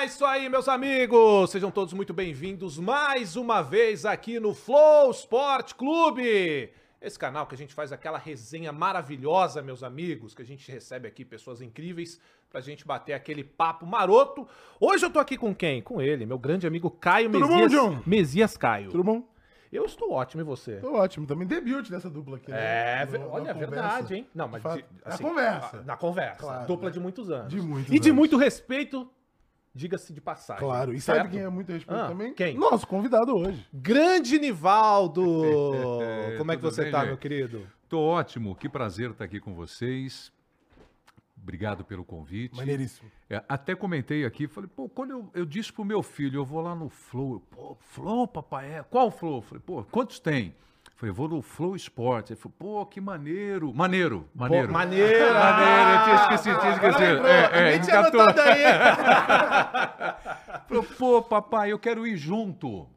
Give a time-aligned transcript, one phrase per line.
[0.00, 1.50] É isso aí, meus amigos!
[1.50, 6.70] Sejam todos muito bem-vindos mais uma vez aqui no Flow Sport Clube.
[7.00, 11.08] Esse canal que a gente faz aquela resenha maravilhosa, meus amigos, que a gente recebe
[11.08, 14.46] aqui pessoas incríveis pra gente bater aquele papo maroto.
[14.80, 15.82] Hoje eu tô aqui com quem?
[15.82, 17.72] Com ele, meu grande amigo Caio Tudo bom, Mesias.
[17.72, 18.02] John?
[18.06, 18.90] Mesias Caio.
[18.90, 19.28] Tudo bom?
[19.70, 20.76] Eu estou ótimo, e você?
[20.76, 21.26] Tô ótimo.
[21.26, 22.50] Também debut dessa dupla aqui.
[22.50, 23.02] né?
[23.02, 24.26] É, na olha, é verdade, hein?
[24.34, 25.82] Não, mas De de- Na assim, conversa.
[25.82, 26.38] Na conversa.
[26.40, 26.92] Claro, Dupla né?
[26.92, 27.48] de muitos anos.
[27.52, 28.16] De muitos E de anos.
[28.16, 29.10] muito respeito,
[29.78, 30.62] diga-se de passagem.
[30.62, 30.92] Claro.
[30.92, 31.30] E sabe certo?
[31.30, 32.34] quem é muito respeito Ah, também?
[32.34, 32.58] quem?
[32.58, 33.64] Nosso convidado hoje.
[33.72, 35.22] Grande Nivaldo!
[36.36, 37.08] Como é que você bem, tá, gente?
[37.08, 37.66] meu querido?
[37.88, 40.32] Tô ótimo, que prazer estar aqui com vocês.
[41.40, 42.56] Obrigado pelo convite.
[42.56, 43.08] Maneiríssimo.
[43.30, 46.60] É, até comentei aqui, falei, pô, quando eu, eu disse pro meu filho, eu vou
[46.60, 49.40] lá no Flow, eu, pô, Flow, papai, é, qual Flow?
[49.40, 50.54] Falei, pô, quantos tem?
[50.98, 52.32] Falei, vou no Flow Esporte.
[52.32, 53.72] Ele falou, pô, que maneiro.
[53.72, 54.66] Maneiro, maneiro.
[54.66, 55.30] Pô, maneira!
[55.38, 57.24] Maneiro, eu tinha esquecido, tinha esquecido.
[57.24, 58.64] É, é, Nem tinha anotado aí!
[60.66, 62.88] Falou, pô, papai, eu quero ir junto.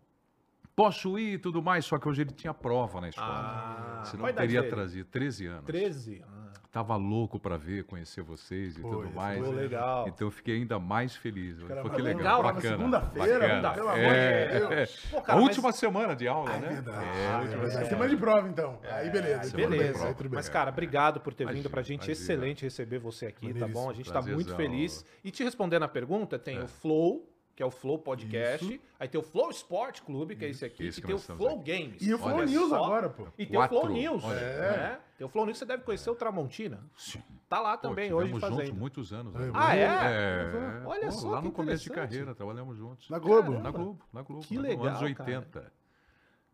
[0.76, 3.30] Posso ir e tudo mais, só que hoje ele tinha prova na escola.
[3.30, 5.66] Ah, Senão eu teria trazido 13 anos.
[5.66, 6.24] 13?
[6.28, 6.41] Ah,
[6.72, 9.44] Tava louco pra ver, conhecer vocês e Pô, tudo isso mais.
[9.44, 10.08] pô, legal.
[10.08, 11.62] Então eu fiquei ainda mais feliz.
[11.64, 12.78] Cara, Pô, mas que legal, legal, bacana.
[12.78, 14.72] segunda-feira, pelo amor de é, Deus.
[14.72, 14.86] é.
[15.12, 16.68] Pô, A cara, mas- última semana de aula, É né?
[16.70, 17.06] verdade.
[17.06, 17.72] É, É, a última verdade.
[17.72, 17.90] semana.
[17.90, 18.80] Semana de prova, então.
[18.90, 19.54] Aí beleza.
[19.58, 20.00] Beleza.
[20.00, 20.16] prova.
[20.22, 20.30] Aí.
[20.32, 22.06] Mas, cara, obrigado por ter vindo pra gente.
[22.06, 22.14] imagina.
[22.14, 23.74] Excelente receber você aqui, tá Maneiríssimo.
[23.74, 23.90] bom?
[23.90, 24.58] A gente tá muito Prazerzão.
[24.58, 25.06] feliz.
[25.26, 28.80] E te respondendo a pergunta, tem o Flow, que é o Flow Podcast.
[28.98, 30.88] Aí tem o Flow Sport Clube, que é esse aqui.
[30.88, 31.70] Esse e tem o Flow aqui.
[31.78, 32.02] Games.
[32.02, 32.82] E o Flow Olha News só.
[32.86, 33.28] agora, pô.
[33.38, 33.94] E tem o Flow Quatro.
[33.98, 34.24] News.
[34.24, 34.40] Olha.
[34.40, 34.98] né?
[35.22, 36.84] Tem o Flow News, você deve conhecer o Tramontina.
[36.98, 37.22] Sim.
[37.48, 38.80] Tá lá Pô, também hoje tivemos juntos fazendo.
[38.80, 39.32] muitos anos.
[39.36, 39.52] Né?
[39.54, 39.84] Ah, é?
[39.84, 40.82] É.
[40.84, 43.08] Olha Pô, só Lá que no começo de carreira, trabalhamos juntos.
[43.08, 43.52] Na Globo.
[43.52, 43.62] Caramba.
[43.62, 44.44] Na Globo, na Globo.
[44.44, 45.30] Que na Globo, legal, Anos cara.
[45.30, 45.74] 80.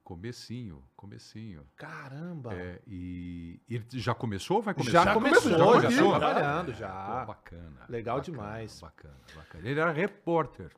[0.04, 1.66] Comecinho, comecinho.
[1.78, 2.54] Caramba.
[2.56, 4.92] É, e, e já começou ou vai começar?
[4.92, 6.20] Já, Já começou, começou, já, já começou.
[6.20, 7.26] trabalhando, Pô, já.
[7.26, 7.86] bacana.
[7.88, 8.82] Legal bacana, demais.
[8.82, 9.70] Bacana, bacana.
[9.70, 10.72] Ele era repórter.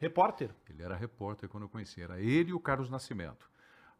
[0.00, 0.50] Repórter.
[0.68, 2.02] Ele era repórter quando eu conheci.
[2.02, 3.48] Era ele e o Carlos Nascimento.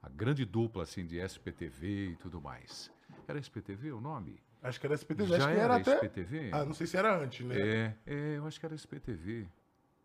[0.02, 2.90] A grande dupla, assim, de SPTV e tudo mais.
[3.28, 4.40] Era SPTV o nome?
[4.62, 5.28] Acho que era SPTV.
[5.28, 5.94] Já Acho que era, era até...
[5.96, 6.50] SPTV?
[6.52, 7.56] Ah, não sei se era antes, né?
[7.58, 9.48] É, é, eu acho que era SPTV.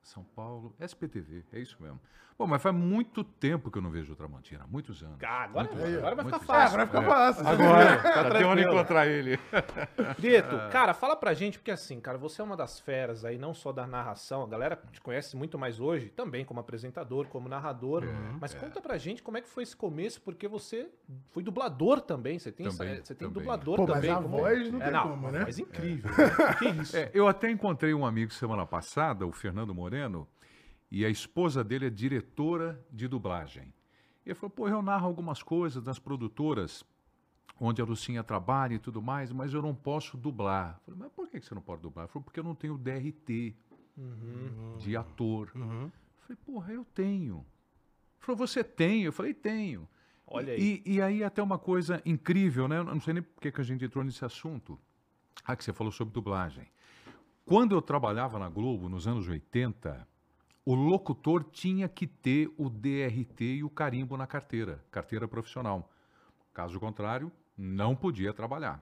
[0.01, 1.99] São Paulo, SPTV, é isso mesmo.
[2.39, 5.17] Bom, mas faz muito tempo que eu não vejo o Tramontina, muitos anos.
[5.21, 6.79] Ah, agora- Muitos agora anos, vai ficar muitos fácil.
[6.79, 6.81] Ah, anos.
[6.81, 7.05] agora fica É.
[7.05, 7.47] fácil.
[7.47, 9.37] Agora, Tá até onde encontrar ele.
[10.17, 10.69] Preto, Ah.
[10.69, 13.71] cara, fala pra gente, porque assim, cara, você é uma das feras aí, não só
[13.71, 18.03] da narração, a galera te conhece muito mais hoje, também como apresentador, como narrador.
[18.05, 18.07] É,
[18.39, 20.89] mas conta pra gente como é que foi esse começo, porque você
[21.29, 23.33] foi dublador também, você tem, Também, essa- você tem também.
[23.43, 24.09] dublador Pô, mas também.
[24.11, 25.43] a como- voz não é, tem não, como, né?
[25.43, 26.09] voz incrível.
[26.09, 26.53] né?
[26.57, 26.97] que isso?
[26.97, 30.25] É, eu até encontrei um amigo semana passada, o Fernando Moreno,
[30.89, 33.73] e a esposa dele é diretora de dublagem.
[34.25, 36.85] E ele falou, pô, eu narro algumas coisas das produtoras
[37.59, 40.79] onde a Lucinha trabalha e tudo mais, mas eu não posso dublar.
[40.79, 42.05] Eu falei, mas por que você não pode dublar?
[42.05, 43.53] Ele falou, porque eu não tenho DRT
[44.79, 45.51] de ator.
[45.53, 45.83] Uhum.
[45.83, 45.91] Eu
[46.21, 47.35] falei, porra, eu tenho.
[47.35, 49.03] Ele falou, você tem?
[49.03, 49.87] Eu falei, tenho.
[50.25, 50.81] Olha aí.
[50.85, 52.77] E, e aí até uma coisa incrível, né?
[52.77, 54.79] Eu não sei nem por que que a gente entrou nesse assunto.
[55.43, 56.67] Ah, que você falou sobre dublagem.
[57.51, 60.07] Quando eu trabalhava na Globo, nos anos 80,
[60.63, 65.91] o locutor tinha que ter o DRT e o carimbo na carteira, carteira profissional.
[66.53, 68.81] Caso contrário, não podia trabalhar.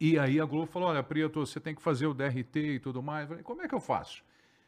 [0.00, 3.02] E aí a Globo falou: olha, Prieto, você tem que fazer o DRT e tudo
[3.02, 3.24] mais.
[3.24, 4.24] Eu falei, como é que eu faço?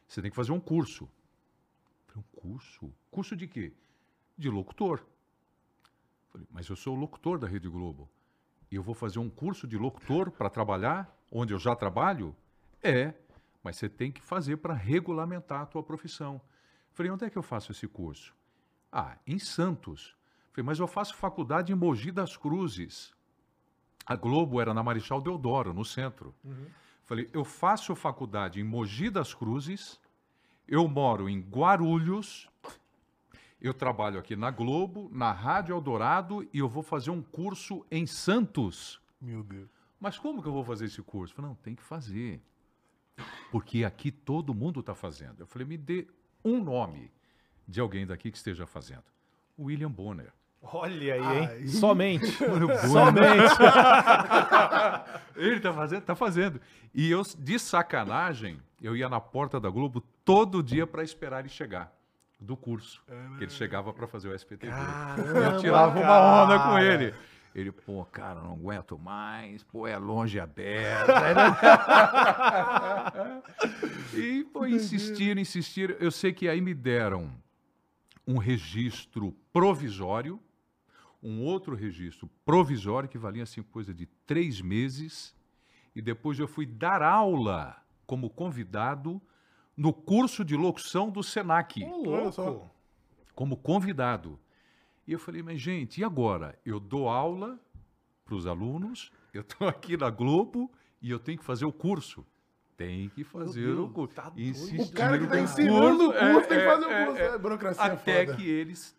[0.07, 1.05] Você tem que fazer um curso.
[1.05, 2.93] Eu falei, um curso?
[3.11, 3.73] Curso de quê?
[4.37, 4.99] De locutor.
[4.99, 8.11] Eu falei, mas eu sou o locutor da Rede Globo.
[8.71, 12.37] E eu vou fazer um curso de locutor para trabalhar onde eu já trabalho?
[12.85, 13.15] É,
[13.63, 16.39] mas você tem que fazer para regulamentar a tua profissão.
[16.93, 18.35] Falei, onde é que eu faço esse curso?
[18.93, 20.15] Ah, em Santos.
[20.53, 23.15] Falei, mas eu faço faculdade em Mogi das Cruzes.
[24.05, 26.35] A Globo era na Marechal Deodoro, no centro.
[27.05, 29.99] Falei, eu faço faculdade em Mogi das Cruzes,
[30.69, 32.49] eu moro em Guarulhos,
[33.61, 38.07] eu trabalho aqui na Globo, na Rádio Eldorado e eu vou fazer um curso em
[38.07, 39.01] Santos.
[39.19, 39.71] Meu Deus.
[39.99, 41.35] Mas como que eu vou fazer esse curso?
[41.35, 42.43] Falei, não, tem que fazer.
[43.55, 45.39] Porque aqui todo mundo está fazendo.
[45.39, 46.09] Eu falei, me dê
[46.45, 47.09] um nome
[47.69, 49.05] de alguém daqui que esteja fazendo.
[49.57, 50.33] William Bonner.
[50.61, 51.49] Olha aí, hein?
[51.49, 51.69] Aí.
[51.69, 52.27] Somente.
[52.91, 53.55] Somente.
[55.37, 56.61] Ele tá fazendo, tá fazendo.
[56.93, 61.49] E eu, de sacanagem, eu ia na porta da Globo todo dia para esperar ele
[61.49, 61.97] chegar
[62.41, 63.05] do curso.
[63.39, 64.73] Que ele chegava para fazer o SPTV.
[65.53, 67.15] eu tirava uma onda com ele.
[67.55, 71.07] Ele, pô, cara, não aguento mais, pô, é longe a beça.
[74.13, 75.95] e, pô, insistiram, insistiram.
[76.01, 77.31] Eu sei que aí me deram
[78.27, 80.41] um registro provisório,
[81.23, 85.33] um outro registro provisório que valia assim coisa de três meses,
[85.95, 89.23] e depois eu fui dar aula como convidado
[89.77, 92.69] no curso de locução do Senac, Olha só.
[93.33, 94.41] como convidado.
[95.07, 96.59] E eu falei, mas gente, e agora?
[96.65, 97.59] Eu dou aula
[98.25, 100.71] para os alunos, eu estou aqui na Globo
[101.01, 102.27] e eu tenho que fazer o curso.
[102.77, 104.15] Tem que fazer o curso.
[104.17, 104.33] tá.
[104.79, 107.21] O cara que tá com ensinando o curso tem que é, fazer o é, curso.
[107.23, 107.27] é.
[107.27, 108.37] É, burocracia Até foda.
[108.37, 108.97] que eles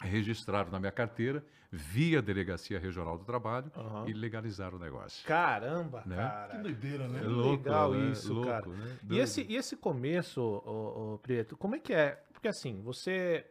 [0.00, 4.08] registraram na minha carteira, via Delegacia Regional do Trabalho, Aham.
[4.08, 5.26] e legalizaram o negócio.
[5.26, 6.14] Caramba, Né?
[6.16, 6.58] Que cara.
[6.62, 7.18] doideira, né?
[7.20, 8.10] É louco, legal né?
[8.12, 8.66] isso, Louco, cara.
[8.68, 8.96] né?
[9.10, 12.22] E esse, e esse começo, ô, ô, Prieto, como é que é?
[12.32, 13.44] Porque assim, você.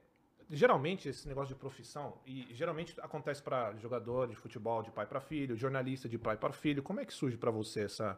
[0.50, 5.20] Geralmente, esse negócio de profissão, e geralmente acontece para jogador de futebol de pai para
[5.20, 6.82] filho, jornalista de pai para filho.
[6.82, 8.18] Como é que surge para você essa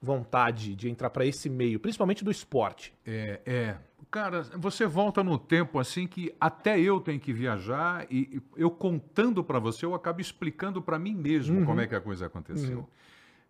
[0.00, 2.94] vontade de entrar para esse meio, principalmente do esporte?
[3.04, 3.76] É, é.
[4.10, 8.70] Cara, você volta no tempo assim que até eu tenho que viajar e e eu
[8.70, 12.88] contando para você, eu acabo explicando para mim mesmo como é que a coisa aconteceu.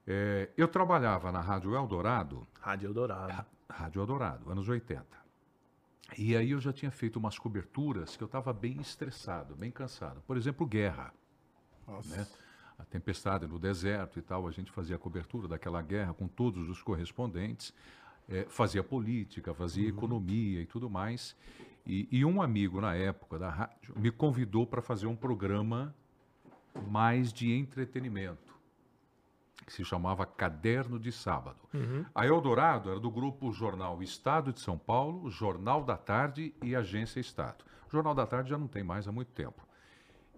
[0.07, 3.47] É, eu trabalhava na Rádio Eldorado, Rádio Eldorado.
[3.71, 5.28] Rádio Eldorado, anos 80.
[6.17, 10.23] E aí eu já tinha feito umas coberturas que eu estava bem estressado, bem cansado.
[10.27, 11.13] Por exemplo, guerra.
[11.87, 12.17] Nossa.
[12.17, 12.27] né?
[12.79, 16.69] A tempestade no deserto e tal, a gente fazia a cobertura daquela guerra com todos
[16.69, 17.75] os correspondentes,
[18.29, 21.37] eh, fazia política, fazia economia e tudo mais.
[21.85, 25.95] E, e um amigo na época da rádio me convidou para fazer um programa
[26.87, 28.58] mais de entretenimento,
[29.69, 31.61] que se chamava Caderno de Sábado.
[32.15, 37.21] A Eldorado era do grupo Jornal Estado de São Paulo, Jornal da Tarde e Agência
[37.21, 37.63] Estado.
[37.93, 39.69] Jornal da Tarde já não tem mais há muito tempo.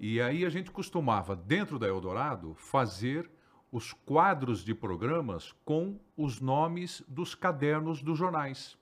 [0.01, 3.31] E aí a gente costumava, dentro da Eldorado, fazer
[3.71, 8.77] os quadros de programas com os nomes dos cadernos dos jornais.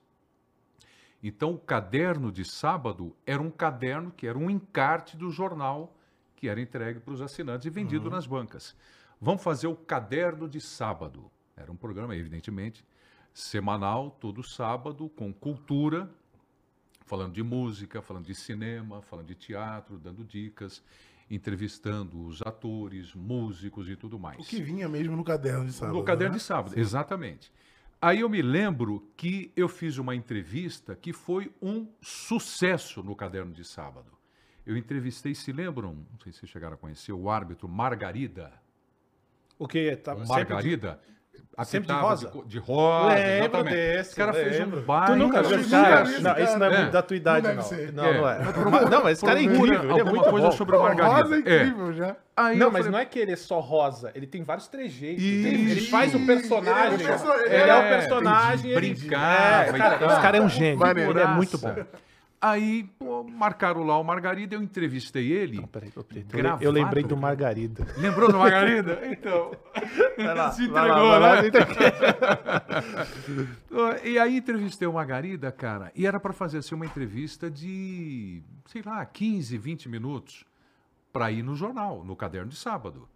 [1.21, 5.95] Então, o caderno de sábado era um caderno que era um encarte do jornal
[6.35, 8.75] que era entregue para os assinantes e vendido nas bancas.
[9.21, 11.29] Vamos fazer o caderno de sábado.
[11.55, 12.85] Era um programa, evidentemente,
[13.33, 16.09] semanal, todo sábado, com cultura,
[17.05, 20.81] falando de música, falando de cinema, falando de teatro, dando dicas,
[21.29, 24.39] entrevistando os atores, músicos e tudo mais.
[24.39, 25.97] O que vinha mesmo no caderno de sábado.
[25.97, 26.37] No caderno né?
[26.37, 27.51] de sábado, exatamente.
[28.01, 33.51] Aí eu me lembro que eu fiz uma entrevista que foi um sucesso no caderno
[33.51, 34.17] de sábado.
[34.65, 38.53] Eu entrevistei, se lembram, não sei se vocês chegaram a conhecer, o árbitro Margarida.
[39.59, 39.95] O que?
[39.97, 40.99] Tá, O sempre de- Margarida.
[41.65, 42.27] sempre de rosa?
[42.29, 43.73] co- De, rosa, Lembro exatamente.
[43.75, 44.81] desse, Esse cara fez um lembro.
[44.83, 46.03] baita Tu nunca viu esse cara?
[46.05, 47.63] Não, esse não é, muito da tua idade, Não não.
[47.73, 47.91] É.
[47.91, 48.39] não é.
[48.71, 50.51] Mas- Não, mas esse cara é incrível, ele é muito coisa bom.
[50.53, 51.17] sobre o Margarida.
[51.21, 52.15] rosa é incrível já.
[52.37, 55.21] Aí Não, mas falei, não é que ele é só rosa, ele tem vários trejeitos.
[55.21, 55.47] Isso.
[55.47, 56.93] Ele, ele faz o personagem.
[57.01, 58.71] Ele é o é, é- o personagem.
[58.71, 60.09] ele- É, cara, tal.
[60.11, 60.87] esse cara é um gênio.
[60.87, 61.75] Ele é muito bom.
[62.41, 65.65] Aí pô, marcaram lá o Margarida, eu entrevistei ele.
[65.67, 66.63] Peraí, eu, eu, Gravado.
[66.63, 67.85] eu lembrei do Margarida.
[67.97, 68.99] Lembrou do Margarida?
[69.11, 69.51] Então.
[70.15, 71.41] Vai lá, Se vai entregou, lá, vai lá, né?
[71.41, 71.75] se entregou.
[74.05, 78.81] E aí entrevistei o Margarida, cara, e era para fazer assim, uma entrevista de, sei
[78.83, 80.45] lá, 15, 20 minutos
[81.11, 83.07] para ir no jornal, no caderno de sábado.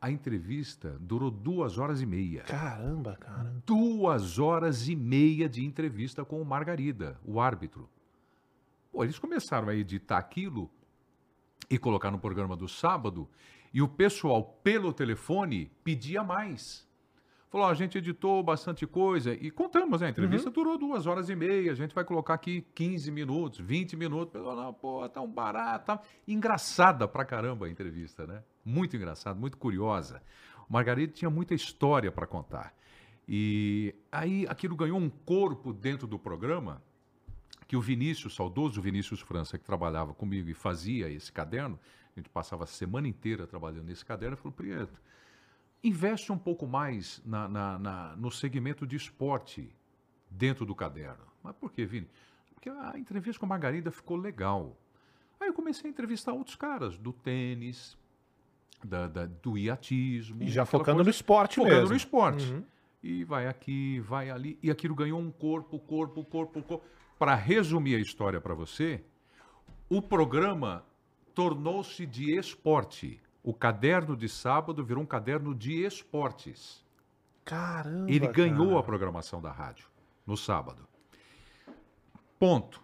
[0.00, 2.42] A entrevista durou duas horas e meia.
[2.44, 3.52] Caramba, cara.
[3.66, 7.86] Duas horas e meia de entrevista com o Margarida, o árbitro.
[8.90, 10.70] Pô, eles começaram a editar aquilo
[11.70, 13.28] e colocar no programa do sábado,
[13.72, 16.88] e o pessoal, pelo telefone, pedia mais.
[17.48, 20.06] Falou, a gente editou bastante coisa e contamos, né?
[20.06, 23.96] A entrevista durou duas horas e meia, a gente vai colocar aqui 15 minutos, 20
[23.96, 24.32] minutos.
[24.32, 25.86] Pessoal, não, pô, tá um barato.
[25.86, 26.00] Tá...
[26.28, 28.42] Engraçada pra caramba a entrevista, né?
[28.64, 30.22] Muito engraçada, muito curiosa.
[30.68, 32.72] O Margarida tinha muita história para contar.
[33.26, 36.80] E aí aquilo ganhou um corpo dentro do programa
[37.70, 41.78] que o Vinícius, saudoso Vinícius França, que trabalhava comigo e fazia esse caderno,
[42.16, 45.00] a gente passava a semana inteira trabalhando nesse caderno, falou, Prieto,
[45.84, 49.72] investe um pouco mais na, na- na- no segmento de esporte
[50.28, 51.22] dentro do caderno.
[51.44, 52.08] Mas por quê, Vini?
[52.52, 54.76] Porque a entrevista com a Margarida ficou legal.
[55.38, 57.96] Aí eu comecei a entrevistar outros caras do tênis,
[58.82, 60.42] da- da- do iatismo.
[60.42, 61.90] E já focando coisa- no esporte focando mesmo.
[61.90, 62.50] no esporte.
[62.52, 62.64] Uhum.
[63.00, 64.58] E vai aqui, vai ali.
[64.60, 66.84] E aquilo ganhou um corpo, corpo, corpo, corpo.
[67.20, 69.04] Para resumir a história para você,
[69.90, 70.82] o programa
[71.34, 73.20] tornou-se de esporte.
[73.42, 76.82] O caderno de sábado virou um caderno de esportes.
[77.44, 78.10] Caramba.
[78.10, 78.80] Ele ganhou cara.
[78.80, 79.86] a programação da rádio
[80.26, 80.88] no sábado.
[82.38, 82.82] Ponto.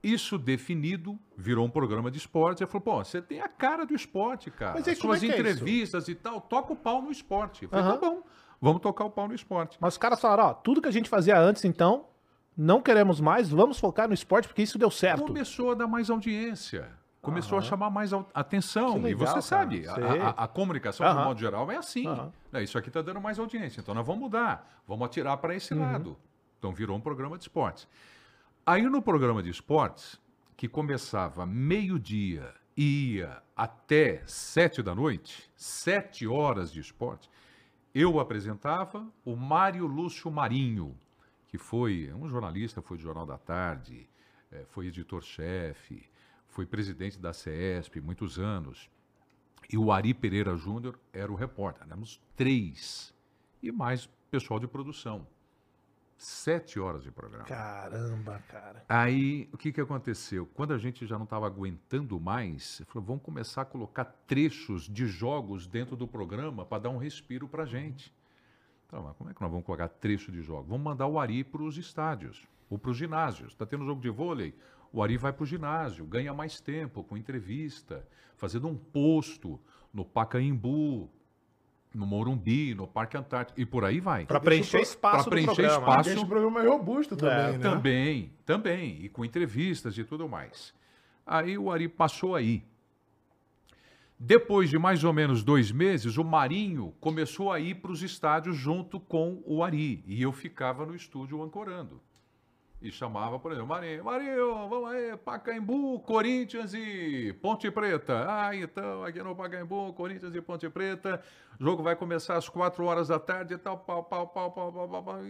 [0.00, 2.62] Isso definido, virou um programa de esporte.
[2.62, 4.74] Ele falou, pô, você tem a cara do esporte, cara.
[4.74, 7.64] Mas aí é suas é entrevistas e tal, toca o pau no esporte.
[7.64, 7.98] Eu falei, Aham.
[7.98, 8.22] tá bom,
[8.60, 9.76] vamos tocar o pau no esporte.
[9.80, 12.11] Mas os caras falaram, ó, tudo que a gente fazia antes, então,
[12.56, 15.24] não queremos mais, vamos focar no esporte porque isso deu certo.
[15.26, 16.88] Começou a dar mais audiência.
[17.20, 18.94] Começou a chamar mais atenção.
[18.94, 19.42] Que e legal, você cara.
[19.42, 21.24] sabe, a, a- a comunicação, de Aham.
[21.24, 22.06] modo geral, é assim.
[22.06, 22.32] Aham.
[22.50, 23.80] Né, Isso aqui está dando mais audiência.
[23.80, 24.82] Então nós vamos mudar.
[24.88, 25.56] Vamos atirar para Uhum.
[25.56, 26.16] esse lado.
[26.58, 27.86] Então virou um programa de esportes.
[28.66, 30.20] Aí no programa de esportes,
[30.56, 37.30] que começava meio-dia e ia até sete da noite, sete horas de esporte,
[37.94, 40.96] eu apresentava o Mário Lúcio Marinho,
[41.52, 44.08] que foi um jornalista, foi do Jornal da Tarde,
[44.50, 46.08] eh, foi editor-chefe,
[46.48, 48.88] foi presidente da CESP muitos anos.
[49.70, 51.86] E o Ari Pereira Júnior era o repórter.
[51.86, 53.14] Éramos três.
[53.62, 55.26] E mais pessoal de produção.
[56.16, 57.44] Sete horas de programa.
[57.44, 58.82] Caramba, cara.
[58.88, 60.46] Aí, o que, que aconteceu?
[60.54, 65.06] Quando a gente já não estava aguentando mais, falei, vamos começar a colocar trechos de
[65.06, 68.10] jogos dentro do programa para dar um respiro para a gente.
[68.92, 70.68] Então, mas como é que nós vamos colocar trecho de jogos?
[70.68, 73.52] Vamos mandar o Ari para os estádios ou para os ginásios.
[73.52, 74.54] Está tendo jogo de vôlei,
[74.92, 78.06] o Ari vai para o ginásio, ganha mais tempo com entrevista,
[78.36, 79.58] fazendo um posto
[79.94, 81.08] no Pacaembu,
[81.94, 84.26] no Morumbi, no Parque Antártico e por aí vai.
[84.26, 85.80] Pra preencher espaço pra preencher programa.
[85.80, 86.10] espaço.
[86.10, 87.70] Deixa o programa mais robusto também, né?
[87.70, 90.74] Também, também, e com entrevistas e tudo mais.
[91.24, 92.62] Aí o Ari passou aí.
[94.24, 98.56] Depois de mais ou menos dois meses, o Marinho começou a ir para os estádios
[98.56, 100.04] junto com o Ari.
[100.06, 102.00] E eu ficava no estúdio ancorando.
[102.80, 108.24] E chamava, por exemplo, Marinho, Marinho, vamos aí, Pacaembu, Corinthians e Ponte Preta.
[108.28, 111.20] Ah, então, aqui no Pacaembu, Corinthians e Ponte Preta,
[111.58, 114.72] o jogo vai começar às quatro horas da tarde e tal, pau, pau, pau, pau,
[114.72, 115.20] pau, pau, pau.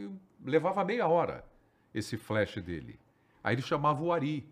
[0.44, 1.42] Levava meia hora
[1.94, 3.00] esse flash dele.
[3.42, 4.46] Aí ele chamava o Ari.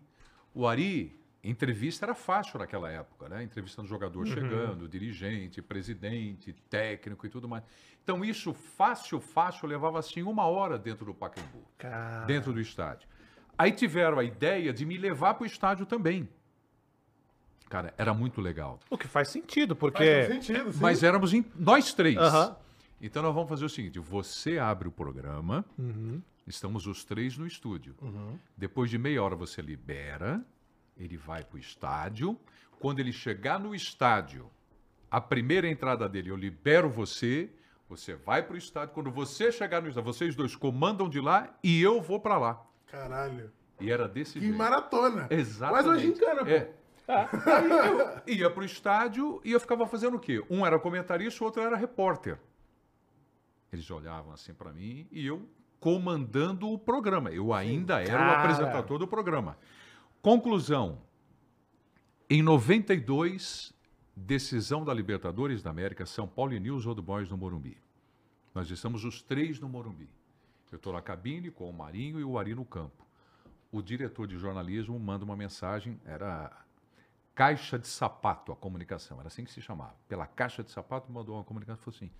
[0.51, 3.43] O Ari, entrevista era fácil naquela época, né?
[3.43, 7.63] Entrevistando jogador chegando, dirigente, presidente, técnico e tudo mais.
[8.03, 12.25] Então isso fácil, fácil, levava assim uma hora dentro do Pacaembu Cara.
[12.25, 13.07] dentro do estádio.
[13.57, 16.27] Aí tiveram a ideia de me levar para o estádio também.
[17.69, 18.79] Cara, era muito legal.
[18.89, 20.25] O que faz sentido, Faz porque.
[20.27, 20.79] sentido, sim.
[20.81, 22.17] Mas éramos em- nós três.
[22.17, 22.55] Aham.
[23.01, 26.21] Então nós vamos fazer o seguinte: você abre o programa, Uhum.
[26.45, 27.95] estamos os três no estúdio.
[28.57, 30.43] Depois de meia hora você libera,
[30.97, 32.37] ele vai para o estádio.
[32.79, 34.49] Quando ele chegar no estádio,
[35.09, 37.49] a primeira entrada dele, eu libero você,
[37.87, 38.93] você vai para o estádio.
[38.93, 42.65] Quando você chegar no estádio, vocês dois comandam de lá e eu vou para lá.
[42.87, 43.51] Caralho.
[43.79, 44.57] E era desse Que jeito.
[44.57, 45.27] maratona.
[45.29, 45.85] Exatamente.
[45.85, 46.49] Mas hoje encana, pô.
[46.51, 46.71] É.
[47.07, 47.69] Aí
[48.27, 50.41] eu ia pro estádio e eu ficava fazendo o quê?
[50.49, 52.37] Um era comentarista, o outro era repórter.
[53.73, 55.47] Eles olhavam assim para mim e eu
[55.79, 57.31] comandando o programa.
[57.31, 59.57] Eu ainda era o apresentador do programa.
[60.21, 61.01] Conclusão.
[62.29, 63.73] Em 92,
[64.15, 67.75] decisão da Libertadores da América, São Paulo e News Old Boys no Morumbi.
[68.53, 70.07] Nós estamos os três no Morumbi.
[70.71, 73.03] Eu estou na cabine com o Marinho e o Ari no campo.
[73.71, 76.65] O diretor de jornalismo manda uma mensagem, era
[77.33, 79.95] caixa de sapato a comunicação, era assim que se chamava.
[80.07, 82.11] Pela caixa de sapato mandou uma comunicação, falou assim,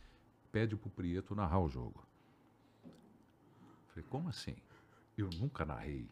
[0.51, 2.03] pede pro Prieto narrar o jogo.
[3.89, 4.55] Falei, como assim?
[5.15, 6.09] Eu nunca narrei.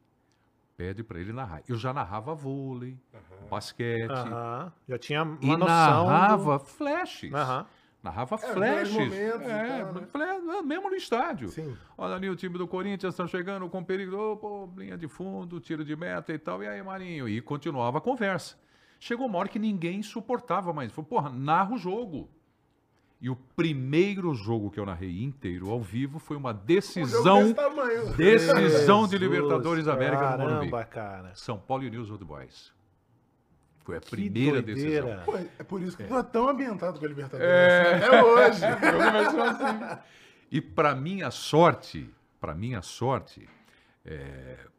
[0.79, 1.61] Pede para ele narrar.
[1.67, 2.97] Eu já narrava vôlei,
[3.51, 4.71] basquete, Aham.
[4.87, 5.67] Já tinha uma e noção.
[5.67, 7.29] narrava flashes.
[7.29, 7.35] Do...
[7.35, 7.65] Aham.
[8.01, 8.93] Narrava É, flashes.
[8.93, 10.61] momentos é, tal, né?
[10.63, 11.49] mesmo no estádio.
[11.49, 11.75] Sim.
[11.97, 15.59] Olha ali o time do Corinthians está chegando com perigo, Ô, pô, linha de fundo,
[15.59, 16.63] tiro de meta e tal.
[16.63, 17.27] E aí, Marinho?
[17.27, 18.55] E continuava a conversa.
[19.01, 20.93] Chegou uma hora que ninguém suportava mais.
[20.93, 22.29] Falou, porra, narra o jogo.
[23.21, 27.53] E o primeiro jogo que eu narrei inteiro ao vivo foi uma Um jogo decisão,
[27.53, 28.13] tamanho.
[28.15, 30.69] decisão de Jesus, Libertadores da América no Morumbi.
[30.71, 31.35] Caramba, cara.
[31.35, 32.71] São Paulo e News Old Boys.
[33.83, 35.01] Foi a Que primeira doideira.
[35.01, 35.25] decisão.
[35.25, 37.51] Pô, é por isso que tu é tão ambientado com a Libertadores.
[37.51, 38.61] É hoje.
[38.79, 40.01] Começou assim.
[40.51, 42.09] E para minha sorte,
[42.39, 43.49] para minha sorte,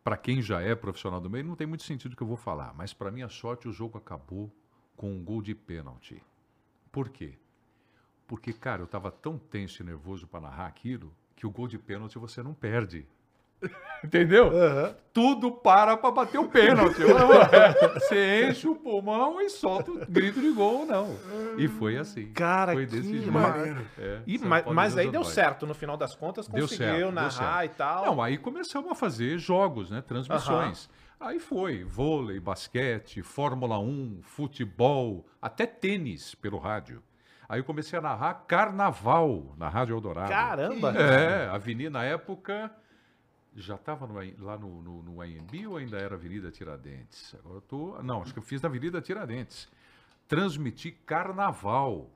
[0.03, 2.37] para quem já é profissional do meio, não tem muito sentido o que eu vou
[2.39, 4.51] falar, mas para minha sorte o jogo acabou
[4.97, 6.23] com um gol de pênalti.
[6.91, 7.35] Por quê?
[8.31, 11.77] Porque, cara, eu estava tão tenso e nervoso para narrar aquilo que o gol de
[11.77, 13.05] pênalti você não perde.
[14.05, 14.57] Entendeu?
[14.57, 14.95] Aham.
[15.13, 17.01] Tudo para para bater o pênalti.
[17.95, 21.09] Você enche o pulmão e solta o grito de gol, não.
[21.59, 22.31] E foi assim.
[22.33, 23.33] Cara, foi desse que jeito.
[23.33, 23.85] maneiro.
[23.99, 27.65] É, E, mas, mas aí deu certo, no final das contas Deu conseguiu certo, narrar
[27.65, 28.07] e tal.
[28.07, 30.01] Não, aí começamos a fazer jogos, né?
[30.03, 30.89] Transmissões.
[31.19, 37.03] Aí foi vôlei, basquete, Fórmula 1, futebol, até tênis pelo rádio.
[37.51, 40.29] Aí eu comecei a narrar carnaval na Rádio Eldorado.
[40.29, 40.93] Caramba!
[40.93, 42.71] É, Avenida, na época,
[43.57, 44.07] Já estava
[44.39, 47.35] lá no, no, no AMB ou ainda era Avenida Tiradentes?
[47.41, 48.01] Agora eu tô.
[48.05, 49.69] Não, acho que eu fiz na Avenida Tiradentes.
[50.29, 52.09] Transmiti carnaval.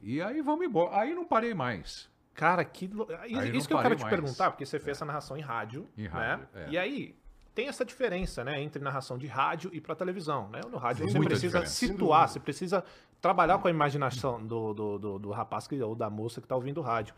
[0.00, 1.00] E aí vamos embora.
[1.00, 2.10] Aí não parei mais.
[2.32, 2.86] Cara, que.
[2.86, 3.06] lo-
[3.54, 4.14] Isso que eu quero te mais.
[4.14, 5.86] perguntar, porque você fez essa narração em rádio.
[5.98, 6.08] Em né?
[6.08, 6.70] rádio, é.
[6.70, 7.14] E aí,
[7.54, 8.58] tem essa diferença, né?
[8.62, 10.48] Entre narração de rádio e pra televisão.
[10.48, 10.62] Né?
[10.70, 11.74] No rádio você precisa diferença.
[11.74, 12.82] situar, você precisa
[13.22, 16.56] trabalhar com a imaginação do, do, do, do rapaz que, ou da moça que tá
[16.56, 17.14] ouvindo o rádio.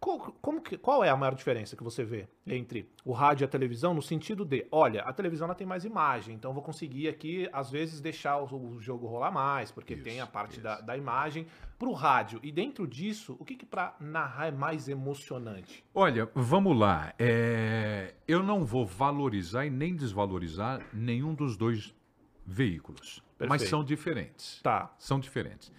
[0.00, 3.46] Qual, como que, qual é a maior diferença que você vê entre o rádio e
[3.46, 6.62] a televisão no sentido de, olha, a televisão ela tem mais imagem, então eu vou
[6.62, 10.60] conseguir aqui, às vezes, deixar o, o jogo rolar mais, porque Isso, tem a parte
[10.60, 11.46] da, da imagem.
[11.78, 15.84] Pro rádio, e dentro disso, o que que pra narrar é mais emocionante?
[15.94, 17.12] Olha, vamos lá.
[17.18, 21.94] É, eu não vou valorizar e nem desvalorizar nenhum dos dois
[22.44, 23.22] veículos.
[23.38, 23.70] Mas Perfeito.
[23.70, 24.60] são diferentes.
[24.62, 24.94] Tá.
[24.98, 25.72] São diferentes.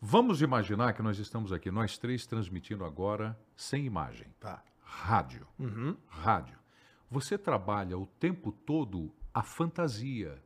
[0.00, 4.26] Vamos imaginar que nós estamos aqui, nós três, transmitindo agora sem imagem.
[4.40, 4.62] Tá.
[4.82, 5.46] Rádio.
[5.58, 5.96] Uhum.
[6.08, 6.58] Rádio.
[7.10, 10.42] Você trabalha o tempo todo a fantasia.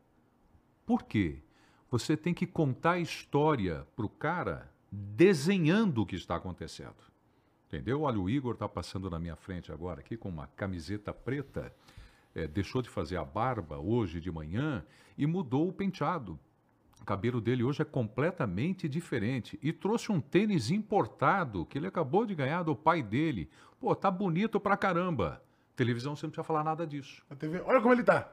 [0.84, 1.42] Por quê?
[1.90, 6.96] Você tem que contar a história para o cara desenhando o que está acontecendo.
[7.66, 8.02] Entendeu?
[8.02, 11.74] Olha, o Igor está passando na minha frente agora aqui com uma camiseta preta.
[12.34, 14.84] É, deixou de fazer a barba hoje de manhã
[15.16, 16.38] e mudou o penteado.
[17.00, 19.58] O cabelo dele hoje é completamente diferente.
[19.62, 23.48] E trouxe um tênis importado que ele acabou de ganhar do pai dele.
[23.78, 25.42] Pô, tá bonito pra caramba.
[25.76, 27.22] Televisão você não precisa falar nada disso.
[27.30, 28.28] A TV, olha como ele tá.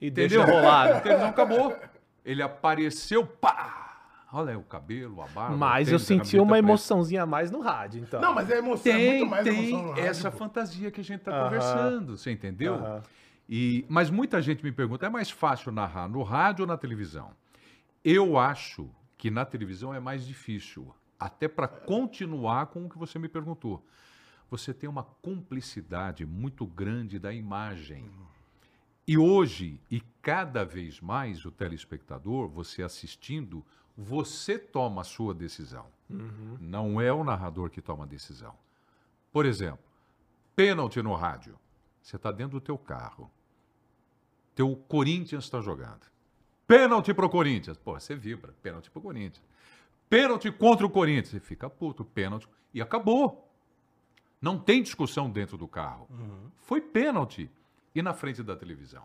[0.00, 0.44] E Entendeu?
[0.44, 0.92] deixa rolar.
[0.96, 1.76] A televisão acabou.
[2.24, 3.86] Ele apareceu, pá!
[4.30, 5.56] Olha aí o cabelo, a barba.
[5.56, 6.58] Mas eu senti uma preta.
[6.66, 8.20] emoçãozinha a mais no rádio, então.
[8.20, 10.36] Não, mas é emoção, é Tem, muito mais tem emoção no rádio, essa pô.
[10.36, 11.44] fantasia que a gente está Aham.
[11.44, 12.74] conversando, você entendeu?
[12.74, 13.02] Aham.
[13.48, 17.30] E, mas muita gente me pergunta, é mais fácil narrar no rádio ou na televisão?
[18.10, 23.18] Eu acho que na televisão é mais difícil, até para continuar com o que você
[23.18, 23.86] me perguntou.
[24.50, 28.10] Você tem uma cumplicidade muito grande da imagem.
[29.06, 33.62] E hoje, e cada vez mais, o telespectador, você assistindo,
[33.94, 35.84] você toma a sua decisão.
[36.58, 38.54] Não é o narrador que toma a decisão.
[39.30, 39.84] Por exemplo,
[40.56, 41.58] pênalti no rádio.
[42.00, 43.30] Você está dentro do teu carro.
[44.54, 46.06] Teu Corinthians está jogando.
[46.68, 47.78] Pênalti pro Corinthians.
[47.78, 48.54] Pô, você vibra.
[48.62, 49.42] Pênalti pro Corinthians.
[50.08, 51.30] Pênalti contra o Corinthians.
[51.30, 52.04] Você fica puto.
[52.04, 52.46] Pênalti.
[52.74, 53.50] E acabou.
[54.40, 56.06] Não tem discussão dentro do carro.
[56.60, 57.50] Foi pênalti.
[57.94, 59.02] E na frente da televisão.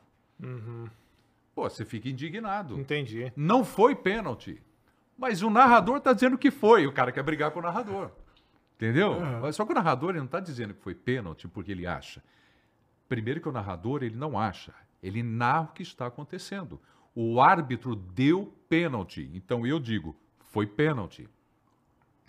[1.55, 2.77] Pô, você fica indignado.
[2.77, 3.31] Entendi.
[3.33, 4.61] Não foi pênalti.
[5.17, 6.85] Mas o narrador está dizendo que foi.
[6.85, 8.11] O cara quer brigar com o narrador.
[8.75, 9.21] Entendeu?
[9.41, 12.21] Mas Só que o narrador ele não está dizendo que foi pênalti porque ele acha.
[13.07, 14.73] Primeiro que o narrador ele não acha.
[15.01, 16.81] Ele narra o que está acontecendo.
[17.15, 19.29] O árbitro deu pênalti.
[19.33, 21.29] Então eu digo, foi pênalti.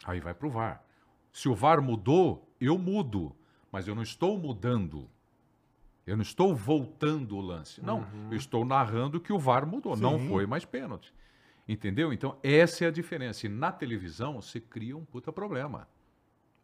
[0.04, 0.84] Aí vai para o VAR.
[1.32, 3.34] Se o VAR mudou, eu mudo.
[3.72, 5.08] Mas eu não estou mudando.
[6.06, 7.82] Eu não estou voltando o lance.
[7.82, 9.96] Não, eu estou narrando que o VAR mudou.
[9.96, 10.28] Não Sim.
[10.28, 11.12] foi mais pênalti.
[11.66, 12.12] Entendeu?
[12.12, 13.46] Então, essa é a diferença.
[13.46, 15.88] E na televisão, você cria um puta problema.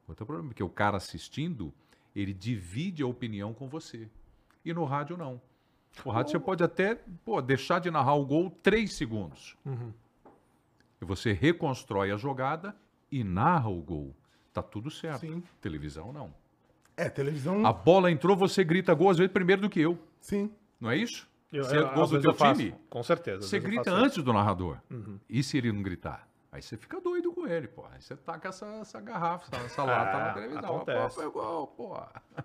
[0.06, 0.50] Puta problema.
[0.50, 1.72] Porque o cara assistindo,
[2.14, 4.08] ele divide a opinião com você.
[4.62, 5.40] E no rádio, não.
[6.04, 9.56] O rádio, você pode até pô, deixar de narrar o gol três segundos.
[11.00, 12.74] E você reconstrói a jogada
[13.10, 14.14] e narra o gol.
[14.52, 15.20] Tá tudo certo.
[15.20, 15.42] Sim.
[15.60, 16.32] Televisão, não.
[16.96, 17.64] É, televisão.
[17.66, 19.98] A bola entrou, você grita gol às vezes primeiro do que eu.
[20.20, 20.50] Sim.
[20.80, 21.28] Não é isso?
[21.52, 22.74] Eu, Você é gol do teu time?
[22.88, 23.42] Com certeza.
[23.46, 24.78] Você grita antes do narrador.
[24.90, 25.18] Uhum.
[25.28, 26.28] E se ele não gritar?
[26.52, 27.84] Aí você fica doido com ele, pô.
[27.92, 30.76] Aí você taca essa, essa garrafa, essa, essa lata É, na televisão.
[30.76, 31.14] acontece.
[31.16, 31.96] Pô, foi gol, pô.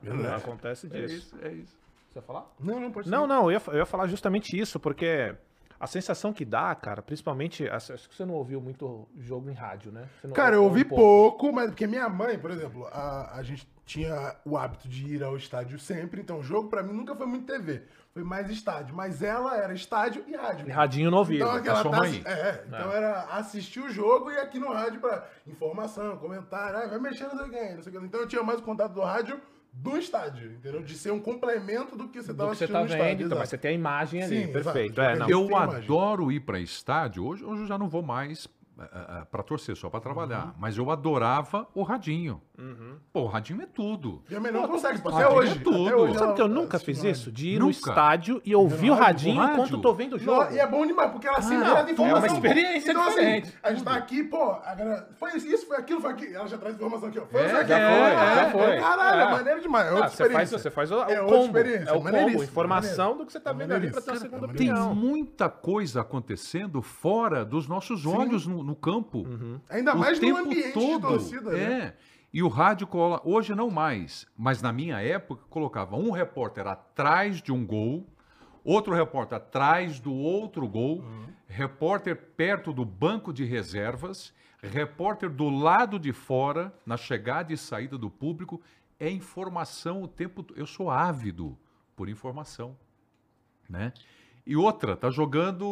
[0.04, 0.28] isso.
[0.28, 1.16] Acontece É disso.
[1.36, 1.85] isso, é isso.
[2.16, 2.46] Você ia falar?
[2.58, 3.28] Não, não pode Não, ser.
[3.28, 5.36] não, eu ia, eu ia falar justamente isso, porque
[5.78, 7.68] a sensação que dá, cara, principalmente.
[7.68, 10.08] Acho que você não ouviu muito jogo em rádio, né?
[10.22, 13.36] Você não- Cara, eu ou ouvi um pouco, mas porque minha mãe, por exemplo, a,
[13.38, 16.94] a gente tinha o hábito de ir ao estádio sempre, então o jogo pra mim
[16.94, 20.66] nunca foi muito TV, foi mais estádio, mas ela era estádio e rádio.
[20.70, 21.44] E radinho no ouvido.
[21.44, 22.22] Então, aquela sua tá- mãe?
[22.26, 26.98] é, então era assistir o jogo e aqui no rádio pra informação, comentário, ah, vai
[26.98, 28.06] mexendo não sei quem, não sei o que.
[28.08, 29.40] Então eu tinha mais o contato do rádio
[29.78, 30.82] do estádio, entendeu?
[30.82, 33.02] De ser um complemento do que você do tava que você assistindo tá no vendo,
[33.02, 33.26] estádio.
[33.26, 35.02] então, mas você tem a imagem ali, Sim, perfeito.
[35.02, 35.30] É, não.
[35.30, 37.26] Eu adoro ir para estádio.
[37.26, 38.48] Hoje, hoje eu já não vou mais
[39.32, 40.54] para torcer, só para trabalhar.
[40.58, 42.42] Mas eu adorava o radinho.
[43.12, 44.22] Pô, o radinho é tudo.
[44.30, 45.60] Minha mãe não consegue, radinho até é hoje.
[45.60, 45.88] tudo.
[45.88, 47.32] até hoje Sabe que eu nunca fiz no isso?
[47.32, 47.78] De ir no Nunca.
[47.90, 49.54] estádio e ouvir o rádio, radinho no rádio.
[49.56, 50.54] enquanto eu tô vendo o Não, jogo.
[50.54, 52.36] e é bom demais, porque ela sempre Ah, traz é uma informação.
[52.36, 53.54] experiência então, assim, diferente.
[53.64, 56.36] a gente tá aqui, pô, a galera, foi isso, foi aquilo, foi aquilo.
[56.36, 57.26] Ela já traz informação aqui, ó.
[57.26, 57.80] Foi É, isso aqui, já ó.
[57.92, 58.78] foi, Ah, já foi.
[58.80, 59.24] Caralho, É.
[59.24, 59.86] é maneiro demais.
[59.86, 60.60] É Ah, outra você faz, experiência.
[60.60, 61.46] você faz o, o É outra combo.
[61.58, 64.02] experiência, É o é maneiríssimo, combo, informação do que você tá É vendo ali pra
[64.02, 64.96] ter uma segunda É Tem opinião.
[64.96, 69.26] muita coisa acontecendo fora dos nossos olhos no, no campo.
[69.70, 70.96] Ainda o mais no ambiente todo.
[70.96, 71.96] de torcida, é.
[72.36, 77.42] E o rádio cola, hoje não mais, mas na minha época colocava um repórter atrás
[77.42, 78.06] de um gol,
[78.62, 81.02] outro repórter atrás do outro gol,
[81.48, 87.98] repórter perto do banco de reservas, repórter do lado de fora, na chegada e saída
[87.98, 88.60] do público.
[89.00, 90.44] É informação o tempo.
[90.44, 91.58] to- Eu sou ávido
[91.96, 92.76] por informação,
[93.70, 93.94] né?
[94.46, 95.66] E outra, tá jogando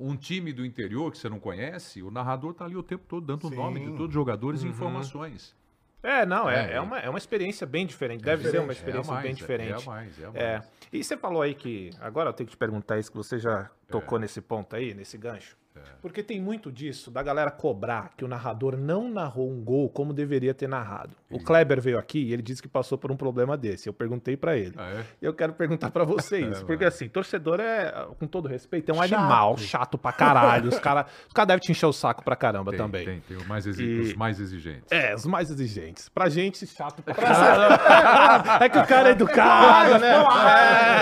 [0.00, 3.26] um time do interior que você não conhece, o narrador tá ali o tempo todo
[3.26, 5.57] dando o nome de todos os jogadores e informações.
[6.02, 8.22] É, não, é, É, é, uma, é uma experiência bem diferente.
[8.22, 9.82] Deve ser uma diferente, experiência é mais, bem é- diferente.
[9.82, 10.36] É mais, é mais.
[10.36, 10.62] É.
[10.92, 11.90] E você falou aí que.
[12.00, 15.18] Agora eu tenho que te perguntar isso, que você já tocou nesse ponto aí, nesse
[15.18, 15.56] gancho.
[16.00, 20.12] Porque tem muito disso, da galera cobrar que o narrador não narrou um gol como
[20.12, 21.10] deveria ter narrado.
[21.30, 23.88] O Kleber veio aqui e ele disse que passou por um problema desse.
[23.88, 24.74] Eu perguntei pra ele.
[24.76, 25.04] Ah, é?
[25.20, 26.64] Eu quero perguntar pra você isso.
[26.66, 29.14] porque assim, torcedor é, com todo respeito, é um Chato.
[29.14, 30.68] animal chato pra caralho.
[30.68, 33.04] Os caras os cara devem te encher o saco pra caramba Tem, também.
[33.04, 34.90] tem, tem os mais, exi- E- os mais exigentes.
[34.90, 36.08] É, os mais exigentes.
[36.08, 37.78] Pra gente, chato pra caralho.
[38.64, 40.14] É que o cara é educado, né?
[40.14, 40.98] É.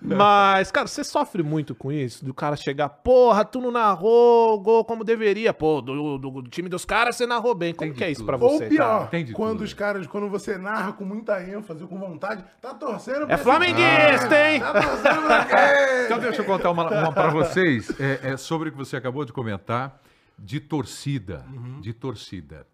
[0.02, 2.24] Mas, cara, você sofre muito com isso?
[2.24, 5.52] Do cara chegar, porra, tu não narrou o gol como deveria.
[5.54, 7.72] Pô, do, do- do time dos caras você narrou bem.
[7.74, 8.26] Como Tem que é isso tudo.
[8.26, 9.24] pra você, Ou pior, cara?
[9.32, 9.64] Quando tudo.
[9.64, 14.50] os caras, quando você narra com muita ênfase, com vontade, tá torcendo pra É flamenguista,
[14.50, 14.60] hein?
[14.60, 16.04] Tá torcendo pra quem?
[16.06, 19.24] Então deixa eu contar uma, uma para vocês, é, é sobre o que você acabou
[19.24, 20.00] de comentar,
[20.38, 21.44] de torcida,
[21.80, 22.66] de torcida.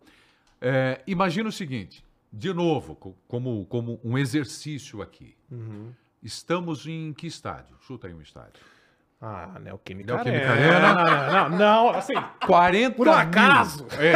[0.60, 5.34] É, imagina o seguinte, de novo, co- como, como um exercício aqui.
[6.22, 7.76] Estamos em que estádio?
[7.80, 8.60] Chuta aí um estádio.
[9.20, 10.76] Ah, Neoquímica Neoquímica Arena.
[10.76, 10.94] Arena.
[10.94, 12.12] Não, não, não, não, assim,
[12.46, 13.84] 40 Por um acaso.
[13.84, 14.12] Mil, é,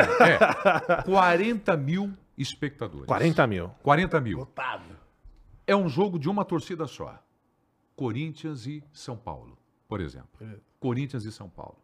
[0.99, 1.03] é.
[1.03, 3.07] 40 mil espectadores.
[3.07, 3.69] 40 mil.
[3.83, 4.39] 40 mil.
[4.39, 4.85] Lotado.
[5.67, 7.19] É um jogo de uma torcida só.
[7.97, 9.57] Corinthians e São Paulo,
[9.89, 10.29] por exemplo.
[10.39, 10.61] Beleza.
[10.79, 11.79] Corinthians e São Paulo.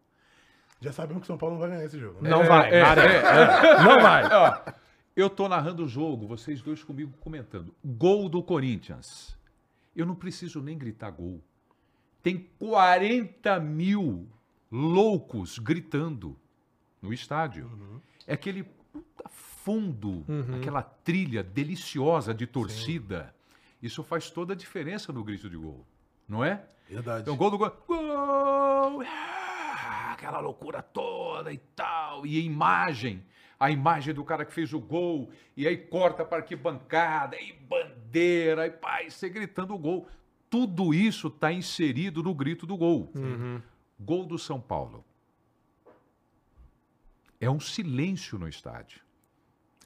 [0.81, 2.21] Já sabemos que o São Paulo não vai ganhar esse jogo.
[2.23, 2.29] né?
[2.29, 3.07] Não É, vai, é, arena.
[3.29, 4.25] é, Não vai.
[4.31, 4.59] Ó,
[5.17, 7.75] eu tô narrando o jogo, vocês dois comigo comentando.
[7.85, 9.35] Gol do Corinthians.
[9.95, 11.43] Eu não preciso nem gritar gol.
[12.27, 14.27] Tem 40 mil
[14.69, 16.37] loucos gritando
[17.01, 17.71] no estádio.
[18.27, 20.27] É aquele puta fundo,
[20.59, 23.33] aquela trilha deliciosa de torcida.
[23.81, 25.87] Isso faz toda a diferença no grito de gol,
[26.29, 26.65] não é?
[26.91, 27.23] Verdade.
[27.23, 27.71] Então, gol do gol.
[27.87, 29.03] Gol!
[29.07, 32.27] Ah, Aquela loucura toda e tal.
[32.27, 33.23] E a imagem.
[33.61, 35.31] A imagem do cara que fez o gol.
[35.57, 37.37] E aí corta para que bancada.
[37.41, 38.67] E bandeira.
[38.67, 40.09] E pai, você gritando o gol.
[40.49, 43.13] Tudo isso está inserido no grito do gol.
[43.99, 45.05] Gol do São Paulo.
[47.41, 49.01] É um silêncio no estádio.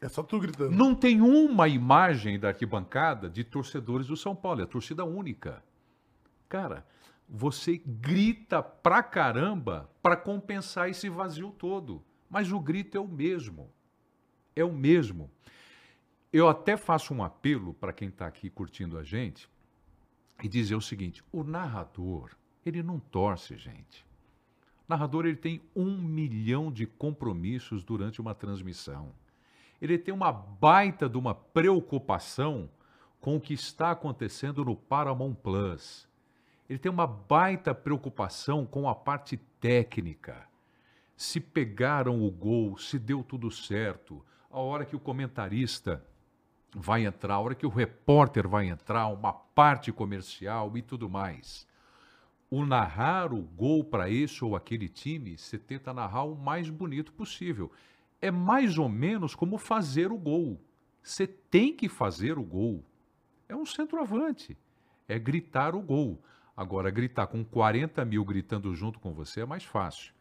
[0.00, 0.70] É só tu gritando.
[0.70, 5.62] Não tem uma imagem da arquibancada de torcedores do São Paulo, é torcida única.
[6.48, 6.86] Cara,
[7.28, 13.70] você grita pra caramba pra compensar esse vazio todo, mas o grito é o mesmo.
[14.56, 15.30] É o mesmo.
[16.32, 19.48] Eu até faço um apelo para quem está aqui curtindo a gente
[20.42, 22.30] e dizer o seguinte: o narrador,
[22.64, 24.04] ele não torce, gente.
[24.86, 29.12] O narrador ele tem um milhão de compromissos durante uma transmissão
[29.80, 32.68] ele tem uma baita de uma preocupação
[33.20, 36.06] com o que está acontecendo no Paramount Plus.
[36.68, 40.46] Ele tem uma baita preocupação com a parte técnica.
[41.16, 46.04] Se pegaram o gol, se deu tudo certo, a hora que o comentarista
[46.74, 51.66] vai entrar, a hora que o repórter vai entrar, uma parte comercial e tudo mais.
[52.50, 57.12] O narrar o gol para esse ou aquele time, você tenta narrar o mais bonito
[57.12, 57.70] possível
[58.20, 60.60] é mais ou menos como fazer o gol.
[61.02, 62.84] Você tem que fazer o gol.
[63.48, 64.56] É um centroavante.
[65.08, 66.22] É gritar o gol.
[66.56, 70.12] Agora, gritar com 40 mil gritando junto com você é mais fácil.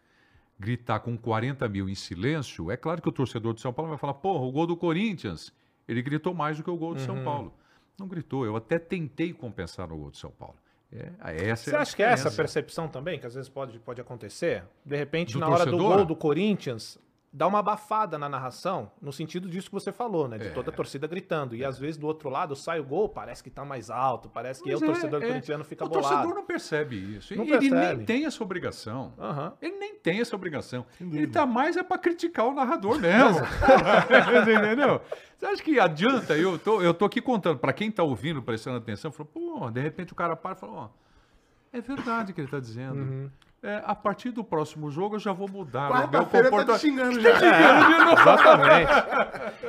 [0.58, 3.98] Gritar com 40 mil em silêncio, é claro que o torcedor de São Paulo vai
[3.98, 5.54] falar: porra, o gol do Corinthians,
[5.90, 7.54] ele gritou mais do que o gol de São Paulo.
[7.98, 10.56] Não gritou, eu até tentei compensar no gol de São Paulo.
[10.92, 14.00] É, Você é a acha que é essa percepção também, que às vezes pode, pode
[14.00, 14.64] acontecer?
[14.86, 16.98] De repente, Do na hora do gol do Corinthians,
[17.32, 20.38] dá uma abafada na narração, no sentido disso que você falou, né?
[20.40, 20.50] De É.
[20.50, 21.56] toda a torcida gritando.
[21.56, 24.64] E às vezes do outro lado sai o gol, parece que tá mais alto, parece
[24.64, 25.28] que Mas o é, torcedor é.
[25.28, 26.08] corintiano fica O bolado.
[26.10, 27.36] torcedor não percebe isso.
[27.36, 27.96] Não ele percebe.
[27.98, 29.14] nem tem essa obrigação.
[29.20, 29.54] Aham.
[29.62, 30.86] Ele nem tem essa obrigação.
[31.00, 33.46] Ele tá mais é para criticar o narrador mesmo.
[33.46, 35.02] Você entendeu?
[35.38, 36.36] Você acha que adianta?
[36.36, 39.80] Eu tô, eu tô aqui contando, para quem tá ouvindo, prestando atenção, falou, pô, de
[39.80, 40.90] repente o cara para e fala, ó,
[41.72, 42.96] é verdade o que ele tá dizendo.
[43.00, 43.30] Uhum.
[43.62, 46.52] É, a partir do próximo jogo eu já vou mudar o meu Quarta-feira tá te
[46.52, 46.80] comportamento.
[46.80, 48.12] xingando já.
[48.22, 48.92] Exatamente.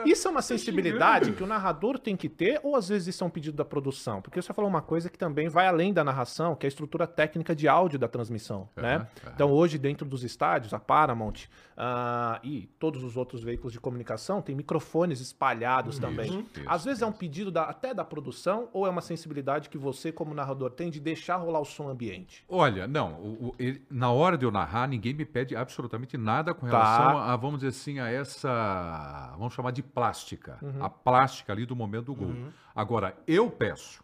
[0.09, 3.27] Isso é uma sensibilidade que o narrador tem que ter, ou às vezes isso é
[3.27, 4.23] um pedido da produção?
[4.23, 7.07] Porque você falou uma coisa que também vai além da narração, que é a estrutura
[7.07, 8.95] técnica de áudio da transmissão, né?
[8.97, 9.33] Aham, aham.
[9.35, 14.41] Então hoje dentro dos estádios, a Paramount ah, e todos os outros veículos de comunicação
[14.41, 16.27] tem microfones espalhados também.
[16.31, 19.77] isso, às vezes é um pedido da- até da produção, ou é uma sensibilidade que
[19.79, 22.45] você como narrador tem de deixar rolar o som ambiente?
[22.49, 26.53] Olha, não, o- o- ele- na hora de eu narrar, ninguém me pede absolutamente nada
[26.53, 26.97] com Tá.
[26.97, 30.85] relação a, vamos dizer assim, a essa, vamos chamar de plástica, Uhum.
[30.85, 32.35] a plástica ali do momento do gol.
[32.75, 34.03] Agora, eu peço,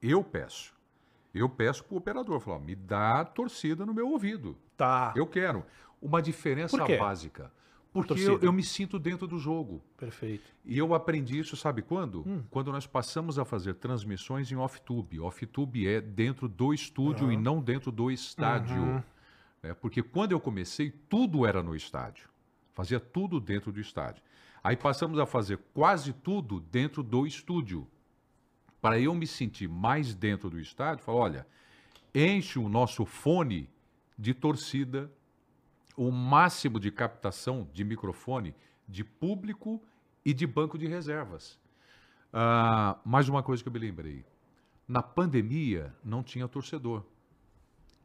[0.00, 0.72] eu peço,
[1.34, 4.56] eu peço pro operador, falar, me dá torcida no meu ouvido.
[4.76, 5.12] Tá.
[5.16, 5.64] Eu quero
[6.00, 7.50] uma diferença básica.
[7.92, 9.82] Porque eu, eu me sinto dentro do jogo.
[9.96, 10.44] Perfeito.
[10.64, 12.22] E eu aprendi isso, sabe quando?
[12.26, 12.42] Hum.
[12.50, 15.18] Quando nós passamos a fazer transmissões em off-tube.
[15.20, 18.80] Off-tube é dentro do estúdio e não dentro do estádio.
[18.80, 19.02] Uhum.
[19.62, 19.74] né?
[19.74, 22.28] Porque quando eu comecei, tudo era no estádio.
[22.74, 24.22] Fazia tudo dentro do estádio.
[24.62, 27.86] Aí passamos a fazer quase tudo dentro do estúdio.
[28.80, 31.46] Para eu me sentir mais dentro do estádio, falar, olha,
[32.14, 33.68] enche o nosso fone
[34.16, 35.10] de torcida,
[35.98, 38.54] o máximo de captação de microfone
[38.86, 39.82] de público
[40.24, 41.58] e de banco de reservas.
[42.32, 44.24] Ah, mais uma coisa que eu me lembrei.
[44.86, 47.02] Na pandemia, não tinha torcedor.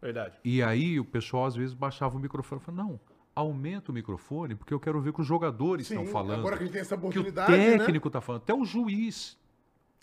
[0.02, 0.40] Verdade.
[0.44, 3.00] E aí o pessoal às vezes baixava o microfone e falava, não,
[3.36, 6.40] aumenta o microfone, porque eu quero ver o que os jogadores estão Sim, falando.
[6.40, 7.78] agora que a gente tem essa que o oportunidade, né?
[7.78, 9.38] técnico está falando, até o juiz.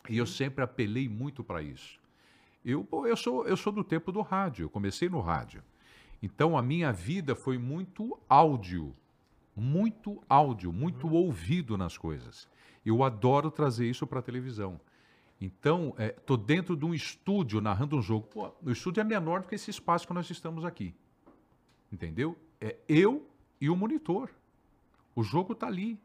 [0.08, 1.98] E eu sempre apelei muito para isso.
[2.64, 5.60] Eu, eu, sou, eu sou do tempo do rádio, eu comecei no rádio.
[6.22, 8.94] Então a minha vida foi muito áudio,
[9.56, 11.14] muito áudio, muito Uhum.
[11.14, 12.48] ouvido nas coisas.
[12.84, 14.80] Eu adoro trazer isso para a televisão.
[15.40, 18.26] Então, estou dentro de um estúdio narrando um jogo.
[18.26, 20.94] Pô, o estúdio é menor do que esse espaço que nós estamos aqui.
[21.90, 22.36] Entendeu?
[22.60, 23.26] É eu
[23.58, 24.30] e o monitor.
[25.14, 25.98] O jogo está ali.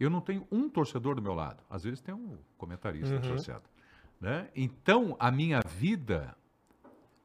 [0.00, 1.62] Eu não tenho um torcedor do meu lado.
[1.68, 3.64] Às vezes tem um comentarista associado.
[4.18, 4.48] Né?
[4.56, 6.34] Então, a minha vida,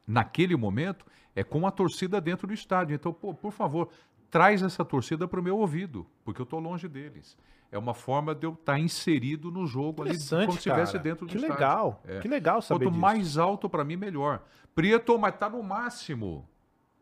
[0.06, 2.94] naquele momento, é com a torcida dentro do estádio.
[2.94, 3.88] Então, pô, por favor,
[4.30, 7.36] traz essa torcida para o meu ouvido, porque eu estou longe deles.
[7.70, 11.30] É uma forma de eu estar inserido no jogo ali, como se estivesse dentro do
[11.30, 11.54] Que estádio.
[11.54, 12.02] legal.
[12.06, 12.18] É.
[12.20, 13.00] Que legal saber Quanto disso.
[13.00, 14.42] mais alto, para mim, melhor.
[14.74, 16.48] Prieto, mas tá no máximo.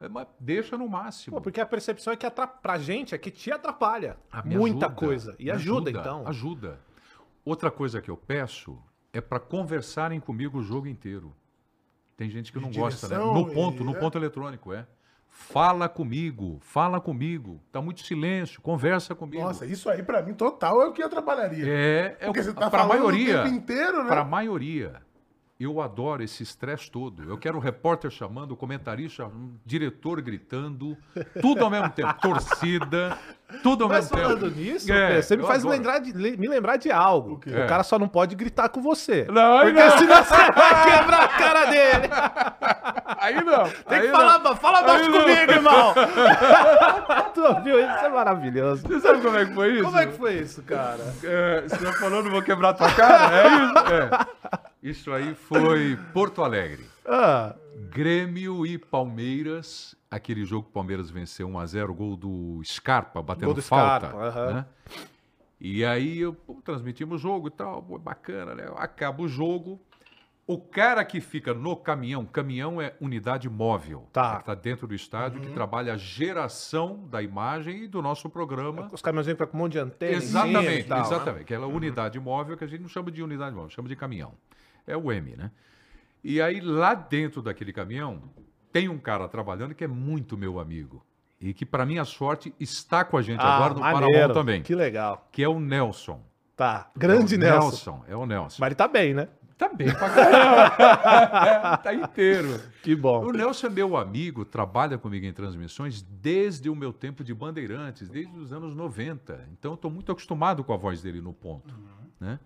[0.01, 1.37] É, mas deixa no máximo.
[1.37, 2.47] Pô, porque a percepção é que atra...
[2.47, 4.17] pra gente é que te atrapalha.
[4.31, 5.37] Ah, Muita ajuda, coisa.
[5.39, 6.27] E me ajuda, então.
[6.27, 6.81] Ajuda.
[7.45, 8.77] Outra coisa que eu peço
[9.13, 11.33] é para conversarem comigo o jogo inteiro.
[12.17, 13.19] Tem gente que não gosta, né?
[13.19, 13.99] No ponto, e- no é.
[13.99, 14.87] ponto eletrônico, é.
[15.29, 17.61] Fala comigo, fala comigo.
[17.71, 19.43] Tá muito silêncio, conversa comigo.
[19.43, 21.65] Nossa, isso aí pra mim total é o que atrapalharia.
[21.69, 23.41] é, é Porque você tá para a falando maioria.
[23.41, 24.09] o tempo inteiro, né?
[24.09, 25.03] Para a maioria.
[25.59, 27.23] Eu adoro esse estresse todo.
[27.31, 30.95] Eu quero o repórter chamando, o comentarista o diretor gritando,
[31.41, 32.13] tudo ao mesmo tempo.
[32.21, 33.17] Torcida,
[33.63, 34.29] tudo ao Mas mesmo tempo.
[34.39, 35.75] falando nisso, É, você me faz adoro.
[35.75, 37.35] lembrar de, me lembrar de algo.
[37.37, 37.51] O, quê?
[37.67, 39.27] cara só não pode gritar com você.
[39.31, 39.97] Não, aí porque não.
[39.99, 42.09] senão você vai quebrar a cara dele.
[43.19, 43.65] Aí não.
[43.89, 45.21] Tem que falar, ba- fala baixo não.
[45.23, 45.95] comigo, irmão.
[47.33, 47.97] tu ouviu isso?
[47.97, 48.83] Isso é maravilhoso.
[48.87, 49.85] Você sabe como é que foi isso?
[49.85, 51.15] Como é que foi isso, cara?
[51.25, 53.35] É, você tá falando, não vou quebrar tua cara?
[53.35, 53.79] É isso?
[53.95, 54.37] É.
[54.87, 56.87] Isso aí foi Porto Alegre.
[57.05, 57.57] Ah,
[57.91, 59.97] Grêmio e Palmeiras.
[60.09, 64.11] Aquele jogo que o Palmeiras venceu 1x0, gol do Scarpa, batendo Gol do falta.
[64.11, 64.67] Scarpa, né?
[65.61, 68.71] E aí eu, pô, transmitimos o jogo e tal, pô, bacana, né?
[68.77, 69.81] Acaba o jogo.
[70.47, 74.29] O cara que fica no caminhão, caminhão é unidade móvel, Tá.
[74.29, 78.31] né, que está dentro do estádio, que trabalha a geração da imagem e do nosso
[78.31, 78.89] programa.
[78.93, 80.13] os caminhãozinhos com um monte de antena.
[80.13, 81.05] Exatamente, tal, né?
[81.05, 81.43] exatamente.
[81.43, 84.35] Aquela unidade móvel que a gente não chama de unidade móvel, chama de caminhão.
[84.87, 85.51] É o M, né?
[86.23, 88.23] E aí, lá dentro daquele caminhão,
[88.73, 91.05] tem um cara trabalhando que é muito meu amigo.
[91.41, 94.13] E que, para minha sorte, está com a gente Ah, agora no maneiro.
[94.13, 94.63] Paramount também.
[94.63, 95.29] Que legal.
[95.31, 96.21] Que é o Nelson.
[96.57, 96.91] Tá.
[96.97, 98.05] Grande É o Nelson.
[98.09, 98.57] É o Nelson.
[98.59, 99.29] Mas ele tá bem, né?
[99.59, 101.77] Tá bem pra caramba.
[101.79, 102.61] tá inteiro.
[102.83, 103.25] Que bom.
[103.25, 108.09] O Nelson é meu amigo, trabalha comigo em transmissões desde o meu tempo de Bandeirantes,
[108.09, 109.49] desde os anos 90.
[109.53, 111.75] Então eu estou muito acostumado com a voz dele no ponto.
[112.21, 112.39] Né?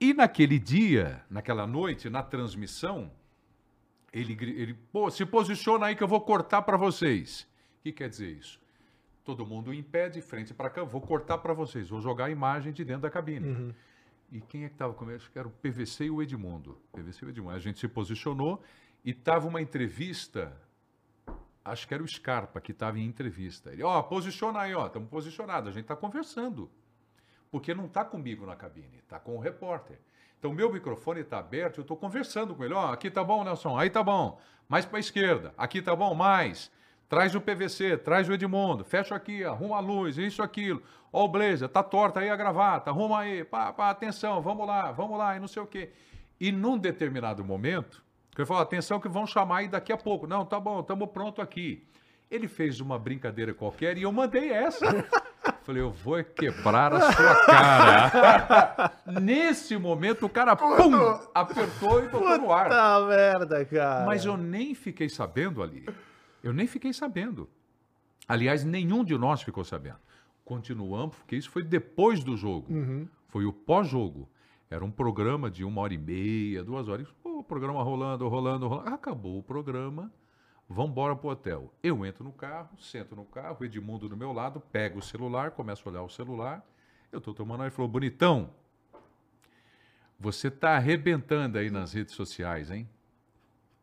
[0.00, 3.10] E naquele dia, naquela noite, na transmissão,
[4.12, 7.48] ele, ele pô, se posiciona aí que eu vou cortar para vocês.
[7.78, 8.60] O que quer dizer isso?
[9.24, 12.30] Todo mundo em pé, de frente para cá, vou cortar para vocês, vou jogar a
[12.30, 13.74] imagem de dentro da cabine.
[14.30, 15.16] E quem é que estava comigo?
[15.16, 16.78] Acho que era o PVC e o Edmundo.
[16.92, 17.54] PVC e o Edmundo.
[17.54, 18.62] A gente se posicionou
[19.04, 20.56] e estava uma entrevista.
[21.64, 23.72] Acho que era o Scarpa que estava em entrevista.
[23.72, 26.70] Ele, ó, posiciona aí, ó, estamos posicionados, a gente está conversando.
[27.56, 29.98] Porque não está comigo na cabine, está com o repórter.
[30.38, 32.74] Então, meu microfone está aberto, eu estou conversando com ele.
[32.74, 34.38] Ó, aqui tá bom, Nelson, aí tá bom.
[34.68, 36.70] Mais para a esquerda, aqui tá bom, mais.
[37.08, 40.82] Traz o PVC, traz o Edmundo, fecha aqui, arruma a luz, isso, aquilo.
[41.10, 44.92] Ó o blazer, tá torta aí a gravata, arruma aí, pá, pá, atenção, vamos lá,
[44.92, 45.92] vamos lá, e não sei o quê.
[46.38, 48.04] E num determinado momento,
[48.36, 50.26] ele falou, atenção que vão chamar aí daqui a pouco.
[50.26, 51.88] Não, tá bom, estamos pronto aqui.
[52.30, 54.84] Ele fez uma brincadeira qualquer e eu mandei essa.
[55.66, 58.92] Falei, eu vou quebrar a sua cara.
[59.20, 60.94] Nesse momento, o cara, pum,
[61.34, 62.66] apertou e botou no ar.
[62.68, 64.06] Puta merda, cara.
[64.06, 65.84] Mas eu nem fiquei sabendo ali.
[66.40, 67.50] Eu nem fiquei sabendo.
[68.28, 69.98] Aliás, nenhum de nós ficou sabendo.
[70.44, 72.68] Continuamos, porque isso foi depois do jogo.
[73.26, 74.30] Foi o pós-jogo.
[74.70, 77.08] Era um programa de uma hora e meia, duas horas.
[77.24, 78.88] O programa rolando, rolando, rolando.
[78.88, 80.12] Acabou o programa.
[80.68, 81.72] Vamos embora pro hotel.
[81.82, 85.88] Eu entro no carro, sento no carro, Edmundo do meu lado, pego o celular, começo
[85.88, 86.64] a olhar o celular.
[87.12, 88.50] Eu tô tomando ele falou, bonitão,
[90.18, 92.88] você tá arrebentando aí nas redes sociais, hein?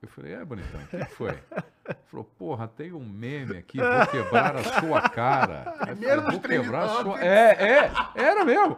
[0.02, 1.30] Eu falei, é, bonitão, o que foi?
[1.30, 5.74] Ele falou, porra, tem um meme aqui, vou quebrar a sua cara.
[5.88, 7.24] Eu falei, vou quebrar a sua...
[7.24, 8.78] É, é, era mesmo.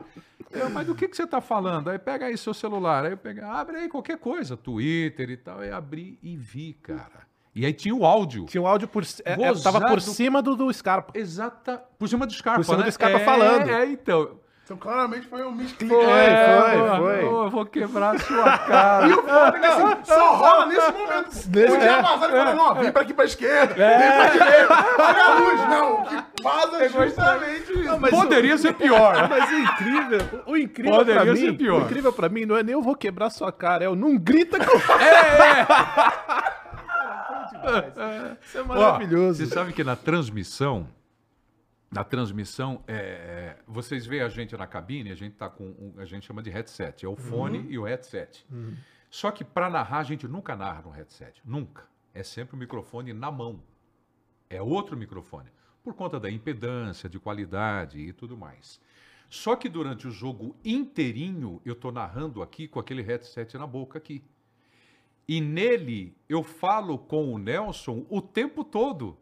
[0.51, 1.89] Eu, mas do que, que você tá falando?
[1.89, 5.59] Aí pega aí seu celular, aí eu peguei, abre aí qualquer coisa, Twitter e tal.
[5.59, 7.25] Aí abri e vi, cara.
[7.55, 8.45] E aí tinha o áudio.
[8.47, 9.03] Tinha um áudio por.
[9.23, 10.11] É, é, tava por Gozado.
[10.13, 11.17] cima do, do Scarpa.
[11.17, 11.81] Exata.
[11.97, 12.59] Por cima do Scarpa.
[12.59, 12.83] Por cima né?
[12.83, 13.69] do Scarpa é, falando.
[13.69, 14.31] É, então.
[14.65, 15.87] Então, claramente foi um misclick.
[15.93, 17.23] Foi, É, foi, mano, foi.
[17.23, 19.07] Eu vou quebrar a sua cara.
[19.07, 21.25] E o foda é que assim, só rola nesse momento.
[21.27, 24.29] Nesse- o dia é, passado ele falou, não, vem pra aqui pra esquerda, vem pra
[24.31, 25.69] direita, olha a luz.
[25.69, 27.99] Não, o que vaza é justamente isso.
[27.99, 29.13] mas Poderia ser pior.
[29.29, 31.81] Mas o incrível, o incrível Poderia pra ser mim, pior.
[31.81, 34.17] o incrível pra mim não é nem eu vou quebrar sua cara, é eu não
[34.17, 34.65] grita com
[38.45, 39.45] Isso é Ó, maravilhoso.
[39.45, 40.87] Você sabe que na transmissão,
[41.91, 46.05] na transmissão, é, vocês veem a gente na cabine, a gente tá com, um, a
[46.05, 48.45] gente chama de headset, é o fone e o headset.
[49.09, 51.87] Só que para narrar a gente nunca narra no headset, nunca.
[52.13, 53.61] É sempre o microfone na mão.
[54.49, 55.49] É outro microfone,
[55.83, 58.79] por conta da impedância, de qualidade e tudo mais.
[59.29, 63.97] Só que durante o jogo inteirinho, eu tô narrando aqui com aquele headset na boca
[63.97, 64.23] aqui.
[65.27, 69.17] E nele eu falo com o Nelson o tempo todo.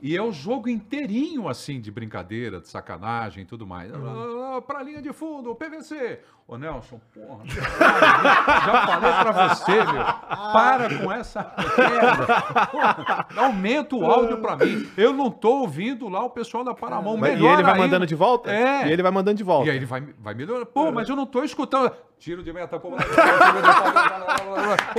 [0.00, 3.90] E é o jogo inteirinho, assim, de brincadeira, de sacanagem e tudo mais.
[3.92, 6.20] Ah, Pra linha de fundo, PVC.
[6.46, 10.04] Ô, Nelson, porra, já falei pra você, meu.
[10.52, 13.26] Para com essa merda.
[13.36, 14.88] Aumenta o áudio pra mim.
[14.96, 17.18] Eu não tô ouvindo lá o pessoal da Paramount.
[17.18, 18.50] e Melhor ele vai mandando de volta?
[18.52, 18.88] É.
[18.88, 19.66] E ele vai mandando de volta.
[19.66, 20.66] E aí ele vai, vai melhorando.
[20.66, 21.92] Pô, mas eu não tô escutando.
[22.18, 22.78] Tiro de meta.
[22.80, 22.96] Pô, Ô,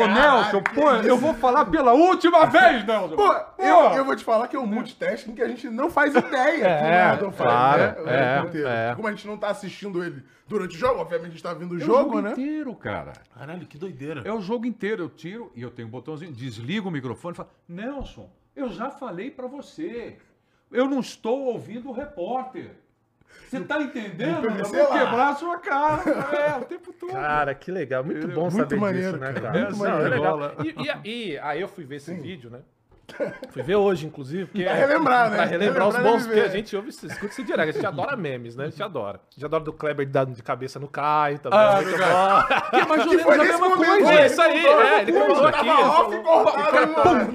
[0.07, 3.15] Nelson, pô, eu vou falar pela última vez, Nelson.
[3.15, 6.15] Pô, eu, eu vou te falar que é um multitasking que a gente não faz
[6.15, 8.43] ideia que o É, faz, claro, né?
[8.55, 8.95] É, é.
[8.95, 11.73] Como a gente não tá assistindo ele durante o jogo, obviamente a gente tá vendo
[11.73, 12.31] o É o jogo, né?
[12.31, 13.13] inteiro, cara.
[13.37, 14.21] Caralho, que doideira.
[14.25, 15.03] É o jogo inteiro.
[15.03, 18.89] Eu tiro e eu tenho um botãozinho, desligo o microfone e falo, Nelson, eu já
[18.89, 20.17] falei pra você.
[20.71, 22.71] Eu não estou ouvindo o repórter.
[23.49, 24.45] Você tá entendendo?
[24.45, 24.99] Eu vou lá.
[24.99, 26.03] quebrar a sua cara.
[26.09, 27.11] É, o tempo todo.
[27.11, 28.03] Cara, que legal.
[28.03, 29.41] Muito bom Muito saber maneiro, disso, né, cara.
[29.41, 29.59] cara?
[29.59, 30.09] Muito Não, é maneiro.
[30.15, 30.31] legal.
[30.37, 30.55] Rola.
[30.63, 32.59] E, e- e aí eu fui ver esse vídeo, né?
[33.51, 35.35] Fui ver hoje, inclusive, porque Pra relembrar, né?
[35.35, 38.55] Pra relembrar os bons, porque a gente ouve, escuta esse direto, a gente adora memes,
[38.55, 38.65] né?
[38.65, 39.17] A gente adora.
[39.17, 41.59] A gente adora do Kleber dando de cabeça no Caio também.
[41.59, 42.13] Ah, muito verdade.
[42.13, 42.59] bom.
[42.69, 44.05] Que é mais ou Que menos foi a mesma momento, coisa.
[44.13, 44.25] né?
[44.25, 47.29] Isso aí, é, ele já aqui, tava ele off e cortaram, mano.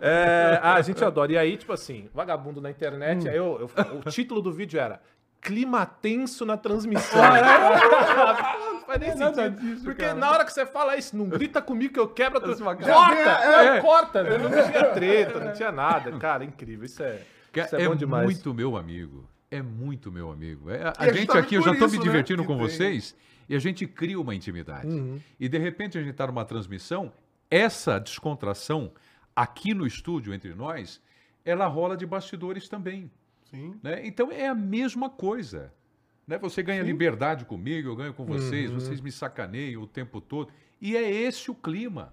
[0.00, 1.32] É, ah, a gente adora.
[1.32, 5.00] E aí, tipo assim, vagabundo na internet, aí eu, eu- o título do vídeo era
[5.40, 7.20] Clima tenso na transmissão.
[8.88, 9.60] faz nem nada sentido.
[9.60, 10.14] disso, porque cara.
[10.14, 12.76] na hora que você fala isso, não grita comigo que eu quebro a transmissão.
[12.76, 12.94] cara.
[12.94, 13.30] Corta!
[13.30, 13.80] É, vem, é.
[13.80, 14.38] corta!
[14.38, 16.18] Não tinha treta, não tinha nada.
[16.18, 16.86] Cara, incrível.
[16.86, 17.20] Isso é,
[17.54, 18.24] isso é, É, bom demais.
[18.24, 19.28] muito meu amigo.
[19.50, 20.70] É muito meu amigo.
[20.70, 22.58] É, a é gente justamente aqui, eu já estou isso, me né, divertindo que com
[22.58, 23.14] vocês
[23.48, 24.88] e a gente cria uma intimidade.
[24.88, 25.20] Uhum.
[25.38, 27.12] E de repente a gente está numa transmissão,
[27.50, 28.92] essa descontração
[29.34, 31.00] aqui no estúdio entre nós,
[31.44, 33.10] ela rola de bastidores também.
[33.50, 33.78] Sim.
[33.82, 34.06] né?
[34.06, 35.72] Então é a mesma coisa.
[36.28, 36.36] Né?
[36.36, 40.52] Você ganha liberdade comigo, eu ganho com vocês, vocês me sacaneiam o tempo todo.
[40.78, 42.12] E é esse o clima.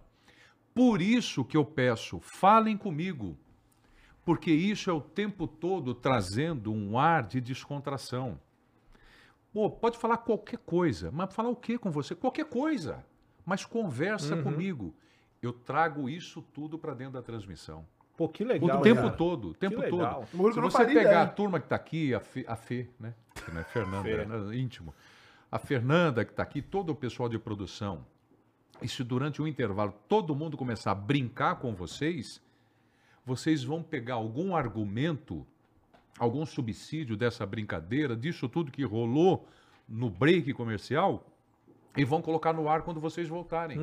[0.73, 3.37] Por isso que eu peço, falem comigo.
[4.23, 8.39] Porque isso é o tempo todo trazendo um ar de descontração.
[9.53, 12.15] Pô, pode falar qualquer coisa, mas falar o que com você?
[12.15, 13.05] Qualquer coisa.
[13.45, 14.95] Mas conversa comigo.
[15.41, 17.85] Eu trago isso tudo para dentro da transmissão.
[18.17, 18.81] Pô, que O legal.
[18.81, 19.11] tempo cara.
[19.11, 20.25] todo, o tempo todo.
[20.33, 23.13] O Se você pegar a turma que está aqui, a Fê, a Fê, né?
[23.45, 24.57] Que não é Fernanda, né?
[24.57, 24.93] íntimo.
[25.51, 28.05] A Fernanda que está aqui, todo o pessoal de produção.
[28.81, 32.41] E se durante o intervalo todo mundo começar a brincar com vocês,
[33.25, 35.45] vocês vão pegar algum argumento,
[36.19, 39.47] algum subsídio dessa brincadeira, disso tudo que rolou
[39.87, 41.25] no break comercial,
[41.95, 43.79] e vão colocar no ar quando vocês voltarem.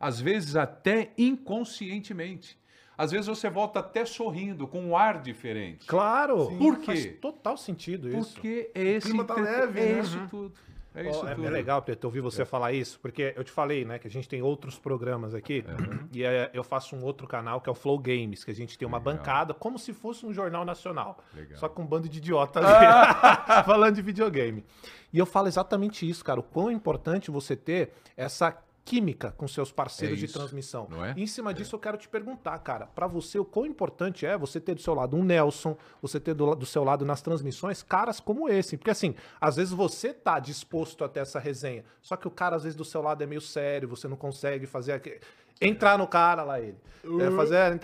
[0.00, 2.58] Às vezes até inconscientemente.
[2.96, 5.86] Às vezes você volta até sorrindo, com um ar diferente.
[5.86, 6.46] Claro.
[6.58, 6.86] Por quê?
[6.86, 8.34] Faz total sentido isso.
[8.34, 10.00] Porque é esse clima tá leve, é né?
[10.00, 10.54] isso tudo.
[10.94, 11.46] É isso Ó, é, tudo.
[11.48, 14.28] é legal, Preto, ouvir você falar isso, porque eu te falei, né, que a gente
[14.28, 15.64] tem outros programas aqui,
[16.12, 18.78] e é, eu faço um outro canal que é o Flow Games, que a gente
[18.78, 19.14] tem uma Legal.
[19.14, 21.58] bancada como se fosse um jornal nacional, Legal.
[21.58, 24.64] só com um bando de idiota ali, falando de videogame.
[25.12, 29.48] E eu falo exatamente isso, cara, o quão é importante você ter essa química com
[29.48, 30.86] seus parceiros É de isso, transmissão.
[30.90, 31.14] não é?
[31.16, 34.36] E em cima disso eu quero te perguntar, cara, pra você o quão importante é
[34.36, 37.82] você ter do seu lado um Nelson, você ter do, do seu lado nas transmissões
[37.82, 42.16] caras como esse, porque assim, às vezes você tá disposto a ter essa resenha, só
[42.16, 44.92] que o cara às vezes do seu lado é meio sério, você não consegue fazer
[44.92, 45.20] aquele...
[45.60, 46.76] entrar no cara lá ele.
[47.20, 47.80] É, fazer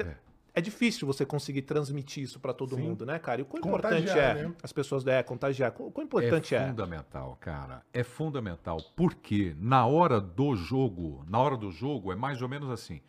[0.55, 3.41] é difícil você conseguir transmitir isso pra todo mundo, né, cara?
[3.41, 4.55] E o quão importante Contagiar, é né?
[4.63, 5.73] as pessoas é contagiar.
[5.79, 6.69] O quão importante é é?
[6.69, 7.83] fundamental, cara.
[7.93, 8.79] É fundamental.
[8.97, 13.01] Porque na hora do jogo, na hora do jogo, é mais ou menos assim.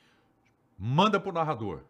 [0.77, 1.81] Manda pro narrador.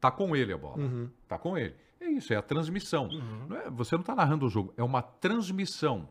[0.00, 0.78] Tá com ele a bola.
[0.78, 1.08] Uhum.
[1.26, 1.74] Tá com ele.
[2.00, 3.08] É isso, é a transmissão.
[3.48, 6.08] Não é- você não está narrando o jogo, é uma transmissão.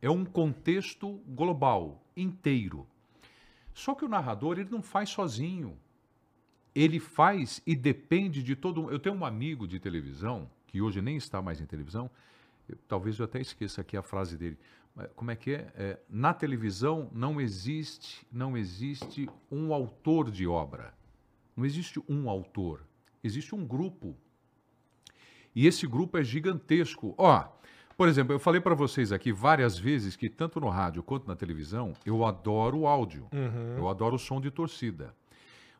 [0.00, 2.86] É um contexto global, inteiro.
[3.72, 5.76] Só que o narrador, ele não faz sozinho.
[6.74, 8.92] Ele faz e depende de todo mundo.
[8.92, 12.10] Eu tenho um amigo de televisão, que hoje nem está mais em televisão,
[12.68, 14.58] eu- talvez eu até esqueça aqui a frase dele.
[15.16, 15.72] Como é que é?
[15.76, 20.94] É, Na televisão não existe, não existe um autor de obra.
[21.56, 22.84] Não existe um autor.
[23.22, 24.16] Existe um grupo.
[25.54, 27.14] E esse grupo é gigantesco.
[27.18, 27.44] Ó,
[27.96, 31.36] por exemplo, eu falei para vocês aqui várias vezes que tanto no rádio quanto na
[31.36, 33.28] televisão, eu adoro o áudio.
[33.76, 35.14] Eu adoro o som de torcida.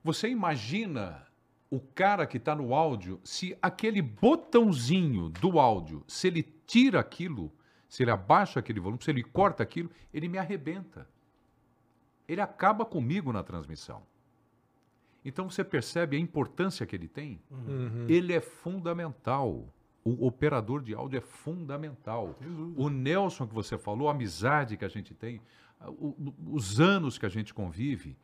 [0.05, 1.27] Você imagina
[1.71, 7.51] o cara que está no áudio, se aquele botãozinho do áudio, se ele tira aquilo,
[7.89, 11.09] se ele abaixa aquele volume, se ele corta aquilo, ele me arrebenta.
[12.29, 14.03] Ele acaba comigo na transmissão.
[15.25, 17.41] Então você percebe a importância que ele tem?
[18.09, 19.67] Ele é fundamental.
[20.05, 22.37] O operador de áudio é fundamental.
[22.77, 25.41] O Nelson que você falou, a amizade que a gente tem,
[26.47, 28.17] os anos que a gente convive,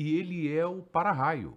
[0.00, 1.54] e ele é o para-raio.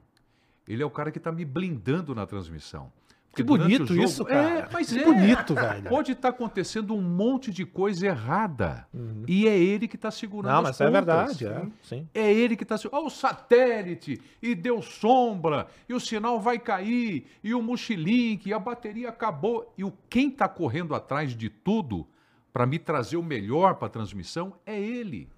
[0.67, 2.91] Ele é o cara que está me blindando na transmissão.
[3.33, 4.59] Que Porque durante bonito jogo- isso, cara.
[4.59, 5.03] É, mas Que é.
[5.05, 5.83] bonito, velho.
[5.89, 8.85] Pode estar acontecendo um monte de coisa errada.
[9.25, 11.37] E é ele que está segurando Não, as mas é pontas.
[11.37, 11.65] verdade, é.
[11.81, 12.07] Sim.
[12.13, 12.75] É ele que está.
[12.91, 18.53] Ó, o satélite, e deu sombra, e o sinal vai cair, e o mochilink, e
[18.53, 19.73] a bateria acabou.
[19.77, 22.05] E o quem está correndo atrás de tudo
[22.51, 25.29] para me trazer o melhor para a transmissão é ele.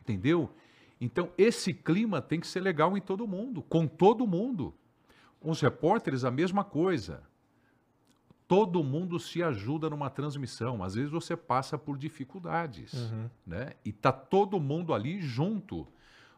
[0.00, 0.50] Entendeu?
[1.00, 4.74] Então, esse clima tem que ser legal em todo mundo, com todo mundo.
[5.40, 7.22] Os repórteres, a mesma coisa.
[8.46, 10.82] Todo mundo se ajuda numa transmissão.
[10.82, 13.12] Às vezes você passa por dificuldades,
[13.46, 13.74] né?
[13.84, 15.86] E tá todo mundo ali junto.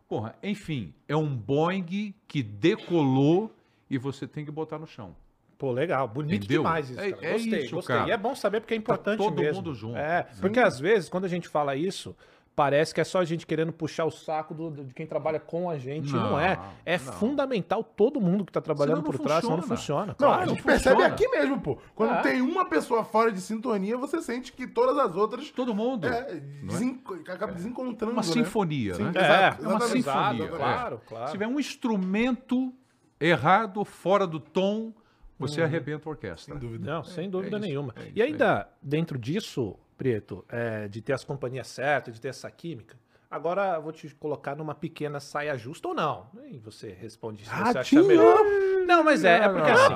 [0.09, 3.55] Porra, enfim, é um Boeing que decolou
[3.89, 5.15] e você tem que botar no chão.
[5.57, 6.09] Pô, legal.
[6.09, 6.63] Bonito Entendeu?
[6.63, 7.27] demais isso, É- cara.
[7.27, 7.97] é Gostei, isso, gostei.
[7.97, 8.09] cara.
[8.09, 9.57] E é bom saber porque é importante todo mesmo.
[9.57, 9.97] mundo junto.
[9.97, 12.17] É, porque às vezes, quando a gente fala isso,
[12.55, 15.71] parece que é só a gente querendo puxar o saco do- de quem trabalha com
[15.71, 16.13] a gente.
[16.13, 16.59] Não, Não, é.
[16.85, 17.13] É não.
[17.15, 19.79] fundamental todo mundo que tá trabalhando Senão não por trás, senão não funciona.
[19.79, 20.07] funciona.
[20.09, 20.43] Não, Claro.
[20.43, 21.15] a gente percebe funciona.
[21.15, 21.79] aqui mesmo, pô.
[21.95, 22.21] Quando É.
[22.23, 26.07] tem uma pessoa fora de sintonia, você sente que todas as outras Todo mundo.
[26.07, 27.33] é, não é?
[27.33, 28.13] acaba desencontrando.
[28.13, 28.29] Uma né?
[28.29, 29.13] sinfonia, Sim, né?
[29.15, 29.99] É, exato, É uma sinfonia.
[29.99, 30.49] Exato, é.
[30.59, 31.27] claro, claro.
[31.27, 32.73] Se tiver um instrumento
[33.19, 34.93] errado, fora do tom,
[35.39, 35.67] você Uhum.
[35.67, 36.55] arrebenta a orquestra.
[36.55, 36.91] Sem dúvida.
[36.93, 37.95] Não, sem dúvida nenhuma.
[37.97, 42.29] é isso e ainda, dentro disso, Preto, é, de ter as companhias certas, de ter
[42.29, 42.97] essa química,
[43.31, 46.27] agora eu vou te colocar numa pequena saia justa ou não.
[46.51, 48.41] E você responde se você acha melhor.
[48.87, 49.93] Não, mas é, é porque assim,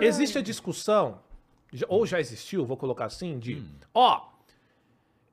[0.00, 1.18] existe a discussão,
[1.72, 3.66] já- ou já existiu, vou colocar assim, de, Hum.
[3.92, 4.28] ó,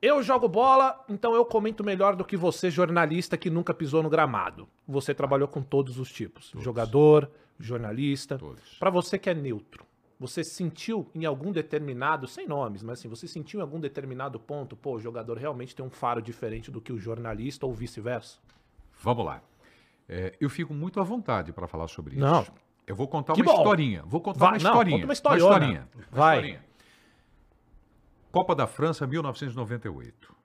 [0.01, 4.09] eu jogo bola, então eu comento melhor do que você, jornalista que nunca pisou no
[4.09, 4.67] gramado.
[4.87, 7.29] Você trabalhou com todos os tipos, jogador,
[7.59, 8.39] jornalista.
[8.39, 8.75] Todos.
[8.79, 9.85] Pra você que é neutro,
[10.19, 14.75] você sentiu em algum determinado, sem nomes, mas assim, você sentiu em algum determinado ponto,
[14.75, 18.37] pô, o jogador realmente tem um faro diferente do que o jornalista ou vice-versa?
[19.01, 19.41] Vamos lá.
[20.07, 22.21] É, eu fico muito à vontade para falar sobre isso.
[22.25, 22.45] Não.
[22.85, 23.57] Eu vou contar Que uma bom.
[23.59, 24.03] historinha.
[24.05, 24.97] Vou contar Vai, uma não, historinha.
[24.97, 25.55] conta uma historiona.
[25.55, 25.89] historinha.
[25.95, 26.35] Uma Vai.
[26.37, 26.65] historinha.
[28.31, 30.35] Copa da França, 1998.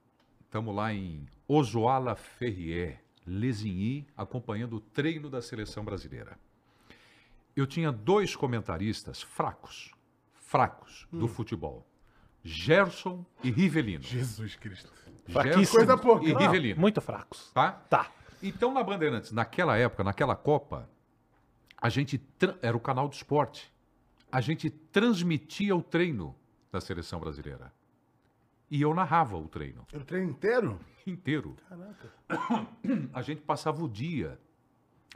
[0.45, 6.39] Estamos lá em Ozoala Ferrier, Lesigny, acompanhando o treino da seleção brasileira.
[7.57, 9.93] Eu tinha dois comentaristas fracos,
[10.35, 11.19] fracos Hum.
[11.21, 11.87] do futebol.
[12.43, 14.03] Gerson e Rivelino.
[14.03, 14.91] Jesus Cristo.
[15.27, 16.25] Gerson Coisa pouca.
[16.25, 16.81] e Não, Rivelino.
[16.81, 17.51] Muito fracos.
[17.53, 17.73] Tá?
[17.73, 18.11] Tá.
[18.43, 20.89] Então, na Bandeirantes, naquela época, naquela Copa,
[21.77, 22.23] a gente
[22.63, 23.73] era o canal do esporte.
[24.31, 26.35] A gente transmitia o treino
[26.71, 27.73] da seleção brasileira.
[28.71, 30.79] E eu narrava o treino O treino inteiro?
[31.07, 31.57] inteiro.
[31.69, 32.13] Caraca.
[33.15, 34.39] A gente passava o dia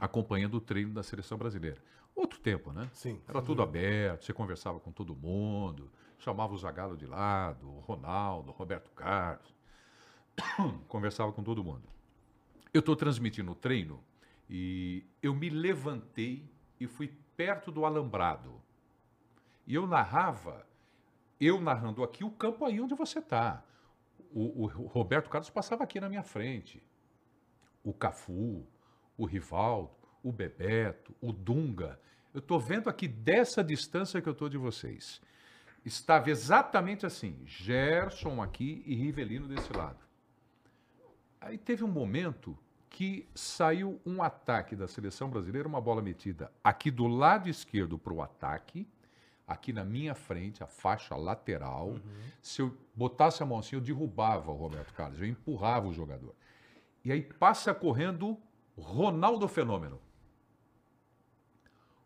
[0.01, 1.77] acompanhando o treino da seleção brasileira.
[2.15, 2.91] Outro tempo, né?
[2.93, 3.21] Sim.
[3.27, 8.51] Era tudo aberto, você conversava com todo mundo, chamava o Zagallo de lado, o Ronaldo,
[8.51, 9.55] o Roberto Carlos.
[10.89, 11.89] conversava com todo mundo.
[12.73, 14.03] Eu estou transmitindo o treino
[14.49, 18.61] e eu me levantei e fui perto do alambrado.
[19.67, 20.67] E eu narrava,
[21.41, 23.65] eu narrando aqui o campo aí onde você está.
[24.31, 26.83] O, o Roberto Carlos passava aqui na minha frente.
[27.85, 28.67] O Cafu,
[29.17, 31.99] o Rivaldo, o Bebeto, o Dunga.
[32.33, 35.21] Eu estou vendo aqui dessa distância que eu estou de vocês.
[35.85, 39.99] Estava exatamente assim, Gerson aqui e Rivelino desse lado.
[41.41, 42.57] Aí teve um momento
[42.89, 48.13] que saiu um ataque da seleção brasileira, uma bola metida aqui do lado esquerdo para
[48.13, 48.87] o ataque,
[49.47, 51.89] aqui na minha frente, a faixa lateral.
[51.89, 52.01] Uhum.
[52.41, 56.35] Se eu botasse a mão assim, eu derrubava o Roberto Carlos, eu empurrava o jogador.
[57.05, 58.39] E aí passa correndo
[58.77, 59.99] Ronaldo Fenômeno.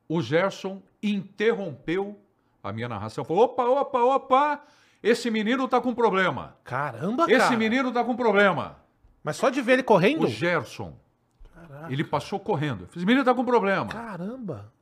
[0.08, 2.18] O Gerson interrompeu
[2.62, 3.24] a minha narração.
[3.24, 4.64] Falou: opa, opa, opa,
[5.02, 6.56] esse menino tá com problema.
[6.64, 7.38] Caramba, cara.
[7.38, 8.76] Esse menino tá com problema.
[9.22, 10.24] Mas só de ver ele correndo?
[10.24, 10.96] O Gerson.
[11.52, 11.92] Caraca.
[11.92, 12.88] Ele passou correndo.
[12.94, 13.86] Esse menino tá com problema.
[13.86, 14.72] Caramba.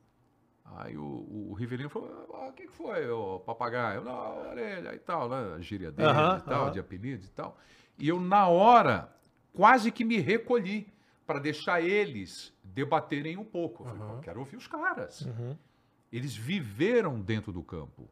[0.77, 4.03] Aí o, o Rivelino falou: o que foi, o papagaio?
[4.03, 5.55] Não, a orelha e tal, né?
[5.55, 6.71] A gíria dele uh -huh, e tal, uh -huh.
[6.71, 7.57] de apelido e tal.
[7.97, 9.09] E eu, na hora,
[9.53, 10.87] quase que me recolhi
[11.25, 13.83] para deixar eles debaterem um pouco.
[13.83, 14.21] Eu falei, uhum.
[14.21, 15.21] quero ouvir os caras.
[15.21, 15.57] Uhum.
[16.11, 18.07] Eles viveram dentro do campo.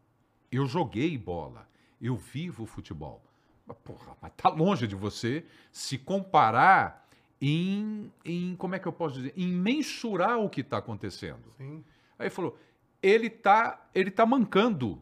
[0.52, 1.68] Eu joguei bola.
[2.02, 3.24] Eu vivo futebol.
[3.66, 7.08] Mas, porra, mas tá longe de você se comparar
[7.42, 9.34] em, em como é que eu posso dizer?
[9.38, 11.54] Em mensurar o que está acontecendo.
[11.58, 11.84] Sim.
[12.18, 12.58] Aí falou,
[13.02, 15.02] ele tá, ele tá mancando.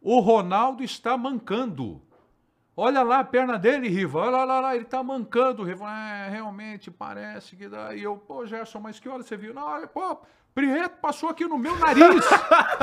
[0.00, 2.00] O Ronaldo está mancando.
[2.82, 4.20] Olha lá a perna dele, Riva.
[4.20, 5.84] Olha lá, lá, ele tá mancando, Riva.
[5.86, 7.94] É, realmente, parece que dá.
[7.94, 9.52] E eu, pô, Gerson, mas que hora você viu?
[9.52, 10.18] Não, olha, pô,
[10.54, 12.24] Prieto passou aqui no meu nariz.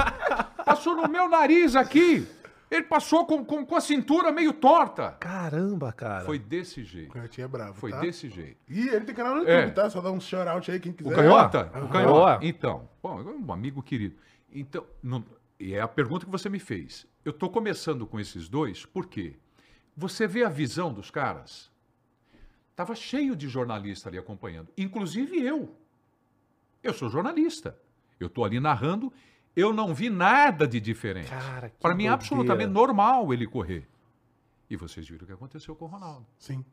[0.63, 2.27] passou no meu nariz aqui.
[2.69, 5.13] Ele passou com, com, com, a cintura meio torta.
[5.19, 6.25] Caramba, cara.
[6.25, 7.09] Foi desse jeito.
[7.09, 7.99] O Canhotinha é bravo, Foi tá?
[7.99, 8.57] desse jeito.
[8.69, 9.71] E ele tem canal no YouTube, é.
[9.71, 9.89] tá?
[9.89, 11.11] Só dá um shout-out aí, quem quiser.
[11.11, 11.71] O Canhota?
[11.73, 12.45] O Canhota.
[12.45, 14.15] Então, bom, um amigo querido.
[14.53, 15.25] Então, não,
[15.59, 17.07] e é a pergunta que você me fez.
[17.25, 19.35] Eu tô começando com esses dois, por quê?
[19.97, 21.71] Você vê a visão dos caras?
[22.75, 25.75] Tava cheio de jornalista ali acompanhando, inclusive eu.
[26.83, 27.75] Eu sou jornalista.
[28.19, 29.11] Eu estou ali narrando,
[29.55, 31.31] eu não vi nada de diferente.
[31.79, 33.87] Para mim é absolutamente normal ele correr.
[34.69, 36.27] E vocês viram o que aconteceu com o Ronaldo.
[36.37, 36.63] Sim.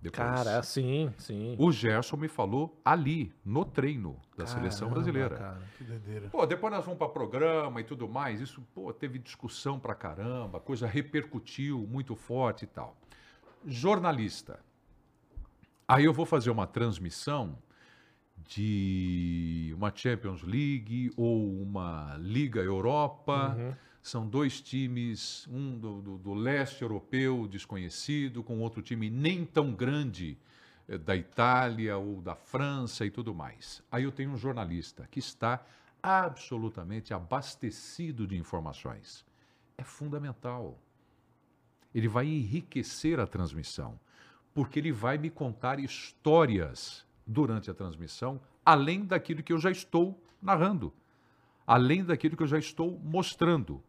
[0.00, 1.56] Depois, cara, sim, sim.
[1.58, 5.36] O Gerson me falou ali, no treino da Caramba, seleção brasileira.
[5.36, 6.28] Cara, que doideira.
[6.28, 8.40] Pô, depois nós vamos para programa e tudo mais.
[8.40, 12.96] Isso, pô, teve discussão pra caramba, coisa repercutiu muito forte e tal.
[13.66, 14.60] Jornalista.
[15.86, 17.58] Aí eu vou fazer uma transmissão
[18.46, 23.56] de uma Champions League ou uma Liga Europa.
[23.58, 29.44] Uhum são dois times, um do, do, do, leste europeu desconhecido, com outro time nem
[29.44, 30.38] tão grande
[30.88, 33.82] eh, da Itália ou da França e tudo mais.
[33.90, 35.64] Aí eu tenho um jornalista que está
[36.02, 39.24] absolutamente abastecido de informações.
[39.76, 40.78] É fundamental.
[41.94, 43.98] Ele vai enriquecer a transmissão,
[44.54, 50.20] porque ele vai me contar histórias durante a transmissão, além daquilo que eu já estou
[50.40, 50.92] narrando,
[51.66, 53.82] além daquilo que eu já estou mostrando.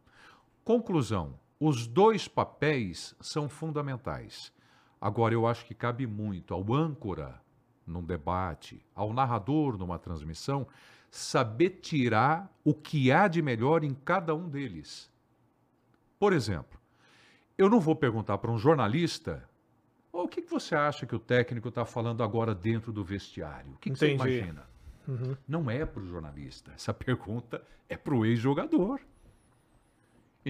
[0.70, 4.54] Conclusão: os dois papéis são fundamentais.
[5.02, 7.42] Agora, eu acho que cabe muito ao âncora
[7.88, 10.68] num debate, ao narrador numa transmissão,
[11.10, 15.12] saber tirar o que há de melhor em cada um deles.
[16.20, 16.80] Por exemplo,
[17.58, 19.50] eu não vou perguntar para um jornalista
[20.14, 23.72] oh, o que, você acha que o técnico está falando agora dentro do vestiário.
[23.72, 24.70] O que, que você imagina?
[25.08, 25.36] Uhum.
[25.48, 26.74] Não é para o jornalista.
[26.76, 27.60] Essa pergunta
[27.90, 29.02] é para o ex-jogador.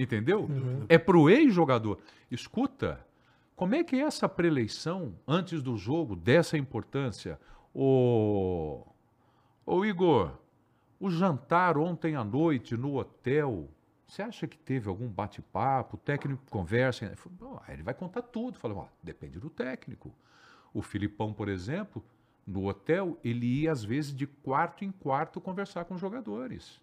[0.00, 0.44] Entendeu?
[0.44, 0.86] Uhum.
[0.88, 1.98] É pro ex-jogador.
[2.30, 3.04] Escuta,
[3.54, 7.38] como é que é essa preleição antes do jogo dessa importância?
[7.74, 8.86] O,
[9.66, 10.32] o Igor,
[10.98, 13.68] o jantar ontem à noite no hotel,
[14.06, 15.96] você acha que teve algum bate-papo?
[15.96, 17.14] O técnico conversa?
[17.68, 18.58] Ele vai contar tudo.
[18.58, 20.14] Fala, ó, depende do técnico.
[20.72, 22.02] O Filipão, por exemplo,
[22.46, 26.80] no hotel, ele ia às vezes de quarto em quarto conversar com os jogadores.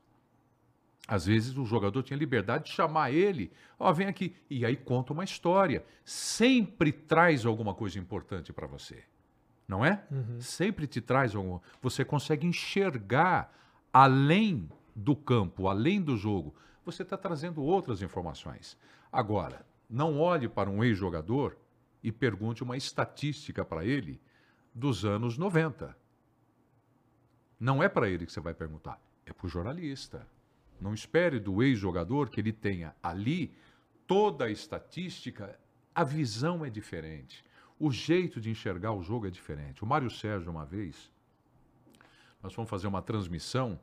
[1.08, 4.76] Às vezes o jogador tinha liberdade de chamar ele, ó, oh, vem aqui, e aí
[4.76, 5.86] conta uma história.
[6.04, 9.04] Sempre traz alguma coisa importante para você,
[9.68, 10.04] não é?
[10.12, 10.42] Uhum.
[10.42, 11.62] Sempre te traz alguma.
[11.82, 13.54] Você consegue enxergar
[13.94, 16.54] além do campo, além do jogo.
[16.86, 18.78] Você está trazendo outras informações.
[19.12, 21.58] Agora, não olhe para um ex-jogador
[22.04, 24.20] e pergunte uma estatística para ele
[24.74, 25.96] dos anos 90.
[27.60, 30.26] Não é para ele que você vai perguntar é para o jornalista.
[30.80, 33.54] Não espere do ex-jogador que ele tenha ali
[34.06, 35.60] toda a estatística,
[35.94, 37.44] a visão é diferente.
[37.80, 39.84] O jeito de enxergar o jogo é diferente.
[39.84, 41.12] O Mário Sérgio, uma vez,
[42.42, 43.80] nós fomos fazer uma transmissão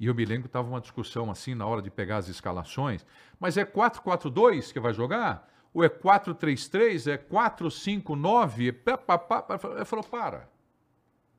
[0.00, 3.04] e eu me lembro que estava uma discussão assim na hora de pegar as escalações.
[3.38, 5.48] Mas é 4-4-2 que vai jogar?
[5.74, 7.12] Ou é 4-3-3?
[7.12, 8.58] É 4-5-9?
[8.60, 10.48] Ele falou: para.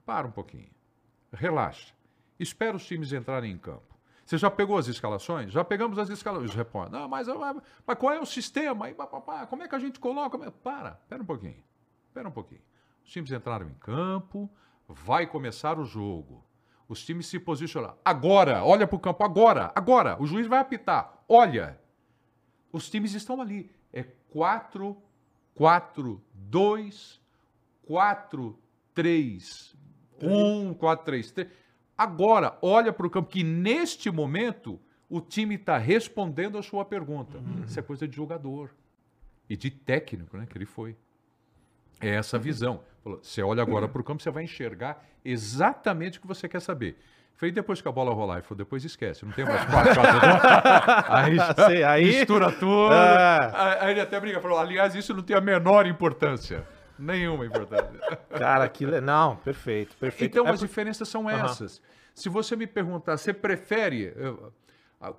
[0.06, 0.70] Para um pouquinho.
[1.32, 1.94] Relaxa.
[2.40, 3.89] Espera os times entrarem em campo.
[4.30, 5.52] Você já pegou as escalações?
[5.52, 6.54] Já pegamos as escalações.
[6.54, 7.02] Repórteres.
[7.02, 7.28] Não, mas,
[7.84, 8.86] mas qual é o sistema?
[9.50, 10.38] Como é que a gente coloca?
[10.52, 11.64] Para, espera um pouquinho.
[12.06, 12.62] Espera um pouquinho.
[13.04, 14.48] Os times entraram em campo,
[14.88, 16.46] vai começar o jogo.
[16.88, 17.98] Os times se posicionam.
[18.06, 20.16] Agora, olha para o campo, agora, agora.
[20.22, 21.24] O juiz vai apitar.
[21.28, 21.82] Olha.
[22.72, 23.72] Os times estão ali.
[23.92, 24.96] É 4,
[25.56, 27.20] 4, 2,
[27.88, 28.60] 4,
[28.94, 29.76] 3,
[30.22, 31.50] 1, 4, 3, 3.
[32.00, 34.80] Agora, olha para o campo, que neste momento
[35.10, 37.40] o time está respondendo a sua pergunta.
[37.40, 37.66] Uhum.
[37.66, 38.70] Isso é coisa de jogador
[39.50, 40.48] e de técnico, né?
[40.50, 40.96] Que ele foi.
[42.00, 42.80] É essa visão.
[43.04, 46.98] Você olha agora para o campo, você vai enxergar exatamente o que você quer saber.
[47.36, 51.14] Falei, depois que a bola rolar, ele falou, depois esquece, não tem mais quatro, quatro,
[51.14, 51.38] aí,
[51.68, 52.94] Sei, aí mistura tudo.
[52.94, 53.52] É.
[53.82, 56.66] Aí ele até briga, falou, aliás, isso não tem a menor importância.
[57.00, 58.00] Nenhuma importância.
[58.38, 59.02] Cara, aquilo é...
[59.02, 60.32] Não, perfeito, perfeito.
[60.32, 60.68] Então, é as por...
[60.68, 61.78] diferenças são essas.
[61.78, 61.84] Uhum.
[62.14, 64.14] Se você me perguntar, você prefere...
[64.16, 64.52] Eu,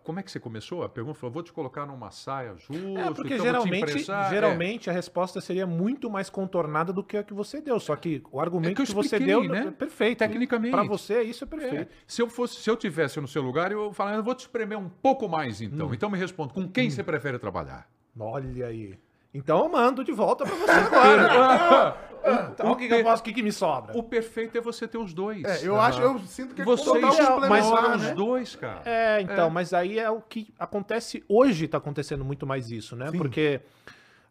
[0.05, 0.83] como é que você começou?
[0.83, 3.01] A pergunta falou: vou te colocar numa saia justa.
[3.01, 4.93] É, porque então geralmente, geralmente é.
[4.93, 7.81] a resposta seria muito mais contornada do que a que você deu.
[7.81, 9.69] Só que o argumento é que, que, você deu né?
[9.69, 10.19] é perfeito.
[10.19, 10.73] Tecnicamente.
[10.73, 11.91] Para você, isso é perfeito.
[11.91, 11.97] É.
[12.07, 14.79] Se eu fosse, se eu tivesse no seu lugar, eu falaria, eu vou te espremer
[14.79, 15.89] um pouco mais então.
[15.89, 15.95] Hum.
[15.95, 16.91] Então me responda, com quem hum.
[16.91, 17.89] você prefere trabalhar?
[18.19, 18.99] Olha aí.
[19.33, 21.97] Então eu mando de volta para você agora.
[22.53, 23.97] então, o, que, que, eu posso, o que, que me sobra?
[23.97, 25.45] O perfeito é você ter os dois.
[25.45, 25.81] É, eu uhum.
[25.81, 27.01] acho, eu sinto que você é
[27.49, 27.97] mas né?
[27.97, 28.83] os dois, cara.
[28.85, 29.51] É, então, é.
[29.51, 33.11] mas aí é o que acontece hoje, está acontecendo muito mais isso, né?
[33.11, 33.19] Sim.
[33.19, 33.61] Porque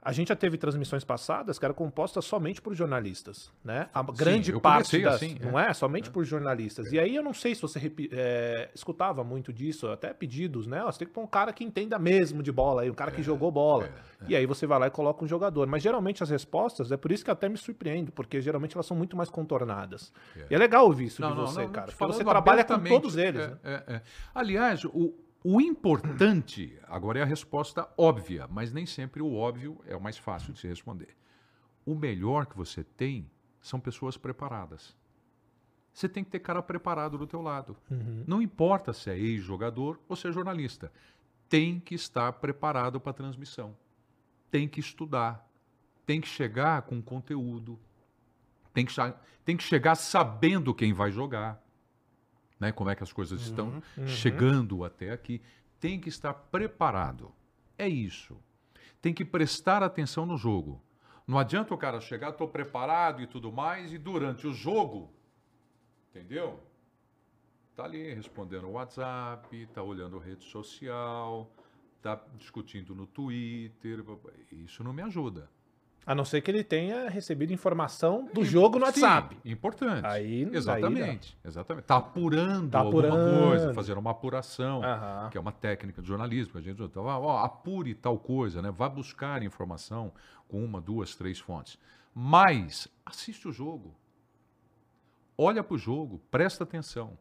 [0.01, 3.89] a gente já teve transmissões passadas que era composta somente por jornalistas, né?
[3.93, 6.11] A grande Sim, parte das, assim, não é, é somente é.
[6.11, 6.87] por jornalistas.
[6.87, 6.95] É.
[6.95, 10.81] E aí eu não sei se você é, escutava muito disso, até pedidos, né?
[10.85, 13.19] Você tem que pôr um cara que entenda mesmo de bola, aí um cara que
[13.19, 13.85] é, jogou bola.
[14.21, 15.67] É, e aí você vai lá e coloca um jogador.
[15.67, 18.95] Mas geralmente as respostas é por isso que até me surpreendo, porque geralmente elas são
[18.95, 20.13] muito mais contornadas.
[20.49, 22.79] E é legal ouvir isso não, de você, não, não, cara, porque você trabalha com
[22.79, 23.49] todos eles.
[23.49, 24.01] Né?
[24.33, 25.13] Aliás, o
[25.43, 30.17] o importante, agora é a resposta óbvia, mas nem sempre o óbvio é o mais
[30.17, 31.15] fácil de se responder.
[31.85, 33.29] O melhor que você tem
[33.61, 34.95] são pessoas preparadas.
[35.93, 37.75] Você tem que ter cara preparado do teu lado.
[37.89, 38.23] Uhum.
[38.27, 40.91] Não importa se é ex-jogador ou se é jornalista.
[41.47, 43.75] Tem que estar preparado para a transmissão.
[44.51, 45.47] Tem que estudar.
[46.05, 47.79] Tem que chegar com conteúdo.
[48.73, 48.93] Tem que,
[49.43, 51.61] tem que chegar sabendo quem vai jogar
[52.59, 54.07] né, como é que as coisas estão uhum, uhum.
[54.07, 55.41] chegando até aqui.
[55.79, 57.31] Tem que estar preparado.
[57.77, 58.37] É isso.
[59.01, 60.83] Tem que prestar atenção no jogo.
[61.25, 65.13] Não adianta o cara chegar, estou preparado e tudo mais, e durante o jogo,
[66.09, 66.59] entendeu?
[67.75, 71.49] Tá ali respondendo o WhatsApp, tá olhando rede social,
[72.01, 74.03] tá discutindo no Twitter.
[74.51, 75.49] Isso não me ajuda.
[76.05, 79.37] A não ser que ele tenha recebido informação do jogo no WhatsApp.
[79.43, 80.05] Sim, importante.
[80.05, 81.85] Aí, exatamente, aí exatamente.
[81.85, 84.81] Tá apurando, tá apurando alguma coisa, fazendo uma apuração,
[85.29, 86.57] que é uma técnica de jornalismo.
[86.57, 88.71] A gente então, ó, apure tal coisa, né?
[88.71, 90.11] Vá buscar informação
[90.47, 91.77] com uma, duas, três fontes.
[92.13, 93.95] Mas assiste o jogo.
[95.37, 97.17] Olha para o jogo, presta atenção.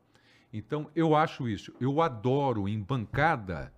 [0.53, 1.73] Então, eu acho isso.
[1.79, 3.73] Eu adoro em bancada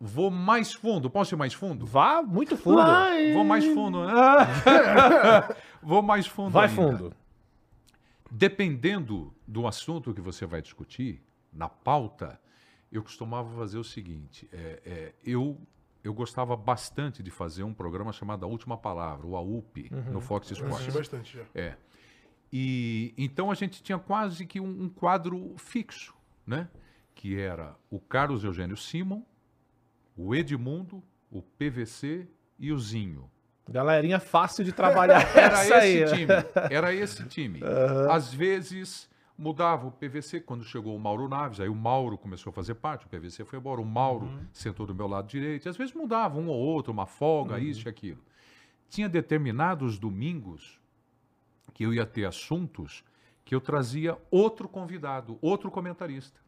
[0.00, 1.10] Vou mais fundo.
[1.10, 1.84] Posso ir mais fundo?
[1.84, 2.76] Vá muito fundo.
[2.76, 3.32] Vai.
[3.32, 3.98] Vou mais fundo.
[5.82, 6.50] Vou mais fundo.
[6.50, 6.74] Vai ainda.
[6.74, 7.12] fundo.
[8.30, 11.20] Dependendo do assunto que você vai discutir,
[11.52, 12.40] na pauta,
[12.92, 15.60] eu costumava fazer o seguinte: é, é, eu,
[16.04, 20.12] eu gostava bastante de fazer um programa chamado A Última Palavra, o AUP, uhum.
[20.12, 20.86] no Fox Sports.
[20.86, 21.44] Eu bastante já.
[21.54, 21.74] É.
[22.52, 26.14] E então a gente tinha quase que um, um quadro fixo,
[26.46, 26.68] né?
[27.14, 29.22] Que era o Carlos Eugênio Simon
[30.18, 31.00] o Edmundo,
[31.30, 32.26] o PVC
[32.58, 33.30] e o Zinho.
[33.70, 35.20] Galerinha fácil de trabalhar.
[35.36, 36.04] Era esse aí.
[36.06, 36.32] Time.
[36.70, 37.60] Era esse time.
[37.62, 38.10] Uhum.
[38.10, 42.52] Às vezes mudava o PVC quando chegou o Mauro Naves, aí o Mauro começou a
[42.52, 44.46] fazer parte, o PVC foi embora, o Mauro uhum.
[44.52, 45.68] sentou do meu lado direito.
[45.68, 47.60] Às vezes mudava um ou outro, uma folga, uhum.
[47.60, 48.20] isso e aquilo.
[48.90, 50.80] Tinha determinados domingos
[51.72, 53.04] que eu ia ter assuntos
[53.44, 56.40] que eu trazia outro convidado, outro comentarista.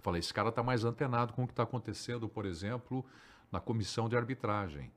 [0.00, 3.04] Eu falei, esse cara está mais antenado com o que está acontecendo, por exemplo,
[3.52, 4.90] na comissão de arbitragem.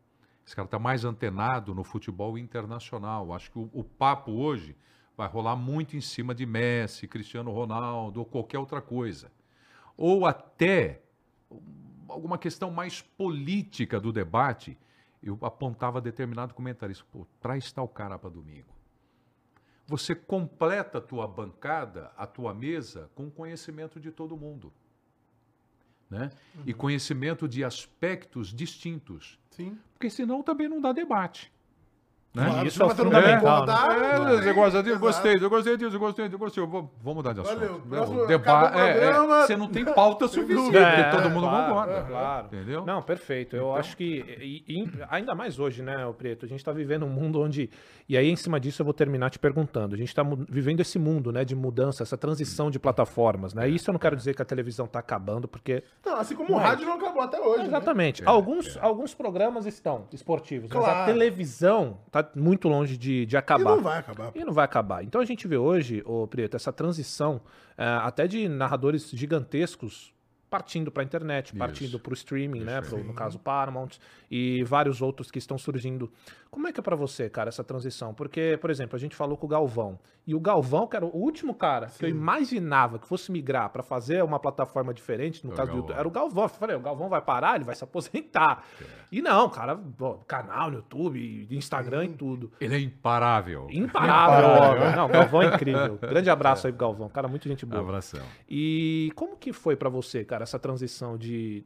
[0.45, 3.34] Esse cara está mais antenado no futebol internacional.
[3.34, 4.78] Acho que o, o, papo hoje
[5.18, 9.30] vai rolar muito em cima de Messi, Cristiano Ronaldo ou qualquer outra coisa.
[9.97, 11.01] ou até
[12.08, 14.78] alguma questão mais política do debate,
[15.22, 18.74] eu apontava determinado comentarista, pô, traz tal cara para domingo.
[19.86, 24.72] Você completa a tua bancada, a tua mesa, com conhecimento de todo mundo.
[26.14, 26.30] Né?
[26.66, 26.78] E Uhum.
[26.78, 29.39] conhecimento de aspectos distintos.
[29.49, 29.78] Sim.
[29.93, 31.51] Porque senão também não dá debate.
[32.36, 32.46] Né?
[32.50, 34.54] Claro, Isso é você não vai concordar, É, não você tem.
[34.56, 35.00] gosta disso, Exato.
[35.06, 36.64] gostei, eu gostei disso, eu gostei disso, eu gostei.
[36.64, 37.60] Eu vou, mudar de assunto.
[37.60, 37.82] Valeu, Né?
[37.90, 39.14] próximo- O acabou o deba- é, é,
[39.46, 41.94] você não tem pauta suficiente, É, porque todo mundo claro, concorda.
[41.94, 42.46] é, claro.
[42.48, 42.86] Entendeu?
[42.88, 43.56] Não, perfeito.
[43.56, 44.04] Eu Então- acho que,
[44.42, 46.46] e- e ainda mais hoje, né, o Preto?
[46.46, 47.70] A gente está vivendo um mundo onde.
[48.10, 49.94] E aí, em cima disso, eu vou terminar te perguntando.
[49.94, 53.70] A gente está vivendo esse mundo, né, de mudança, essa transição de plataformas, né?
[53.70, 55.84] Isso eu não quero dizer que a televisão está acabando, porque.
[56.04, 57.60] Não, assim como o rádio não acabou até hoje.
[57.62, 57.68] né?
[57.68, 58.24] Exatamente.
[58.24, 61.06] É, alguns, alguns programas estão esportivos, mas a Claro.
[61.14, 63.76] televisão está muito longe de, de E acabar.
[63.76, 64.32] não vai acabar.
[64.36, 65.03] E não vai acabar.
[65.03, 67.41] Então a gente vê hoje, ô Preto, essa transição
[67.78, 70.13] eh, até de narradores gigantescos
[70.54, 72.80] partindo para a internet, partindo para o streaming, né?
[72.80, 73.89] Pro- no caso Paramount
[74.30, 76.12] e vários outros que estão surgindo.
[76.51, 78.14] Como é que é para você, cara, essa transição?
[78.14, 79.97] Porque, por exemplo, a gente falou com o Galvão
[80.28, 83.82] e o Galvão, que era o último cara que eu imaginava que fosse migrar para
[83.82, 85.78] fazer uma plataforma diferente, no o caso do.
[85.78, 86.43] YouTube, era o Galvão.
[86.43, 88.64] Eu falei, o Galvão vai parar, ele vai se aposentar.
[89.12, 92.51] E não, cara, pô, canal no YouTube, Instagram e tudo.
[92.62, 93.68] Ele é imparável.
[93.72, 94.95] Imparável, óbvio.
[94.95, 95.97] Não, Galvão é incrível.
[95.99, 97.10] Grande abraço aí pro Galvão.
[97.10, 97.82] Cara, muito gente boa.
[97.82, 98.22] Abração.
[98.47, 101.64] E como que foi pra você, cara, essa transição de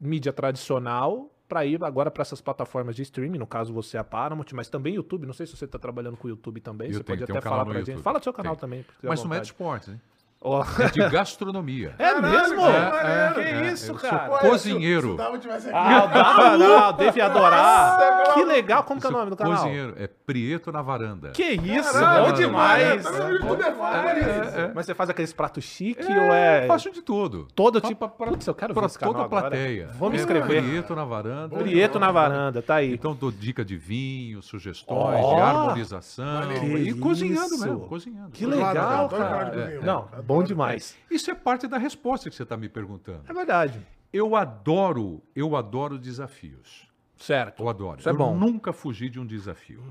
[0.00, 4.04] mídia tradicional pra ir agora pra essas plataformas de streaming, no caso você é a
[4.04, 6.94] Paramount, mas também YouTube, não sei se você tá trabalhando com o YouTube também, Eu
[6.94, 7.88] você tenho, pode até um falar pra gente.
[7.88, 8.02] YouTube.
[8.04, 8.60] Fala do seu canal Tem.
[8.60, 8.86] também.
[9.02, 10.00] Mas não é de esportes, hein?
[10.42, 10.64] Ó.
[10.78, 11.94] É de gastronomia.
[11.98, 12.62] É mesmo?
[12.62, 13.72] É, é, que é.
[13.72, 14.38] isso, Eu sou cara?
[14.38, 15.16] Cozinheiro.
[15.60, 15.68] Se.
[15.70, 17.98] Ah, o Dava não, deve adorar.
[17.98, 19.56] Nossa, Que legal, como que é o nome do canal?
[19.58, 19.94] Cozinheiro.
[19.98, 21.30] É Prieto na varanda.
[21.30, 22.82] Que isso, Caralho, bom demais.
[22.82, 24.72] É isso.
[24.74, 27.48] Mas você faz aqueles pratos chique ou é Faço de tudo.
[27.54, 28.08] todo tipo?
[28.08, 29.88] pra- Putz, eu quero ver esse canal toda a plateia.
[29.98, 30.62] Vou me É inscrever.
[30.62, 31.56] Prieto na varanda.
[31.56, 32.94] Prieto na varanda, tá aí.
[32.94, 36.48] Então dou dica de vinho, sugestões, de harmonização.
[36.60, 37.64] Que e cozinhando isso.
[37.64, 38.30] mesmo, cozinhando.
[38.30, 39.80] Que legal, cara.
[39.82, 40.08] Não.
[40.34, 40.96] Bom demais.
[41.10, 43.22] Isso é parte da resposta que você está me perguntando.
[43.28, 43.86] É verdade.
[44.12, 46.88] Eu adoro, eu adoro desafios.
[47.16, 47.62] Certo.
[47.62, 48.00] Eu adoro.
[48.00, 48.36] Isso é eu bom.
[48.36, 49.82] nunca fugi de um desafio.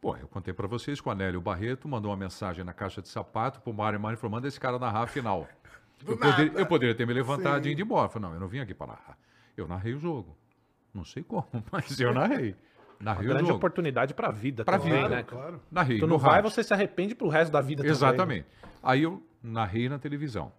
[0.00, 3.08] Pô, eu contei pra vocês que o Anélio Barreto mandou uma mensagem na caixa de
[3.08, 5.48] sapato pro Mário Mário e falou: manda esse cara narrar a final.
[6.00, 7.70] Do eu, eu poderia ter me levantado Sim.
[7.70, 8.06] e ido embora.
[8.06, 9.18] Eu Falei, não, eu não vim aqui para narrar.
[9.56, 10.36] Eu narrei o jogo.
[10.94, 12.54] Não sei como, mas eu narrei.
[13.00, 13.56] Narrei o Grande jogo.
[13.58, 15.08] oportunidade pra vida Pra também, vida.
[15.08, 15.22] né?
[15.22, 15.60] Claro.
[15.70, 16.50] Narrei Tu no não vai, rádio.
[16.50, 17.92] você se arrepende pro resto da vida também.
[17.92, 18.46] Exatamente.
[18.82, 20.52] Aí eu narrei na televisão.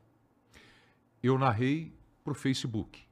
[1.22, 3.04] Eu narrei para o Facebook.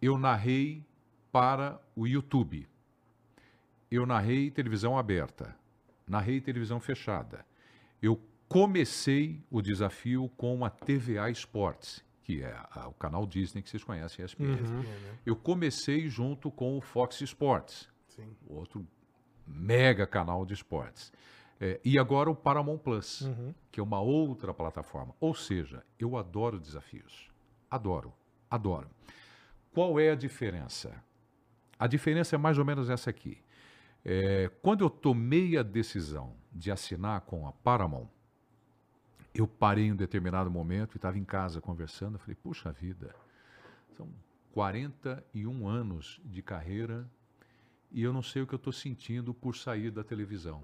[0.00, 0.82] Eu narrei
[1.30, 2.66] para o YouTube.
[3.90, 5.54] Eu narrei televisão aberta.
[6.08, 7.44] Narrei televisão fechada.
[8.00, 13.68] Eu comecei o desafio com a TVA Esportes, que é a- o canal Disney que
[13.68, 14.46] vocês conhecem, ESPN.
[14.62, 14.84] Uhum.
[15.26, 17.89] Eu comecei junto com o Fox Sports
[18.20, 18.36] Sim.
[18.48, 18.86] outro
[19.46, 21.12] mega canal de esportes.
[21.60, 23.54] É, e agora o Paramount Plus, Uhum.
[23.70, 25.14] que é uma outra plataforma.
[25.20, 27.28] Ou seja, eu adoro desafios.
[27.70, 28.12] Adoro,
[28.50, 28.88] adoro.
[29.72, 31.02] Qual é a diferença?
[31.78, 33.38] A diferença é mais ou menos essa aqui.
[34.04, 38.08] É, quando eu tomei a decisão de assinar com a Paramount,
[39.34, 42.14] eu parei em um determinado momento e estava em casa conversando.
[42.14, 43.14] Eu falei, puxa vida,
[43.96, 44.08] são
[44.52, 47.08] 41 anos de carreira
[47.92, 50.62] e eu não sei o que eu estou sentindo por sair da televisão.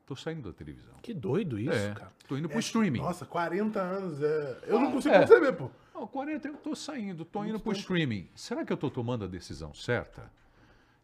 [0.00, 0.94] Estou saindo da televisão.
[1.02, 2.12] Que doido isso, é, cara.
[2.22, 3.00] estou indo para o streaming.
[3.00, 4.22] Nossa, 40 anos.
[4.22, 4.58] É...
[4.66, 5.20] Eu não consigo É.
[5.22, 5.68] conceber, pô.
[5.92, 8.28] Não, 40 eu estou saindo, estou indo para o streaming.
[8.34, 10.30] Será que eu estou tomando a decisão certa?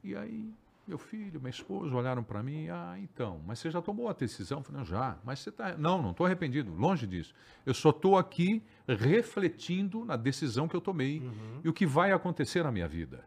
[0.05, 0.53] E aí,
[0.87, 4.59] meu filho, minha esposa olharam para mim, ah, então, mas você já tomou a decisão?
[4.59, 5.77] Eu falei, não, já, mas você está...
[5.77, 7.35] Não, não estou arrependido, longe disso.
[7.67, 11.23] Eu só estou aqui refletindo na decisão que eu tomei
[11.65, 13.25] e o que vai acontecer na minha vida.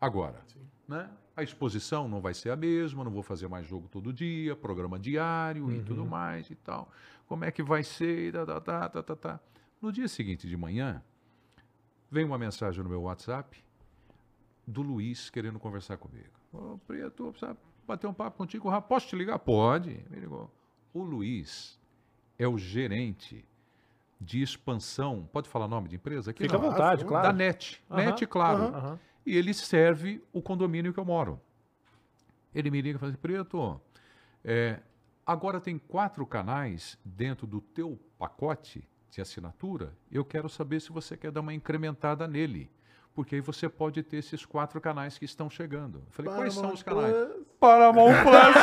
[0.00, 0.40] Agora,
[0.88, 1.10] né?
[1.36, 4.98] A exposição não vai ser a mesma, não vou fazer mais jogo todo dia, programa
[4.98, 6.90] diário e tudo mais e tal.
[7.26, 8.32] Como é que vai ser?
[8.32, 9.40] Tá, tá, tá, tá, tá, tá.
[9.80, 11.02] No dia seguinte de manhã,
[12.10, 13.56] vem uma mensagem no meu WhatsApp
[14.66, 16.28] do Luiz querendo conversar comigo.
[16.52, 17.56] Ô, Preto, precisa
[17.86, 18.70] bater um papo contigo.
[18.82, 19.38] Posso te ligar?
[19.38, 20.04] Pode.
[20.10, 20.50] Me ligou.
[20.92, 21.78] O Luiz
[22.38, 23.44] é o gerente
[24.20, 25.26] de expansão.
[25.32, 26.42] Pode falar nome de empresa aqui?
[26.42, 26.70] Fica à Não.
[26.70, 27.26] vontade, Da claro.
[27.28, 27.82] Da NET.
[27.90, 28.62] Aham, NET, claro.
[28.64, 28.98] aham.
[29.24, 31.40] E ele serve o condomínio que eu moro.
[32.54, 33.80] Ele me liga e fala assim, Preto,
[34.44, 34.80] é,
[35.26, 41.16] agora tem quatro canais dentro do teu pacote de assinatura, eu quero saber se você
[41.16, 42.70] quer dar uma incrementada nele.
[43.12, 45.98] porque aí você pode ter esses quatro canais que estão chegando.
[45.98, 47.12] Eu falei, quais são os canais?
[47.12, 47.46] Plus.
[47.58, 48.54] Paramount Plus.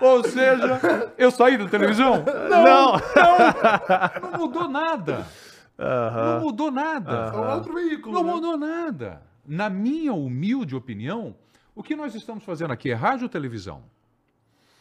[0.00, 2.24] Ou seja, eu saí da televisão?
[2.50, 2.64] Não.
[2.64, 5.26] Não, não mudou nada.
[5.78, 7.32] Não mudou nada.
[7.34, 8.14] É um outro veículo.
[8.14, 8.32] Não né?
[8.32, 9.22] mudou nada.
[9.46, 11.34] Na minha humilde opinião,
[11.74, 13.82] o que nós estamos fazendo aqui é rádio ou televisão?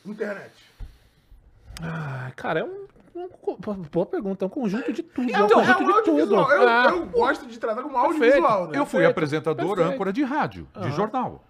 [0.05, 0.51] Internet.
[1.81, 2.85] Ah, cara, é um,
[3.91, 5.29] boa pergunta, é um conjunto de tudo.
[5.29, 6.43] é um Então, é conjunto um de audiovisual.
[6.45, 6.53] tudo.
[6.55, 8.23] Eu, Ah, eu gosto de tratar como Perfeito.
[8.23, 8.77] audiovisual, né?
[8.79, 9.93] Eu fui Perfeito, apresentador, perfeito.
[9.93, 11.43] âncora de rádio, de jornal.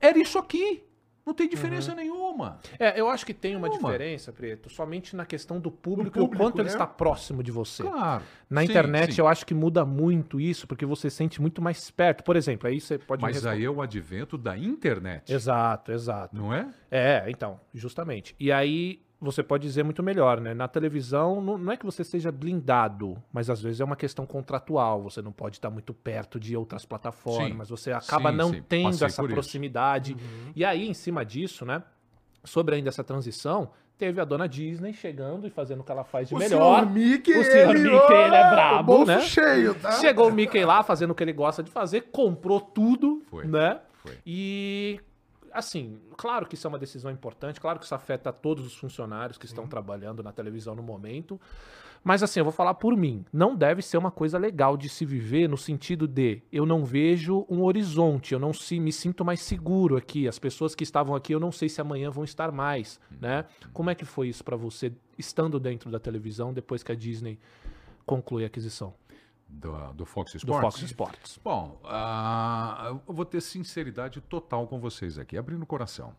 [0.00, 0.84] Era isso aqui.
[1.26, 2.23] Não tem diferença nenhuma.
[2.78, 6.22] É, eu acho que tem uma diferença, Preto, somente na questão do público, Do e
[6.22, 6.74] o público, quanto ele né?
[6.74, 7.82] está próximo de você.
[7.82, 8.22] Claro.
[8.48, 9.20] Na Sim, internet sim.
[9.20, 12.24] eu acho que muda muito isso, porque você sente muito mais perto.
[12.24, 15.32] Por exemplo, aí você pode Mas aí é o advento da internet.
[15.32, 16.36] Exato, exato.
[16.36, 16.68] Não é?
[16.90, 18.34] É, então, justamente.
[18.38, 20.52] E aí você pode dizer muito melhor, né?
[20.52, 24.26] Na televisão, não, não é que você seja blindado, mas às vezes é uma questão
[24.26, 25.02] contratual.
[25.02, 28.90] Você não pode estar muito perto de outras plataformas, você acaba Sim, não sim, tendo
[28.90, 30.16] passei essa proximidade.
[30.54, 31.82] E aí, em cima disso, né?
[32.44, 36.28] Sobre ainda essa transição, teve a dona Disney chegando e fazendo o que ela faz
[36.28, 36.80] de O melhor.
[36.80, 39.20] senhor Mickey, O senhor ele, Mickey, ele é brabo, bolso né?
[39.22, 39.92] cheio, tá?
[39.92, 43.46] Chegou o Mickey lá fazendo o que ele gosta de fazer, comprou tudo, Foi.
[43.46, 43.80] né?
[44.02, 44.18] Foi.
[44.26, 45.00] E
[45.52, 49.38] assim, claro que isso é uma decisão importante, claro que isso afeta todos os funcionários
[49.38, 51.40] que estão trabalhando na televisão no momento.
[52.04, 55.06] Mas assim, eu vou falar por mim, não deve ser uma coisa legal de se
[55.06, 59.40] viver no sentido de eu não vejo um horizonte, eu não se, me sinto mais
[59.40, 63.00] seguro aqui, as pessoas que estavam aqui eu não sei se amanhã vão estar mais,
[63.18, 63.46] né?
[63.72, 67.38] Como é que foi isso pra você estando dentro da televisão depois que a Disney
[68.04, 68.92] conclui a aquisição
[69.48, 70.60] Do, do Fox do Sports.
[70.60, 71.40] Fox Sports?
[71.42, 76.14] Bom, ah, eu vou ter sinceridade total com vocês aqui, abrindo o coração.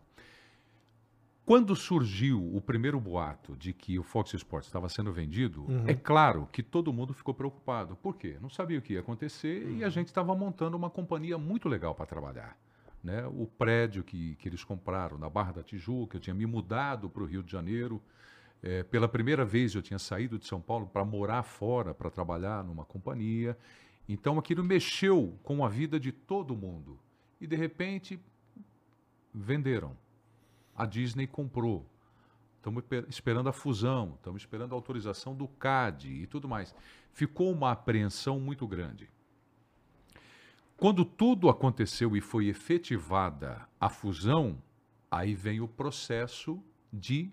[1.46, 6.48] Quando surgiu o primeiro boato de que o Fox Sports estava sendo vendido, é claro
[6.50, 7.94] que todo mundo ficou preocupado.
[7.94, 8.36] Por quê?
[8.42, 11.94] Não sabia o que ia acontecer e a gente estava montando uma companhia muito legal
[11.94, 12.58] para trabalhar.
[13.00, 13.24] Né?
[13.28, 17.22] O prédio que, que eles compraram na Barra da Tijuca, eu tinha me mudado para
[17.22, 18.02] o Rio de Janeiro.
[18.60, 22.64] É, pela primeira vez eu tinha saído de São Paulo para morar fora, para trabalhar
[22.64, 23.56] numa companhia.
[24.08, 26.98] Então aquilo mexeu com a vida de todo mundo.
[27.40, 28.18] E de repente
[29.32, 29.96] venderam.
[30.76, 31.86] A Disney comprou.
[32.56, 36.74] Estamos esperando a fusão, estamos esperando a autorização do CAD e tudo mais.
[37.12, 39.08] Ficou uma apreensão muito grande.
[40.76, 44.60] Quando tudo aconteceu e foi efetivada a fusão,
[45.10, 46.62] aí vem o processo
[46.92, 47.30] de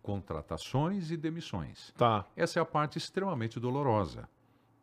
[0.00, 1.92] contratações e demissões.
[1.96, 2.26] Tá.
[2.36, 4.28] Essa é a parte extremamente dolorosa,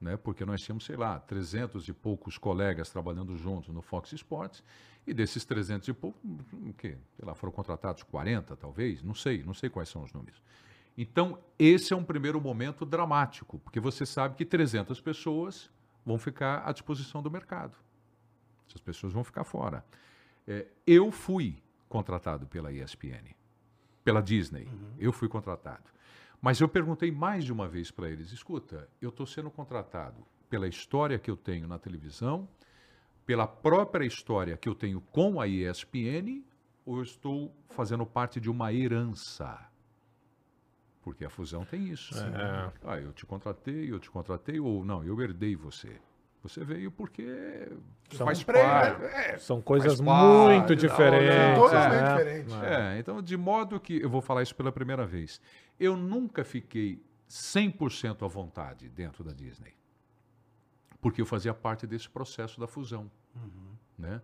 [0.02, 0.18] né?
[0.18, 4.64] porque nós tínhamos, sei lá, 300 e poucos colegas trabalhando juntos no Fox Sports,
[5.06, 6.20] e desses 300 e poucos,
[6.54, 6.98] o quê?
[7.16, 9.02] Sei lá, foram contratados 40, talvez?
[9.02, 10.42] Não sei, não sei quais são os números.
[10.98, 15.70] Então, esse é um primeiro momento dramático, porque você sabe que 300 pessoas
[16.06, 17.76] vão ficar à disposição do mercado.
[18.68, 19.84] Essas pessoas vão ficar fora.
[20.48, 23.36] É, eu fui contratado pela ESPN,
[24.04, 24.68] pela Disney.
[25.00, 25.84] Eu fui contratado.
[26.42, 30.68] Mas eu perguntei mais de uma vez para eles: escuta, eu estou sendo contratado pela
[30.68, 32.48] história que eu tenho na televisão,
[33.26, 36.44] pela própria história que eu tenho com a ESPN,
[36.86, 39.70] ou eu estou fazendo parte de uma herança?
[41.04, 42.18] Porque a fusão tem isso.
[42.18, 42.74] É.
[42.84, 46.00] Ah, eu te contratei, eu te contratei, ou não, eu herdei você.
[46.44, 47.72] Você veio porque
[48.12, 49.04] São faz emprego, parte.
[49.04, 51.60] É, São coisas parte, muito diferentes.
[51.60, 52.40] Totalmente né?
[52.42, 52.66] diferente.
[52.66, 55.40] é, então, de modo que, eu vou falar isso pela primeira vez,
[55.80, 59.74] eu nunca fiquei 100% à vontade dentro da Disney.
[61.00, 63.10] Porque eu fazia parte desse processo da fusão.
[63.98, 64.22] Né?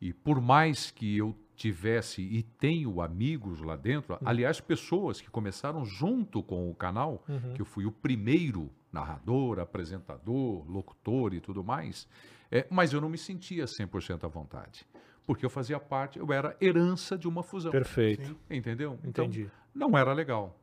[0.00, 5.84] E por mais que eu tivesse e tenho amigos lá dentro, aliás, pessoas que começaram
[5.84, 12.08] junto com o canal, que eu fui o primeiro narrador, apresentador, locutor e tudo mais,
[12.50, 14.86] é, mas eu não me sentia 100% à vontade.
[15.26, 17.70] Porque eu fazia parte, eu era herança de uma fusão.
[17.72, 18.36] Perfeito.
[18.48, 18.98] Entendeu?
[19.04, 19.50] Então, Entendi.
[19.74, 20.58] não era legal.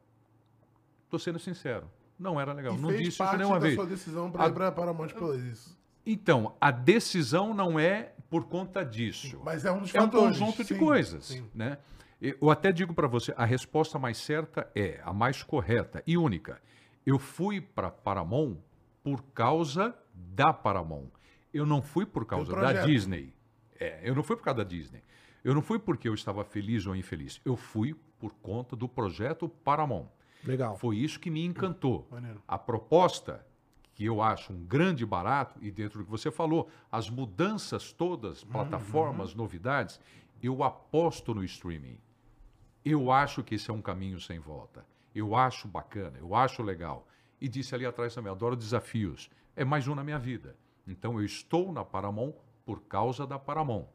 [1.05, 1.89] Estou sendo sincero.
[2.17, 2.75] Não era legal.
[2.75, 3.75] E não fez disse isso parte nenhuma da vez.
[3.75, 5.77] sua decisão para A- ir para Paramount Plus, isso.
[6.05, 9.41] Então, a decisão não é por conta disso.
[9.43, 10.37] Mas é um dos É um fatores.
[10.39, 11.25] conjunto de sim, coisas.
[11.25, 11.45] sim.
[11.53, 11.77] Né?
[12.21, 16.61] Eu até digo para você, a resposta mais certa é, a mais correta e única.
[17.05, 18.57] Eu fui para Paramount
[19.03, 21.09] por causa da Paramount.
[21.53, 22.85] Eu não fui por causa da.
[22.85, 23.33] Disney.
[23.79, 25.03] É, eu não fui por causa da Disney.
[25.43, 27.41] Eu não fui porque eu estava feliz ou infeliz.
[27.43, 30.07] Eu fui por conta do projeto Paramount.
[30.43, 30.77] Legal.
[30.77, 32.07] Foi isso que me encantou.
[32.11, 32.41] Maneiro.
[32.47, 33.45] A proposta,
[33.93, 38.43] que eu acho um grande barato, e dentro do que você falou, as mudanças todas,
[38.43, 39.99] plataformas, novidades,
[40.41, 41.97] eu aposto no streaming.
[42.83, 44.85] Eu acho que esse é um caminho sem volta.
[45.13, 47.07] Eu acho bacana, eu acho legal.
[47.39, 49.29] E disse ali atrás também, adoro desafios.
[49.55, 50.55] é mais um na minha vida.
[50.87, 52.33] Então eu estou na Paramount
[52.65, 53.87] por causa da Paramount.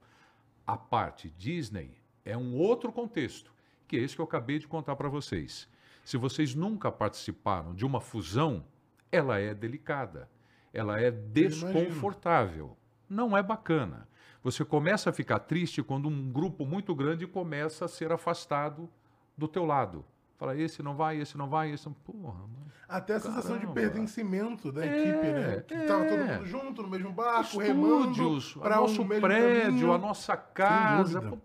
[0.67, 3.53] A parte Disney é um outro contexto,
[3.87, 5.69] que é esse que eu acabei de contar para vocês.
[6.05, 8.65] Se vocês nunca participaram de uma fusão,
[9.11, 10.29] ela é delicada,
[10.73, 12.77] ela é desconfortável,
[13.09, 14.09] não é bacana.
[14.43, 18.89] Você começa a ficar triste quando um grupo muito grande começa a ser afastado
[19.37, 20.05] do teu lado.
[20.37, 21.95] Fala, esse não vai, esse não vai, esse não...
[21.95, 22.67] Porra, mano.
[22.89, 23.81] Até a sensação de Caramba.
[23.81, 25.65] pertencimento da É, equipe, né?
[25.67, 26.37] Que tava todo é.
[26.37, 29.93] mundo junto, no mesmo barco, Estúdios, remando o nosso um prédio, caminho.
[29.93, 31.39] a nossa casa,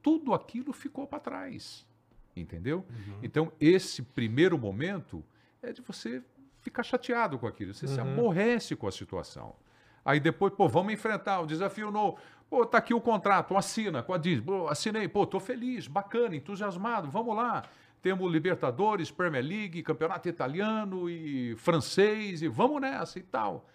[0.00, 1.86] tudo aquilo ficou para trás.
[2.34, 2.84] Entendeu?
[2.88, 3.18] Uhum.
[3.22, 5.22] Então, esse primeiro momento
[5.60, 6.22] é de você
[6.60, 9.54] ficar chateado com aquilo, você se aborrece com a situação.
[10.04, 12.16] Aí depois, pô, vamos enfrentar o desafio novo.
[12.48, 14.42] Pô, tá aqui o contrato, assina com a Disney.
[14.42, 17.64] Pô, assinei, pô, tô feliz, bacana, entusiasmado, vamos lá.
[18.00, 23.66] Temos Libertadores, Premier League, Campeonato Italiano e francês, e vamos nessa e tal.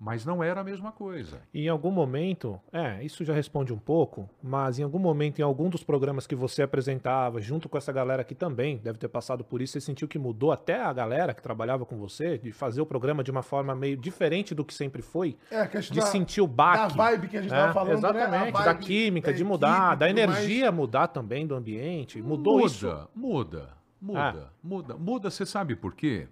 [0.00, 1.40] Mas não era a mesma coisa.
[1.52, 5.42] E em algum momento, é, isso já responde um pouco, mas em algum momento, em
[5.42, 9.42] algum dos programas que você apresentava, junto com essa galera que também deve ter passado
[9.42, 12.80] por isso, você sentiu que mudou até a galera que trabalhava com você, de fazer
[12.80, 15.36] o programa de uma forma meio diferente do que sempre foi?
[15.50, 16.78] É, a questão De da- sentir o baque.
[16.96, 17.56] da vibe que a gente né?
[17.58, 18.08] tava falando, né?
[18.10, 22.22] Exatamente, da vibe química, da de mudar, equipe da energia mudar também do ambiente.
[22.22, 23.08] Mudou muda, isso?
[23.16, 23.68] Muda,
[24.00, 24.50] muda, Ah.
[24.62, 25.28] muda, muda.
[25.28, 26.28] Você sabe por quê?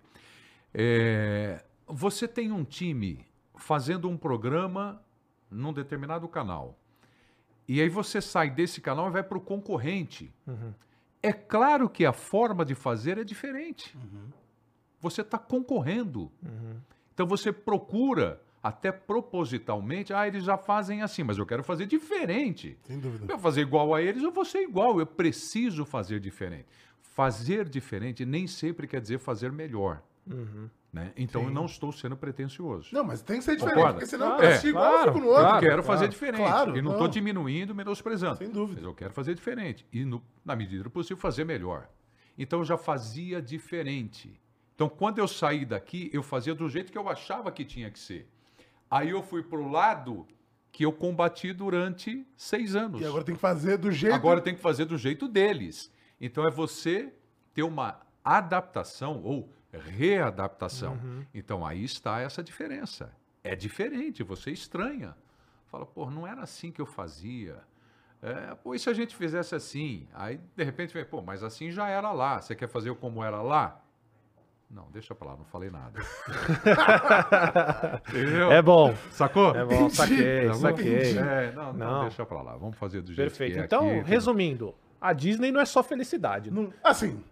[0.72, 3.26] É, você tem um time
[3.56, 5.02] fazendo um programa
[5.50, 6.78] num determinado canal.
[7.68, 10.32] E aí você sai desse canal e vai para o concorrente.
[11.22, 13.96] É claro que a forma de fazer é diferente.
[15.00, 16.30] Você está concorrendo.
[17.12, 22.78] Então você procura, até propositalmente, ah, eles já fazem assim, mas eu quero fazer diferente.
[22.84, 23.32] Sem dúvida.
[23.32, 25.00] Eu fazer igual a eles, eu vou ser igual.
[25.00, 26.66] Eu preciso fazer diferente.
[27.00, 30.02] Fazer diferente nem sempre quer dizer fazer melhor.
[30.96, 31.12] Né?
[31.14, 32.88] Então eu não estou sendo pretencioso.
[32.90, 33.92] Não, mas tem que ser diferente, Concorda?
[33.98, 35.42] porque senão Claro, eu assisti igual claro, fico no outro.
[35.44, 35.66] claro.
[35.66, 36.40] quero fazer diferente.
[36.40, 38.38] Claro, e não estou diminuindo, menosprezando.
[38.38, 38.80] Sem dúvida.
[38.80, 39.86] Mas eu quero fazer diferente.
[39.92, 41.86] E, no- na medida do possível, fazer melhor.
[42.38, 44.40] Então eu já fazia diferente.
[44.74, 47.98] Então, quando eu saí daqui, eu fazia do jeito que eu achava que tinha que
[47.98, 48.26] ser.
[48.90, 50.26] Aí eu fui pro lado
[50.72, 53.02] que eu combati durante seis anos.
[53.02, 54.14] E agora tem que fazer do jeito...
[54.14, 55.92] Agora tem que fazer do jeito deles.
[56.18, 57.12] Então é você
[57.52, 60.94] ter uma adaptação ou readaptação.
[60.94, 61.24] Uhum.
[61.34, 63.10] Então aí está essa diferença.
[63.44, 65.14] É diferente, você estranha.
[65.70, 67.58] Fala, pô, não era assim que eu fazia.
[68.22, 70.08] É, pô, e se a gente fizesse assim?
[70.14, 72.40] Aí, de repente, vem, pô, mas assim já era lá.
[72.40, 73.82] Você quer fazer como era lá?
[74.68, 76.00] Não, deixa pra lá, não falei nada.
[78.08, 78.50] Entendeu?
[78.50, 78.92] É bom.
[79.12, 79.54] Sacou?
[79.54, 81.18] É bom, saquei, saquei.
[81.18, 82.00] É, não, não, Não.
[82.02, 82.56] deixa pra lá.
[82.56, 83.54] Vamos fazer do jeito Perfeito.
[83.54, 84.74] que é Então, aqui, resumindo,
[85.08, 86.50] a Disney não é só felicidade.
[86.50, 87.22] Não, Assim,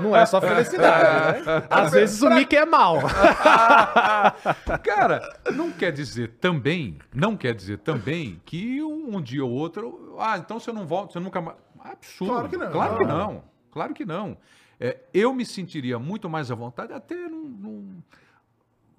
[0.00, 1.66] não é só felicidade, né?
[1.70, 2.98] Às vezes o Mickey é mal.
[4.84, 5.20] Cara,
[5.52, 10.38] não quer dizer também, não quer dizer também que um, um dia ou outro, ah,
[10.38, 11.56] então você não volta, você nunca mais.
[11.80, 12.32] Absurdo.
[12.32, 12.70] Claro que não.
[12.70, 13.18] Claro que Não.
[13.18, 13.44] não.
[13.72, 14.36] Claro que não.
[14.78, 18.02] É, eu me sentiria muito mais à vontade até num- num-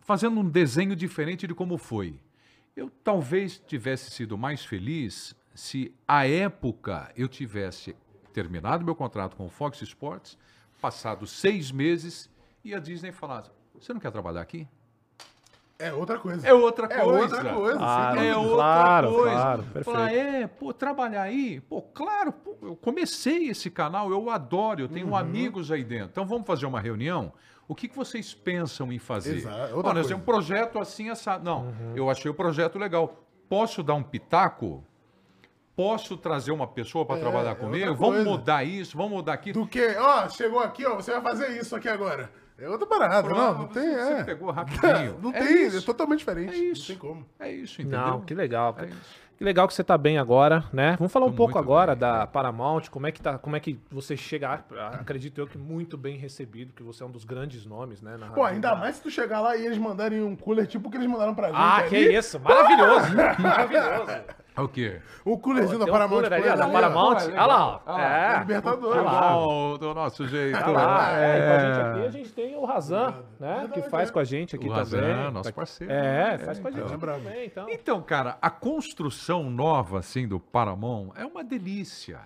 [0.02, 2.16] fazendo um desenho diferente de como foi.
[2.76, 7.96] Eu talvez tivesse sido mais feliz se à época eu tivesse
[8.34, 10.38] terminado meu contrato com o Fox Sports,
[10.82, 12.30] passado seis meses
[12.64, 14.68] e a Disney falasse: Você não quer trabalhar aqui?
[15.80, 16.48] é outra coisa.
[16.48, 17.36] É outra É coisa.
[17.36, 19.32] outra coisa, Claro, É outra claro, coisa.
[19.36, 19.86] claro, perfeito.
[19.86, 24.86] Falar, é, pô, trabalhar aí, pô, claro, pô, eu comecei esse canal, eu adoro, eu
[24.88, 24.94] Uhum.
[24.94, 26.10] tenho amigos aí dentro.
[26.12, 27.34] Então vamos fazer uma reunião?
[27.68, 29.38] O que, que vocês pensam em fazer?
[29.38, 30.16] Exato, outra Ó, nós coisa.
[30.16, 31.44] um projeto assim, assado.
[31.44, 31.94] Não, Uhum.
[31.96, 33.22] eu achei o projeto legal.
[33.50, 34.84] Posso dar um pitaco?
[35.76, 37.90] Posso trazer uma pessoa para É, trabalhar é comigo?
[37.92, 39.62] outra Vamos mudar isso, vamos mudar aquilo.
[39.62, 42.30] Do que, ó, chegou aqui, ó, você vai fazer isso aqui agora.
[42.60, 44.24] É outra parada, não, não tem, Você é.
[44.24, 45.18] pegou rapidinho.
[45.22, 45.86] Não É tem, é, isso.
[45.86, 46.54] totalmente diferente.
[46.54, 46.82] É isso.
[46.82, 47.26] Não tem como.
[47.40, 48.00] É isso, entendeu?
[48.00, 48.76] Não, que legal.
[48.80, 48.88] É.
[49.36, 50.96] Que legal que você tá bem agora, né?
[51.00, 52.28] Vamos falar um pouco agora bem, da cara.
[52.28, 54.64] Paramount, como é que tá, como é que você chega,
[54.94, 58.28] acredito eu que muito bem recebido, que você é um dos grandes nomes, né, na
[58.28, 58.56] Pô, rádio.
[58.56, 61.08] ainda mais se tu chegar lá e eles mandarem um cooler tipo o que eles
[61.10, 61.58] mandaram pra gente.
[61.60, 62.16] Ah, que ali.
[62.16, 63.08] isso, maravilhoso.
[63.42, 64.12] maravilhoso.
[64.56, 65.02] É o quê?
[65.26, 66.22] O coolerzinho da um Paramount.
[66.22, 66.68] cooler ali, da.
[66.68, 67.18] Paramount.
[67.24, 67.82] Olha lá.
[67.88, 68.36] É.
[68.36, 69.04] É Libertadores.
[69.04, 70.56] Olha do nosso jeito.
[70.58, 73.70] Olha lá, é, com a gente aqui a gente tem o Razan, né?
[73.74, 75.32] Que faz com a gente aqui O Razan, também.
[75.32, 75.92] nosso parceiro.
[75.92, 77.00] É, faz com a gente então.
[77.00, 77.70] também, então.
[77.70, 82.20] Então, cara, a construção nova, assim, do Paramount é uma delícia.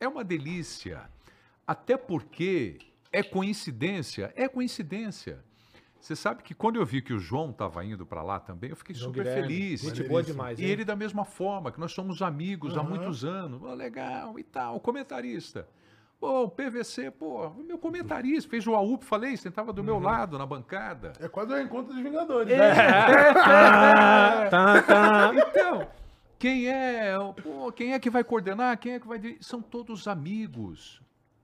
[0.00, 1.02] É uma delícia.
[1.64, 2.78] Até porque
[3.12, 4.32] é coincidência.
[4.34, 5.38] É coincidência.
[6.02, 8.76] Você sabe que quando eu vi que o João estava indo para lá também, eu
[8.76, 9.80] fiquei João super Guilherme, feliz.
[9.82, 10.70] Gente boa demais, E hein?
[10.70, 13.62] ele da mesma forma, que nós somos amigos há muitos anos.
[13.62, 15.68] Ó, legal e tal, comentarista.
[16.18, 20.44] Pô, o PVC, pô, meu comentarista, fez o AUP, falei, sentava do meu lado na
[20.44, 21.12] bancada.
[21.20, 22.52] É quase o reencontro dos Vingadores.
[22.52, 22.58] É.
[22.58, 22.74] né?
[23.34, 25.32] Tá, tá, tá.
[25.36, 25.86] Então,
[26.36, 28.76] quem é, pô, quem é que vai coordenar?
[28.76, 31.00] Quem é que vai São todos amigos,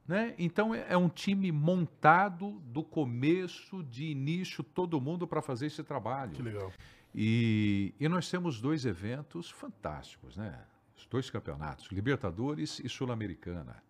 [0.08, 0.34] né?
[0.38, 5.84] Então é, é um time montado do começo, de início, todo mundo para fazer esse
[5.84, 6.32] trabalho.
[6.32, 6.72] Que legal.
[7.14, 10.58] E, e nós temos dois eventos fantásticos, né?
[10.96, 13.82] Os dois campeonatos, Libertadores e Sul-Americana.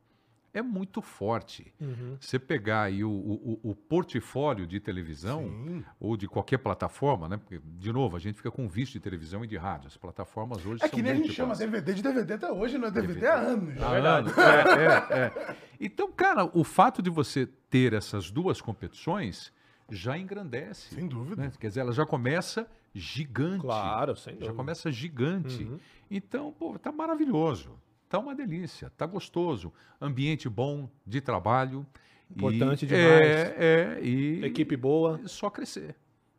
[0.55, 1.73] É muito forte.
[2.19, 5.85] Você pegar aí o, o, o- portfólio de televisão Sim.
[6.01, 7.37] ou de qualquer plataforma, né?
[7.37, 9.89] Porque, de novo, a gente fica com visto de televisão e de rádio.
[9.89, 12.79] As plataformas hoje É são que nem a gente chama DVD de DVD até hoje,
[12.79, 13.83] não é DVD, há anos.
[13.83, 14.33] Há anos.
[14.39, 15.57] É, é, é.
[15.79, 19.53] Então, cara, o fato de você ter essas duas competições
[19.91, 20.95] já engrandece.
[20.95, 21.43] Sem dúvida.
[21.43, 21.53] né?
[21.61, 23.61] Quer dizer, ela já começa gigante.
[23.61, 24.57] Claro, sem Já dúvida.
[24.57, 25.65] começa gigante.
[25.65, 25.79] Uhum.
[26.11, 27.71] Então, pô, tá maravilhoso.
[28.09, 29.73] Tá uma delícia, tá gostoso.
[30.01, 31.87] Ambiente bom de trabalho.
[32.31, 33.05] e- Importante demais.
[33.05, 35.21] É, é, e Equipe boa.
[35.27, 35.95] só crescer.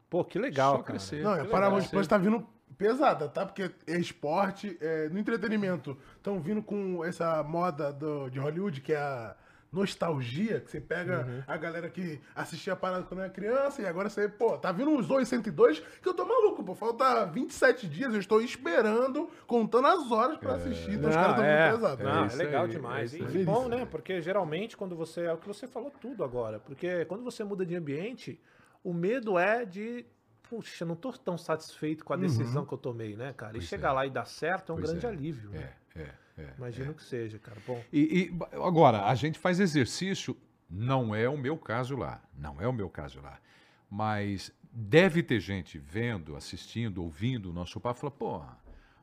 [0.09, 0.97] Pô, que legal, só cara.
[0.97, 1.23] crescer.
[1.23, 1.91] Não, é Que Paramount legal.
[1.91, 2.45] Plus tá vindo
[2.77, 3.45] pesada, tá?
[3.45, 8.93] Porque é esporte, é, no entretenimento, estão vindo com essa moda do- de Hollywood, que
[8.93, 9.35] é a
[9.71, 11.43] nostalgia, que você pega Uhum.
[11.47, 14.89] a galera que assistia a parada quando era criança, e agora você, pô, tá vindo
[14.89, 19.87] uns 2, 102, que eu tô maluco, pô, falta 27 dias, eu estou esperando, contando
[19.87, 22.05] as horas pra assistir, então os Não, caras estão é, muito pesados.
[22.05, 23.13] não, é, isso legal aí, demais.
[23.13, 23.85] é E que bom, né?
[23.85, 25.21] Porque geralmente quando você.
[25.21, 26.59] É o que você falou tudo agora.
[26.59, 28.39] Porque quando você muda de ambiente,
[28.83, 30.05] o medo é de.
[30.49, 33.51] Puxa, não tô tão satisfeito com a decisão que eu tomei, né, cara?
[33.51, 33.93] E Pois chegar é.
[33.93, 35.09] lá e dar certo é um Pois grande é.
[35.09, 35.49] alívio.
[35.51, 35.73] né?
[35.95, 36.09] É, é,
[36.39, 36.53] é.
[36.57, 37.57] Imagino que seja, cara.
[37.65, 37.81] Bom.
[37.91, 40.35] E, e, agora, a gente faz exercício,
[40.69, 43.39] não é o meu caso lá, não é o meu caso lá.
[43.89, 48.57] Mas deve ter gente vendo, assistindo, ouvindo o nosso papo fala, porra,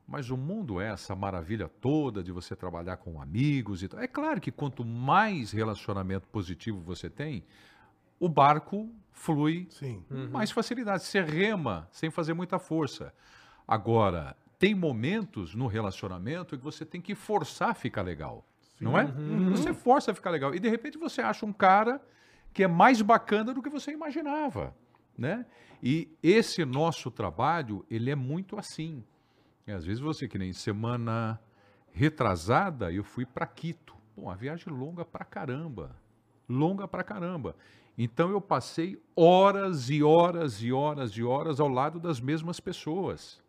[0.07, 3.99] mas o mundo é essa maravilha toda de você trabalhar com amigos e tal.
[3.99, 7.45] É claro que quanto mais relacionamento positivo você tem,
[8.20, 10.05] o barco flui Sim.
[10.11, 10.30] Uhum.
[10.30, 11.03] mais facilidade.
[11.03, 13.12] Você rema sem fazer muita força.
[13.66, 18.46] Agora, tem momentos no relacionamento que você tem que forçar a ficar legal.
[18.80, 19.04] Não é?
[19.04, 19.50] Uhum.
[19.50, 20.54] Você força a ficar legal.
[20.54, 22.00] E de repente você acha um cara
[22.52, 24.74] que é mais bacana do que você imaginava.
[25.16, 25.46] Né?
[25.82, 29.04] E esse nosso trabalho, ele é muito assim.
[29.66, 31.40] E às vezes você, que nem semana
[31.92, 33.94] retrasada, eu fui para Quito.
[34.14, 35.96] Pô, uma viagem longa pra caramba.
[36.48, 37.57] Longa pra caramba.
[37.98, 43.42] Então eu passei horas e horas e horas e horas ao lado das mesmas pessoas.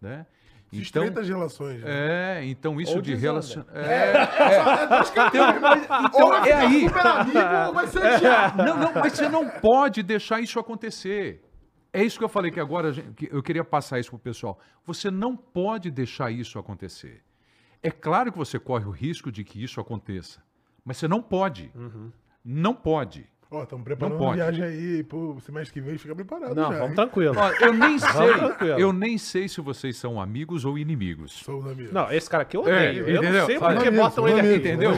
[0.00, 0.26] Né?
[0.72, 1.82] Então, relações.
[1.82, 2.40] né?
[2.40, 3.76] é, então isso Ou de relacionamento.
[3.76, 4.12] É,
[6.12, 6.80] Ou é aí.
[6.80, 7.38] super amigo,
[7.68, 8.64] ou vai ser odiado.
[8.64, 11.42] Não, não, mas você não pode deixar isso acontecer.
[11.92, 14.58] É isso que eu falei que agora que eu queria passar isso pro pessoal.
[14.84, 17.22] Você não pode deixar isso acontecer.
[17.82, 20.42] É claro que você corre o risco de que isso aconteça,
[20.84, 21.72] mas você não pode.
[22.44, 23.26] Não pode.
[23.50, 26.78] Ó, estamos preparando uma viagem aí pro semestre que vem, fica preparado Não, já.
[26.80, 26.94] vamos hein?
[26.96, 27.34] tranquilo.
[27.34, 31.32] Ó, eu nem sei, eu nem sei se vocês são amigos ou inimigos.
[31.32, 31.88] Sou um amigo.
[31.90, 33.08] Não, esse cara aqui eu É, odeio.
[33.08, 33.32] eu entendeu?
[33.40, 34.54] não sei Fala, porque botam ele aqui.
[34.56, 34.90] Entendeu?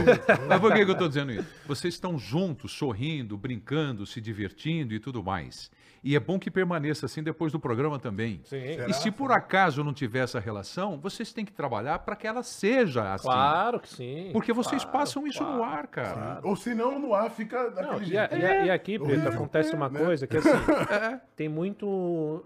[0.49, 1.47] Mas por que, que eu estou dizendo isso?
[1.65, 5.71] Vocês estão juntos, sorrindo, brincando, se divertindo e tudo mais.
[6.03, 8.41] E é bom que permaneça assim depois do programa também.
[8.43, 8.59] Sim.
[8.59, 8.87] Será?
[8.89, 12.41] E se por acaso não tiver essa relação, vocês têm que trabalhar para que ela
[12.41, 13.27] seja assim.
[13.27, 14.29] Claro que sim.
[14.33, 15.63] Porque vocês Claro, passam isso no claro.
[15.63, 16.39] ar, cara.
[16.43, 18.41] Ou se não, no ar fica Não, daquele e, a- jeito.
[18.43, 19.31] e a- e aqui, Pedro, Horrível.
[19.33, 19.99] acontece uma né?
[19.99, 20.49] coisa que assim,
[21.35, 21.85] tem muito,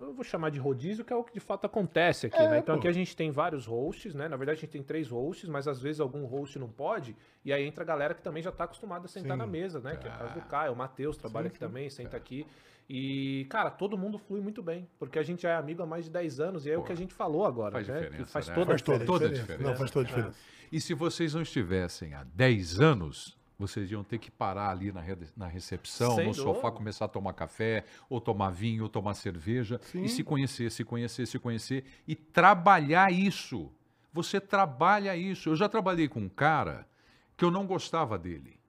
[0.01, 2.57] eu vou chamar de rodízio, que é o que de fato acontece aqui, É, né?
[2.59, 2.79] Então pô.
[2.79, 4.27] aqui a gente tem vários hosts, né?
[4.27, 7.15] Na verdade a gente tem três hosts, mas às vezes algum host não pode,
[7.45, 9.37] e aí entra a galera que também já tá acostumada a sentar Sim.
[9.37, 9.95] na mesa, né?
[9.95, 12.45] Que é o caso do Caio, o Matheus trabalha aqui também, senta aqui.
[12.87, 16.05] E, cara, todo mundo flui muito bem, porque a gente já é amigo há mais
[16.05, 17.99] de 10 anos, e é o que a gente falou agora, Faz né?
[18.01, 18.53] diferença, faz né?
[18.53, 19.05] toda Faz a toda, diferença.
[19.11, 19.41] Toda a diferença.
[19.53, 19.69] diferença.
[19.71, 20.37] Não, faz toda a diferença.
[20.71, 25.01] E se vocês não estivessem há 10 anos, vocês iam ter que parar ali na,
[25.01, 29.15] re- na recepção, Sem no sofá, começar a tomar café, ou tomar vinho, ou tomar
[29.15, 33.71] cerveja, e se conhecer, se conhecer, se conhecer, e trabalhar isso.
[34.13, 35.49] Você trabalha isso.
[35.49, 36.87] Eu já trabalhei com um cara
[37.35, 38.59] que eu não gostava dele.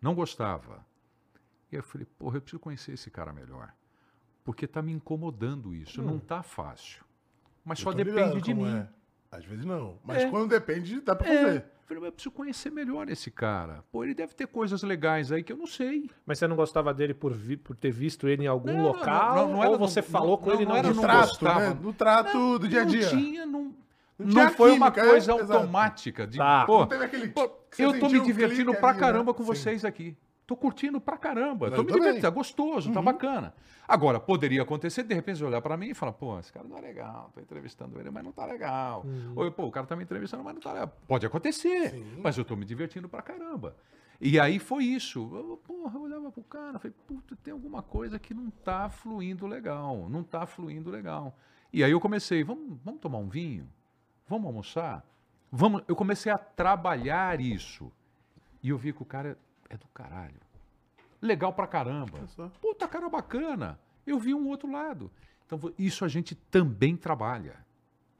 [0.00, 0.84] Não gostava.
[1.72, 3.72] E aí eu falei, porra, eu preciso conhecer esse cara melhor.
[4.44, 6.02] Porque tá me incomodando isso.
[6.02, 7.02] Não tá fácil.
[7.64, 8.68] Mas Eu só depende de mim.
[8.76, 8.86] é.
[9.30, 9.98] Às vezes não.
[10.04, 10.30] Mas É.
[10.30, 11.42] quando depende, dá pra É.
[11.44, 11.58] fazer.
[11.58, 13.84] Eu Falei, mas eu preciso conhecer melhor esse cara.
[13.90, 16.08] Pô, ele deve ter coisas legais aí que eu não sei.
[16.26, 18.82] Mas você não gostava dele por, vi- por ter visto ele em algum Não, não,
[18.92, 19.36] local?
[19.36, 21.28] não, não era ou você não- falou com não, ele não não era No trato,
[21.28, 21.60] gostava.
[21.60, 21.78] né?
[21.82, 23.02] No trato do dia a dia.
[23.02, 23.62] Não tinha, não,
[24.18, 25.52] Não não foi uma química, é, coisa exato.
[25.52, 26.26] automática.
[26.26, 26.64] De, Tá.
[26.66, 27.28] pô, Não aquele...
[27.28, 29.06] pô, eu tô me divertindo pra ali, né?
[29.06, 29.46] caramba com Sim.
[29.48, 30.16] vocês aqui.
[30.46, 31.68] Tô curtindo pra caramba.
[31.68, 33.54] Eu Tô me divertindo, tá gostoso, tá bacana.
[33.86, 36.76] Agora, poderia acontecer, de repente, você olhar pra mim e falar, pô, esse cara não
[36.78, 39.04] é legal, tô entrevistando ele, mas não tá legal.
[39.36, 40.92] Ou, pô, o cara tá me entrevistando, mas não tá legal.
[41.06, 43.76] Pode acontecer, mas eu tô me divertindo pra caramba.
[44.20, 45.18] E aí foi isso.
[45.34, 49.46] Eu, porra, eu olhava pro cara, falei, puta, tem alguma coisa que não tá fluindo
[49.46, 51.36] legal, não tá fluindo legal.
[51.72, 53.68] E aí eu comecei, vamos, vamos tomar um vinho?
[54.28, 55.04] Vamos almoçar?
[55.50, 57.90] Vamos, eu comecei a trabalhar isso.
[58.62, 59.36] E eu vi que o cara
[59.72, 60.40] é do caralho.
[61.20, 62.18] Legal pra caramba.
[62.60, 63.78] Puta cara bacana.
[64.06, 65.10] Eu vi um outro lado.
[65.46, 67.56] Então isso a gente também trabalha.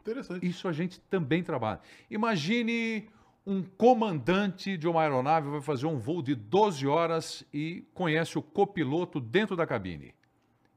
[0.00, 0.46] Interessante.
[0.46, 1.80] Isso a gente também trabalha.
[2.10, 3.08] Imagine
[3.46, 8.42] um comandante de uma aeronave vai fazer um voo de 12 horas e conhece o
[8.42, 10.14] copiloto dentro da cabine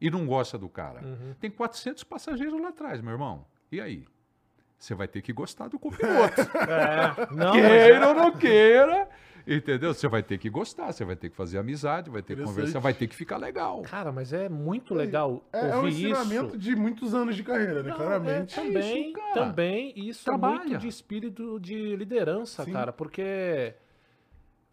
[0.02, 1.02] e não gosta do cara.
[1.40, 3.46] Tem 400 passageiros lá atrás, meu irmão.
[3.72, 4.06] E aí?
[4.78, 6.42] Você vai ter que gostar do copiloto.
[6.68, 9.10] É, não, queira ou não queira,
[9.48, 9.94] entendeu?
[9.94, 12.80] Você vai ter que gostar, você vai ter que fazer amizade, vai ter que conversar,
[12.80, 13.82] vai ter que ficar legal.
[13.84, 16.58] Cara, mas é muito legal É, é um ensinamento isso.
[16.58, 17.90] de muitos anos de carreira, né?
[17.90, 18.60] Não, Claramente.
[18.60, 19.34] é, também, isso, cara.
[19.34, 20.56] também, isso é Trabalha.
[20.60, 22.72] muito de espírito de liderança, Sim.
[22.72, 23.74] cara, porque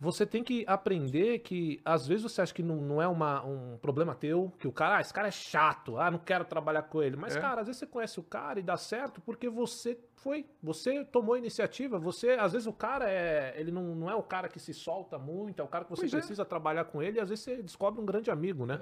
[0.02, 3.78] você tem que aprender que às vezes você acha que não, não é uma, um
[3.80, 7.00] problema teu, que o cara, ah, esse cara é chato, ah, não quero trabalhar com
[7.00, 7.14] ele.
[7.16, 7.40] Mas, É.
[7.40, 11.36] cara, às vezes você conhece o cara e dá certo porque você foi, você tomou
[11.36, 14.58] a iniciativa, você, às vezes o cara é, ele não, não é o cara que
[14.58, 16.16] se solta muito, é o cara que você Pois é.
[16.18, 18.80] precisa trabalhar com ele e às vezes você descobre um grande amigo, né?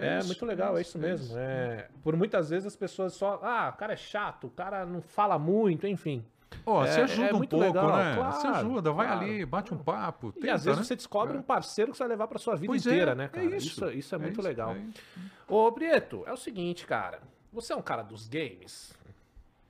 [0.00, 1.38] É, É, isso, muito legal, é isso mesmo.
[1.38, 3.38] É, por muitas vezes as pessoas só.
[3.42, 6.24] Ah, o cara é chato, o cara não fala muito, enfim.
[6.66, 8.14] Ó, É- você ajuda é um pouco, legal, né?
[8.16, 9.20] claro, você ajuda, vai claro.
[9.24, 10.28] ali, bate um papo.
[10.36, 10.84] e tenta, às vezes né?
[10.84, 13.24] você descobre um parceiro que você vai levar pra sua vida Pois é, inteira, né,
[13.24, 13.44] é cara?
[13.56, 14.72] isso, isso, isso é é muito isso, legal.
[14.72, 15.00] é isso.
[15.48, 17.20] Ô, Prieto, é o seguinte, cara.
[17.52, 18.98] Você é um cara dos games.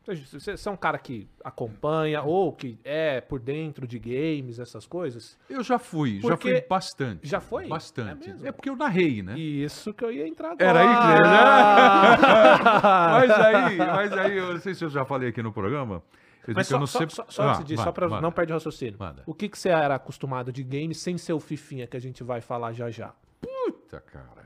[0.05, 4.59] Você, você- você é um cara que acompanha ou que é por dentro de games,
[4.59, 5.39] essas coisas.
[5.49, 7.29] Eu já fui, já Porque- fui bastante.
[7.29, 7.67] Já foi?
[7.69, 8.31] Bastante.
[8.43, 9.39] É É, porque eu narrei, né?
[9.39, 10.65] Isso que eu ia entrar agora.
[10.65, 12.17] Era aí Ah!
[13.21, 16.03] Mas aí, mas aí, eu não sei se eu já falei aqui no programa.
[16.49, 17.09] Mas eu só, não só, sei.
[17.11, 18.21] só, só Ah, antes disso, vai, só pra vai.
[18.21, 18.97] não perder o raciocínio.
[18.99, 19.23] Manda.
[19.27, 22.23] O que, que você era acostumado de games sem ser o Fifinha que a gente
[22.25, 23.13] vai falar já já?
[23.41, 24.40] Puta, cara.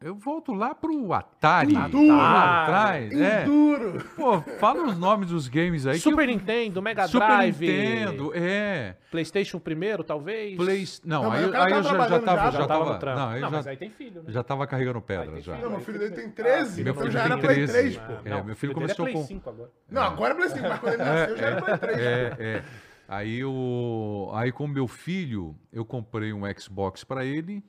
[0.00, 1.74] Eu volto lá pro Atari.
[1.76, 2.06] Atari.
[2.08, 3.12] Lá atrás.
[3.20, 3.44] É.
[3.44, 4.04] Duro.
[4.14, 5.98] Pô, fala os nomes dos games aí.
[5.98, 8.94] Super eu- Nintendo, Mega Super Drive, Nintendo, é.
[9.10, 10.56] PlayStation primeiro, talvez?
[10.56, 10.84] Play...
[11.04, 12.38] Não, Não, aí, aí tava eu já, já tava.
[12.38, 13.18] já, Já, já tava tava no trampo.
[13.18, 14.30] não, eu Não, já, mas aí tem filho, né?
[14.32, 15.56] já tava carregando pedra já.
[15.56, 17.54] Não, meu aí filho tem dele tem que- 13, Meu então filho já era Play
[17.56, 17.72] 13.
[17.72, 18.12] 3, pô.
[18.24, 19.70] É, Não, meu o filho dele começou é Play com- 5 agora.
[19.90, 21.98] Não, agora é Play 5, mas quando ele nasceu já era Play 3.
[21.98, 22.62] É, é.
[23.08, 24.30] Aí, o...
[24.34, 27.64] aí com meu filho, eu comprei um Xbox para ele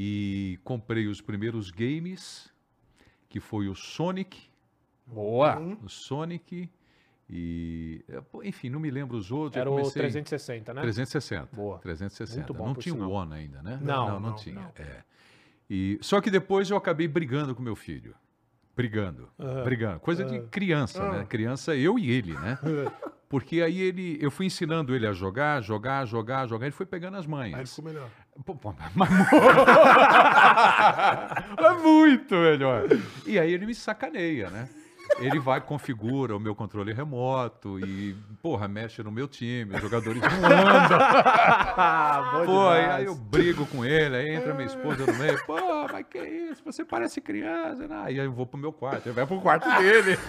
[0.00, 2.48] e comprei os primeiros games,
[3.28, 4.48] que foi o Sonic,
[5.04, 5.58] Boa.
[5.82, 6.70] o Sonic
[7.28, 8.04] e...
[8.08, 9.60] é, pô, Enfim, não me lembro os outros.
[9.60, 10.82] Era o comecei- 360, né?
[10.82, 11.48] 360.
[11.54, 11.78] Boa.
[11.80, 12.36] 360.
[12.38, 13.78] Muito bom, não tinha o One ainda, né?
[13.82, 14.54] Não, não, não, tinha.
[14.54, 14.72] não.
[14.76, 15.02] É.
[15.68, 18.14] E, só que depois eu acabei brigando com meu filho.
[18.76, 19.28] Brigando.
[19.38, 19.64] Aham.
[19.64, 20.00] Brigando.
[20.00, 21.18] Coisa de criança, Ah.
[21.18, 21.26] né?
[21.26, 22.56] Criança, eu e ele, né?
[23.28, 27.16] Porque aí ele, eu fui ensinando ele a jogar, jogar, jogar, jogar, ele foi pegando
[27.18, 27.68] as Aí manhas.
[27.74, 28.08] ficou melhor.
[28.44, 29.10] Pô, pô, mas,
[31.60, 32.84] mas muito melhor.
[33.26, 34.68] E aí ele me sacaneia, né?
[35.20, 40.20] Ele vai, configura o meu controle remoto e, porra, mexe no meu time, os jogadores
[40.22, 40.98] não andam.
[41.80, 45.56] Ah, Pô, aí, eu brigo com ele, aí entra minha esposa no meio, pô,
[45.92, 48.02] mas que isso, você parece criança, né?
[48.04, 50.18] Aí eu vou pro meu quarto, ele vai pro quarto dele.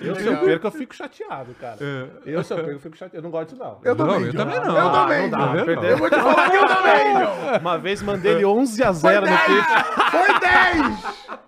[0.00, 1.76] Eu, se eu perco, eu fico chateado, cara.
[2.24, 3.16] Eu, se eu perco, eu fico chateado.
[3.18, 3.78] Eu não gosto disso, não.
[3.82, 4.76] Eu Não, também, eu também não.
[4.76, 5.64] Eu Ah, também, não dá, John.
[5.64, 5.90] perdeu.
[5.90, 7.58] Eu vou te falar que eu também.
[7.60, 9.84] Uma vez mandei ele 11 a 0 no FIFA.
[10.10, 11.38] Foi 10!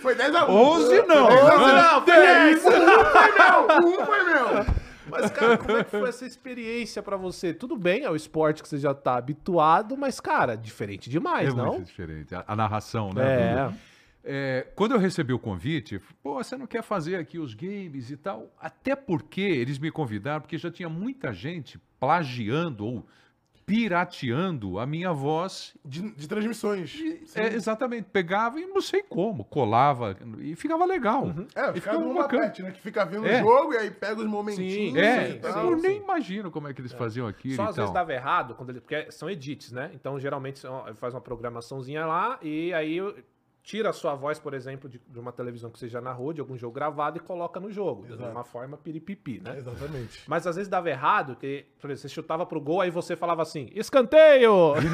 [0.00, 0.50] Foi 10 a 1.
[0.50, 1.26] 11 não.
[1.26, 2.64] 11 não, foi 10.
[2.64, 2.64] 10.
[2.64, 4.84] Um foi meu, um foi meu.
[5.06, 7.52] Mas, cara, como é que foi essa experiência pra você?
[7.52, 11.52] Tudo bem, é o esporte que você já tá habituado, mas, cara, diferente demais, É
[11.56, 11.74] não?
[11.74, 13.22] muito diferente, a, a narração, né?
[13.22, 13.94] É.
[14.26, 18.16] É, quando eu recebi o convite, pô, você não quer fazer aqui os games e
[18.16, 18.50] tal?
[18.58, 23.06] Até porque eles me convidaram, porque já tinha muita gente plagiando ou
[23.66, 25.74] pirateando a minha voz.
[25.84, 26.92] De, de transmissões.
[27.26, 27.40] Sim.
[27.40, 31.26] É, exatamente, pegava e não sei como, colava e ficava legal.
[31.54, 32.70] É, e fica numa parte, né?
[32.72, 33.40] Que fica vendo É.
[33.42, 34.72] o jogo e aí pega os momentinhos.
[34.94, 35.70] Sim, É, e sim, tal.
[35.70, 38.70] eu nem imagino como é que eles faziam aquilo Só às vezes dava errado, quando
[38.70, 39.90] ele, porque são edits, né?
[39.94, 40.62] Então, geralmente,
[40.94, 42.98] faz uma programaçãozinha lá e aí
[43.66, 46.40] tira a sua voz, por exemplo, de, de uma televisão que você já narrou, de
[46.40, 48.06] algum jogo gravado e coloca no jogo.
[48.06, 48.30] De Exato.
[48.30, 49.56] uma forma piripipi, né?
[49.56, 50.22] Exatamente.
[50.28, 53.40] Mas às vezes dava errado, que por exemplo, você chutava pro gol, aí você falava
[53.40, 54.74] assim, escanteio!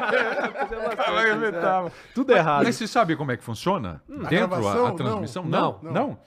[0.00, 1.92] Fazia bastante isso, é.
[2.14, 2.64] Tudo errado.
[2.64, 4.02] Mas você sabe como é que funciona?
[4.08, 4.26] Dentro
[4.56, 4.86] a, gravação?
[4.86, 5.44] a transmissão?
[5.44, 5.78] Não.
[5.82, 5.92] Não, Não.
[6.08, 6.18] não.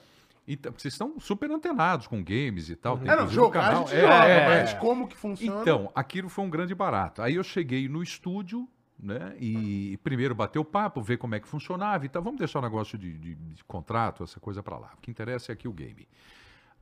[0.46, 2.98] Então, vocês estão super antenados com games e tal.
[2.98, 4.74] tem É, não, um jogar a canal- gente é, joga, é, mas é.
[4.76, 5.60] como que funciona?
[5.62, 7.22] Então, aquilo foi um grande barato.
[7.22, 8.68] Aí eu cheguei no estúdio,
[9.04, 9.36] né?
[9.38, 12.22] E primeiro bateu o papo, ver como é que funcionava e tal.
[12.22, 14.92] Vamos deixar o negócio de, de- de contrato, essa coisa pra lá.
[14.96, 16.08] O que interessa é aqui o game.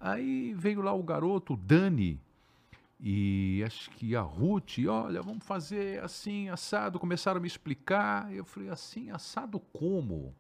[0.00, 2.20] Aí veio lá o garoto, o Dani,
[3.00, 6.98] e acho que a Ruth, olha, vamos fazer assim, assado.
[7.00, 8.32] Começaram a me explicar.
[8.32, 10.32] Eu falei, assim, assado como?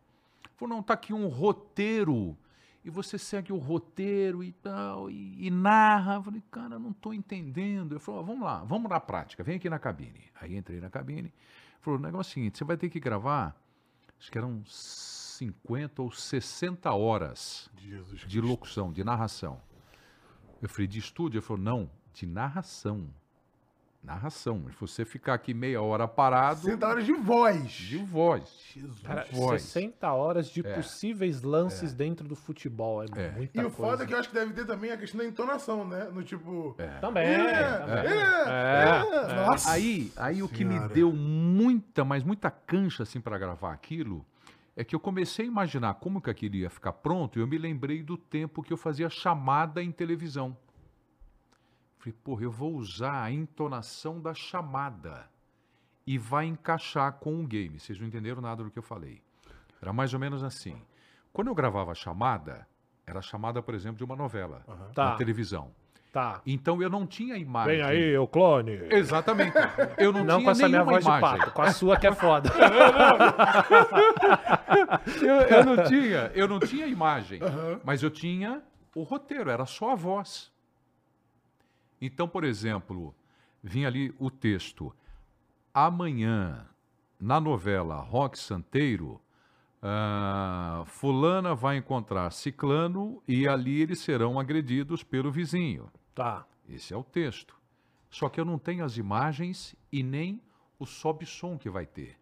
[0.56, 2.36] Falou, não, tá aqui um roteiro.
[2.84, 6.14] E você segue o roteiro e tal, e, e narra.
[6.16, 7.98] Eu falei, cara, eu não tô entendendo.
[8.00, 10.24] Falou, "Ó, vamos lá, vamos na prática, vem aqui na cabine.
[10.40, 11.32] Aí entrei na cabine.
[11.82, 13.60] Falou, o negócio é o seguinte, você vai ter que gravar,
[14.18, 19.60] acho que eram 50 ou 60 horas Jesus de locução, de narração.
[20.62, 21.38] Eu falei, de estúdio?
[21.38, 23.12] Ele falou, não, de narração.
[24.02, 24.58] Narração.
[24.70, 27.70] Falou, você ficar aqui meia hora parado, 60 horas de voz.
[27.70, 28.52] de voz.
[28.74, 29.00] Jesus.
[29.02, 29.62] Cara, voz.
[29.62, 30.74] 60 horas de É.
[30.74, 33.02] possíveis lances dentro do futebol.
[33.04, 33.30] É, É.
[33.30, 33.76] muita E o coisa.
[33.92, 36.08] foda é que eu acho que deve ter também a questão da entonação, né?
[36.12, 36.74] No tipo.
[37.00, 38.12] Também, É, também.
[38.12, 39.34] é, é.
[39.46, 39.70] Nossa.
[39.70, 44.26] Aí, aí o que me deu muita, mas muita cancha assim para gravar aquilo,
[44.76, 47.56] é que eu comecei a imaginar como que aquilo ia ficar pronto, e eu me
[47.58, 50.56] lembrei do tempo que eu fazia chamada em televisão.
[52.02, 55.24] Falei, porra, eu vou usar a entonação da chamada
[56.04, 57.78] e vai encaixar com o game.
[57.78, 59.22] Vocês não entenderam nada do que eu falei.
[59.80, 60.82] Era mais ou menos assim.
[61.32, 62.66] Quando eu gravava a chamada,
[63.06, 65.10] era a chamada, por exemplo, de uma novela Tá.
[65.10, 65.70] na televisão.
[66.12, 66.42] Tá.
[66.44, 67.76] Então eu não tinha imagem.
[67.76, 68.72] Vem aí, o clone.
[68.90, 69.54] Exatamente.
[69.96, 71.30] Eu não, Não tinha com essa minha voz imagem.
[71.34, 72.50] de pato, com a sua que é foda.
[75.22, 77.40] Eu, eu não tinha, eu não tinha imagem,
[77.84, 78.62] mas eu tinha
[78.94, 80.51] o roteiro, era só a voz.
[82.04, 83.14] Então, por exemplo,
[83.62, 84.92] vinha ali o texto.
[85.72, 86.66] Amanhã,
[87.18, 89.20] na novela Rock Santeiro,
[89.80, 95.88] ah, fulana vai encontrar ciclano e ali eles serão agredidos pelo vizinho.
[96.12, 96.44] Tá.
[96.68, 97.56] Esse é o texto.
[98.10, 100.42] Só que eu não tenho as imagens e nem
[100.80, 102.18] o sobe-som que vai ter.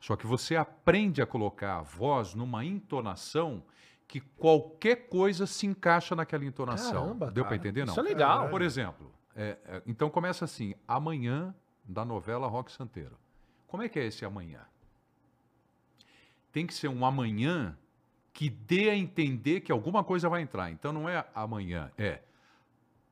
[0.00, 3.62] Só que você aprende a colocar a voz numa entonação
[4.08, 7.04] que qualquer coisa se encaixa naquela entonação.
[7.04, 7.86] Caramba, Deu para entender?
[7.86, 7.92] Não.
[7.92, 8.48] Isso é legal.
[8.48, 11.54] Por exemplo, é, é, então começa assim: amanhã
[11.84, 13.16] da novela Rock Santeiro.
[13.66, 14.60] Como é que é esse amanhã?
[16.52, 17.76] Tem que ser um amanhã
[18.32, 20.70] que dê a entender que alguma coisa vai entrar.
[20.70, 22.20] Então não é amanhã, é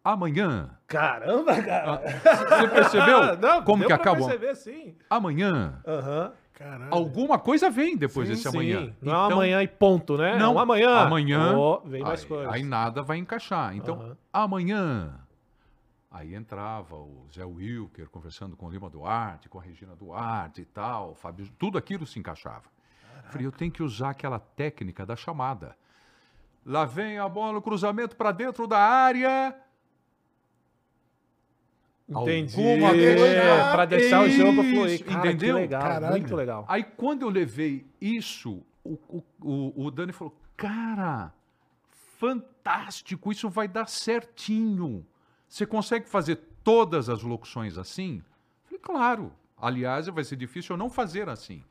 [0.04, 0.76] amanhã.
[0.86, 2.02] Caramba, cara.
[2.48, 4.16] Você percebeu Não, como deu que acaba?
[4.18, 4.96] perceber, sim.
[5.08, 5.80] Amanhã.
[5.86, 6.32] Aham.
[6.52, 6.92] Caralho.
[6.92, 8.56] Alguma coisa vem depois Sim, desse Sim.
[8.56, 8.80] amanhã.
[9.00, 10.36] Não é Então, amanhã e ponto, né?
[10.36, 10.90] Não, É um amanhã.
[11.06, 11.56] Amanhã.
[11.56, 12.52] Ó, vem mais aí, coisas.
[12.52, 13.76] aí nada vai encaixar.
[13.76, 14.16] Então, Aham.
[14.32, 15.14] amanhã.
[16.10, 20.64] Aí entrava o Zé Wilker conversando com o Lima Duarte, com a Regina Duarte e
[20.64, 22.64] tal, Fábio, tudo aquilo se encaixava.
[23.30, 25.76] Falei, eu tenho que usar aquela técnica da chamada.
[26.64, 29.54] Lá vem a bola, o cruzamento para dentro da área.
[32.08, 32.56] Entendi.
[32.56, 35.04] Alguma coisa- pra deixar o jogo Isso, fluir.
[35.04, 35.56] Cara, entendeu?
[35.56, 36.10] Legal, Caralho.
[36.12, 36.64] muito legal.
[36.66, 41.34] Aí quando eu levei isso, o, o, o, o Dani falou, cara,
[42.18, 45.06] fantástico, isso vai dar certinho.
[45.48, 48.22] Você consegue fazer todas as locuções assim?
[48.64, 49.32] Falei, claro.
[49.56, 51.64] Aliás, vai ser difícil eu não fazer assim,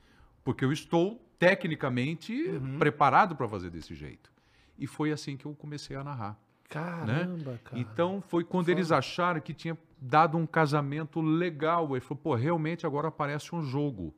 [0.43, 4.31] porque eu estou tecnicamente preparado para fazer desse jeito.
[4.77, 6.37] E foi assim que eu comecei a narrar.
[6.69, 7.79] Caramba, cara.
[7.79, 11.91] Então foi quando eles acharam que tinha dado um casamento legal.
[11.91, 14.13] Ele falou, pô, realmente agora parece um jogo.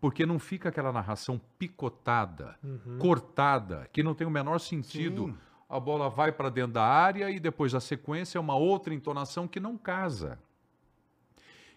[0.00, 2.58] Porque não fica aquela narração picotada,
[2.98, 5.26] cortada, que não tem o menor sentido.
[5.26, 5.36] Sim.
[5.70, 9.46] A bola vai para dentro da área e depois a sequência é uma outra entonação
[9.46, 10.36] que não casa.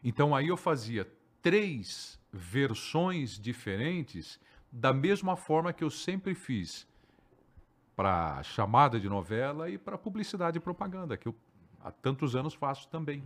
[0.03, 1.07] Então aí eu fazia
[1.41, 4.39] três versões diferentes
[4.71, 6.87] da mesma forma que eu sempre fiz
[7.95, 11.35] para chamada de novela e para publicidade e propaganda, que eu
[11.79, 13.23] há tantos anos faço também.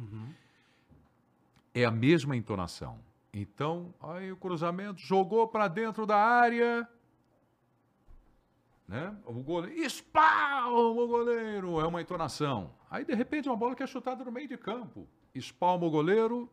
[1.73, 2.99] É a mesma entonação.
[3.31, 6.87] Então, aí o cruzamento jogou para dentro da área.
[8.87, 9.13] Né?
[9.25, 12.71] O goleiro, espalma o goleiro, é uma entonação.
[12.89, 15.07] Aí, de repente, uma bola que é chutada no meio de campo.
[15.35, 16.49] Espalma o goleiro,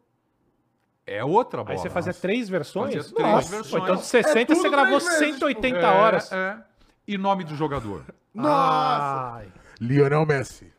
[1.07, 1.75] é outra bola.
[1.75, 2.95] Aí você fazia três versões?
[2.95, 3.83] Fazia três Nossa, versões.
[3.85, 6.33] Então de 60 É você gravou três vezes, 180 É, horas.
[6.33, 6.65] É.
[7.07, 8.05] E nome do jogador.
[8.35, 9.35] Nossa!
[9.37, 9.53] Ai.
[9.81, 10.73] Lionel Messi.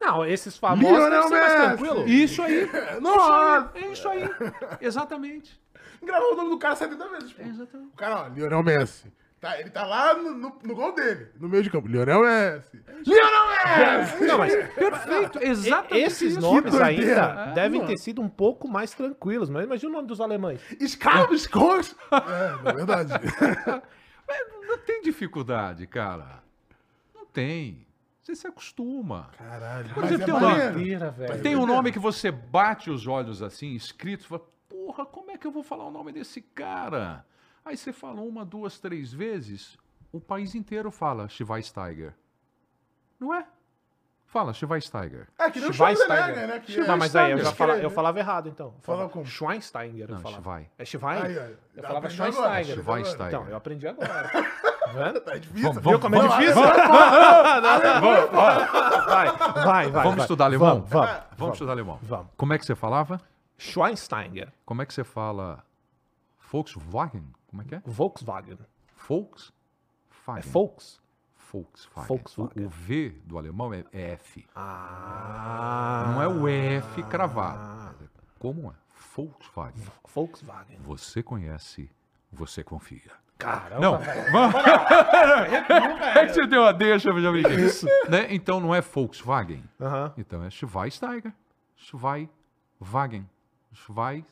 [0.00, 1.56] Não, esses famosos Lionel Messi.
[1.56, 2.08] tranquilo.
[2.08, 2.68] Isso aí.
[3.00, 3.70] Nossa!
[3.74, 4.22] É isso aí.
[4.80, 5.60] Exatamente.
[6.02, 7.32] Gravou o nome do cara 70 vezes.
[7.32, 7.42] Pô.
[7.42, 7.90] Exatamente.
[7.92, 9.12] O cara, ó, Lionel Messi.
[9.42, 11.88] Tá, ele tá lá no, no, no gol dele, no meio de campo.
[11.88, 12.80] Lionel Messi.
[13.04, 14.24] Lionel Messi!
[14.24, 15.42] Não, mas Perfeito.
[15.42, 15.96] Exatamente.
[16.04, 17.90] esses nomes ainda É, devem mano.
[17.90, 19.50] ter sido um pouco mais tranquilos.
[19.50, 20.60] Mas imagina o nome dos alemães.
[20.80, 21.34] Scout.
[22.12, 23.12] É, na verdade.
[24.28, 24.38] Mas
[24.68, 26.40] Não tem dificuldade, cara.
[27.12, 27.84] Não tem.
[28.22, 29.28] Você se acostuma.
[29.36, 29.92] Caralho.
[29.92, 30.74] Por Mas exemplo, é tem uma- maneiro.
[30.74, 31.42] Doideira, velho.
[31.42, 35.36] Tem um nome que você bate os olhos assim, escrito, e fala, porra, como é
[35.36, 37.26] que eu vou falar o nome desse cara?
[37.64, 39.78] Aí você fala uma, duas, três vezes,
[40.12, 42.14] o país inteiro fala Schweinsteiger.
[43.20, 43.46] Não é?
[44.26, 45.28] Fala Schweinsteiger.
[45.38, 46.46] É que nem o Schweinsteiger.
[46.48, 46.58] Né?
[46.60, 48.68] Que Não, mas aí eu, já fala, eu falava errado, então.
[48.68, 49.26] Eu Fala falava como?
[49.26, 50.08] Schweinsteiger.
[50.08, 50.42] Eu Não, falava.
[50.42, 50.70] Schwein.
[50.78, 51.22] É Schwein?
[51.22, 51.42] Aí, ó,
[51.76, 52.78] eu falava Schweinsteiger.
[52.78, 52.82] agora.
[52.82, 53.26] Schweinsteiger.
[53.28, 54.30] Então, eu aprendi agora.
[54.82, 55.20] Tá vendo?
[55.20, 55.72] Tá difícil.
[55.72, 56.62] Vamos- viu como é vamos- difícil?
[59.06, 59.26] Vai,
[59.64, 59.90] vai, vai.
[59.90, 60.18] Vamos vai.
[60.24, 60.74] estudar alemão?
[60.80, 61.22] Vamos, vamos.
[61.36, 61.98] Vamos estudar alemão.
[62.02, 62.26] Vamos.
[62.36, 63.20] Como é que você falava?
[63.56, 64.52] Schweinsteiger.
[64.66, 65.64] Como é que você fala
[66.50, 67.24] Volkswagen?
[67.52, 67.82] Como é que é?
[67.84, 68.58] Volkswagen.
[69.06, 69.52] Volkswagen.
[70.38, 71.02] É Volks.
[71.52, 72.08] Volkswagen.
[72.08, 72.64] Volkswagen.
[72.64, 74.46] O, o V do alemão é é F.
[74.56, 76.04] Ah.
[76.08, 78.08] Não é o F cravado.
[78.38, 78.74] Como é?
[79.14, 79.84] Volkswagen.
[80.14, 80.78] Volkswagen.
[80.82, 81.90] Você conhece,
[82.32, 83.12] você confia.
[83.38, 83.80] Caramba.
[83.80, 83.98] Não,
[84.32, 84.54] vamos.
[86.16, 87.42] É que você deu a deixa, já vi.
[87.66, 87.86] Isso.
[88.08, 88.28] Né?
[88.30, 89.62] Então não é Volkswagen.
[89.78, 90.14] Aham.
[90.16, 91.34] Então é Schweinsteiger.
[91.76, 93.28] Schweinwagen.
[93.74, 94.24] Schwei.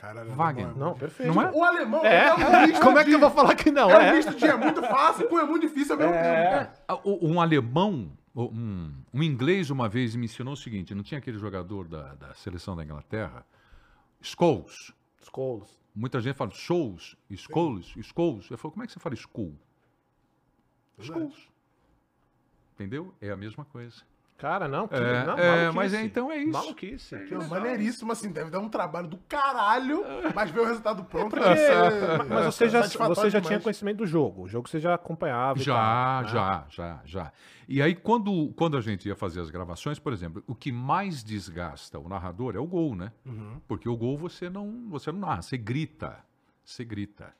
[0.00, 0.64] Caralho, Wagen.
[0.64, 1.34] alemão é Não, perfeito.
[1.34, 1.50] Não é?
[1.52, 2.26] O alemão É?
[2.28, 3.90] é um misto Como é que eu vou falar que não?
[3.90, 4.12] É um É.
[4.14, 6.72] misto de é muito fácil com é muito difícil ao mesmo tempo.
[6.88, 11.18] Ah, o- Um alemão, um, um inglês uma vez me ensinou o seguinte: não tinha
[11.18, 13.44] aquele jogador da, da seleção da Inglaterra,
[14.22, 14.92] Scholes.
[15.22, 15.78] Scholes.
[15.94, 18.50] Muita gente fala shows, Scholes, Scholes.
[18.50, 19.54] Eu falo, como é que você fala school?
[20.98, 21.48] Scholes.
[22.74, 23.12] Entendeu?
[23.20, 24.02] É a mesma coisa.
[24.40, 24.88] Cara, não.
[24.88, 25.76] Que, É, não, é, maluquice.
[25.76, 26.52] mas é, então é isso.
[26.52, 27.18] Maluquice.
[27.26, 30.02] Que Não, maneiríssimo, assim, deve dar um trabalho do caralho,
[30.34, 31.30] mas ver o resultado pronto.
[31.30, 33.46] Porque- é- mas você já, você já demais.
[33.46, 34.44] tinha conhecimento do jogo.
[34.44, 35.58] O jogo você já acompanhava.
[35.60, 36.28] Já, tal, né?
[36.30, 37.32] já, já, já.
[37.68, 41.22] E aí, quando, quando a gente ia fazer as gravações, por exemplo, o que mais
[41.22, 43.12] desgasta o narrador é o gol, né?
[43.68, 46.18] Porque o gol você não, você não narra, você grita.
[46.64, 47.32] Você grita.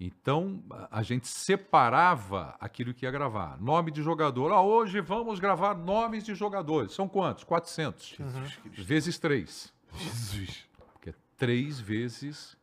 [0.00, 3.60] Então, a- gente separava aquilo que ia gravar.
[3.60, 4.52] Nome de jogador.
[4.52, 6.92] Ah, hoje vamos gravar nomes de jogadores.
[6.92, 7.42] São quantos?
[7.44, 8.16] 400.
[8.84, 9.72] Vezes três.
[9.96, 10.68] Jesus.
[10.92, 12.56] Porque é três vezes,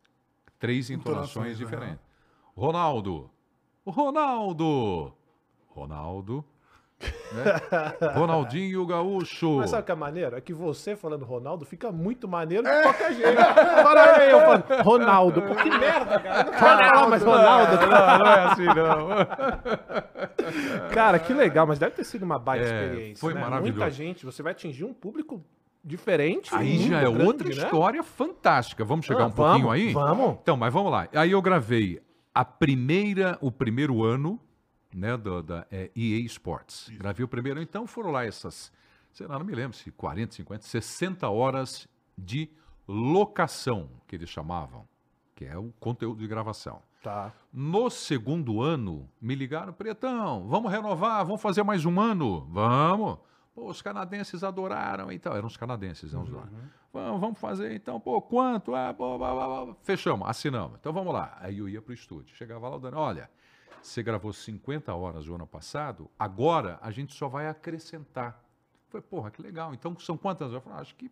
[0.58, 2.00] três entonações Entonações, diferentes.
[2.56, 3.30] Ronaldo.
[3.86, 5.14] Ronaldo.
[5.68, 6.46] Ronaldo.
[7.02, 8.14] Né?
[8.16, 9.58] Ronaldinho Gaúcho.
[9.58, 10.36] Mas sabe o que é maneiro?
[10.36, 13.40] É que você falando Ronaldo fica muito maneiro de qualquer jeito.
[13.40, 15.42] Agora eu falando Ronaldo.
[15.42, 16.40] Pô, que merda, cara.
[16.40, 16.60] Eu não quero
[16.90, 17.72] falar mais Ronaldo.
[17.76, 19.08] Não, não é assim, não.
[20.94, 23.22] Cara, que legal, mas deve ter sido uma baita É, experiência.
[23.22, 23.42] foi né?
[23.42, 23.80] maravilhoso.
[23.80, 25.44] Muita gente, você vai atingir um público
[25.84, 26.54] diferente.
[26.56, 27.54] Aí já é grande, outra né?
[27.56, 28.84] história fantástica.
[28.86, 29.94] Vamos chegar Ah, um pouquinho vamos, aí?
[29.94, 30.38] vamos.
[30.42, 31.08] Então, mas vamos lá.
[31.14, 32.00] Aí eu gravei
[32.34, 34.40] a primeira, o primeiro ano,
[34.96, 36.90] né, do- da é, EA Sports.
[36.98, 38.72] Gravei o primeiro, então foram lá essas,
[39.12, 42.50] sei lá, não me lembro se 40, 50, 60 horas de
[42.88, 44.88] locação, que eles chamavam,
[45.36, 46.82] que é o conteúdo de gravação.
[47.04, 47.34] Tá.
[47.54, 52.48] No segundo ano, me ligaram, Pretão, vamos renovar, vamos fazer mais um ano?
[52.50, 53.20] Vamos.
[53.54, 55.36] Pô, os canadenses adoraram e tal.
[55.36, 56.48] Eram os canadenses, vamos lá.
[56.92, 58.74] Vamos, vamos fazer então, pô, quanto?
[58.74, 59.76] Ah, pô, blá, blá, blá.
[59.84, 60.78] Fechamos, assinamos.
[60.80, 61.38] Então vamos lá.
[61.40, 62.36] Aí eu ia pro estúdio.
[62.36, 63.30] Chegava lá, o Dani, olha,
[63.88, 68.44] você gravou 50 horas o ano passado, agora a gente só vai acrescentar.
[68.90, 69.74] Falei, porra, que legal.
[69.74, 70.52] Então são quantas?
[70.52, 71.12] Eu falei, acho que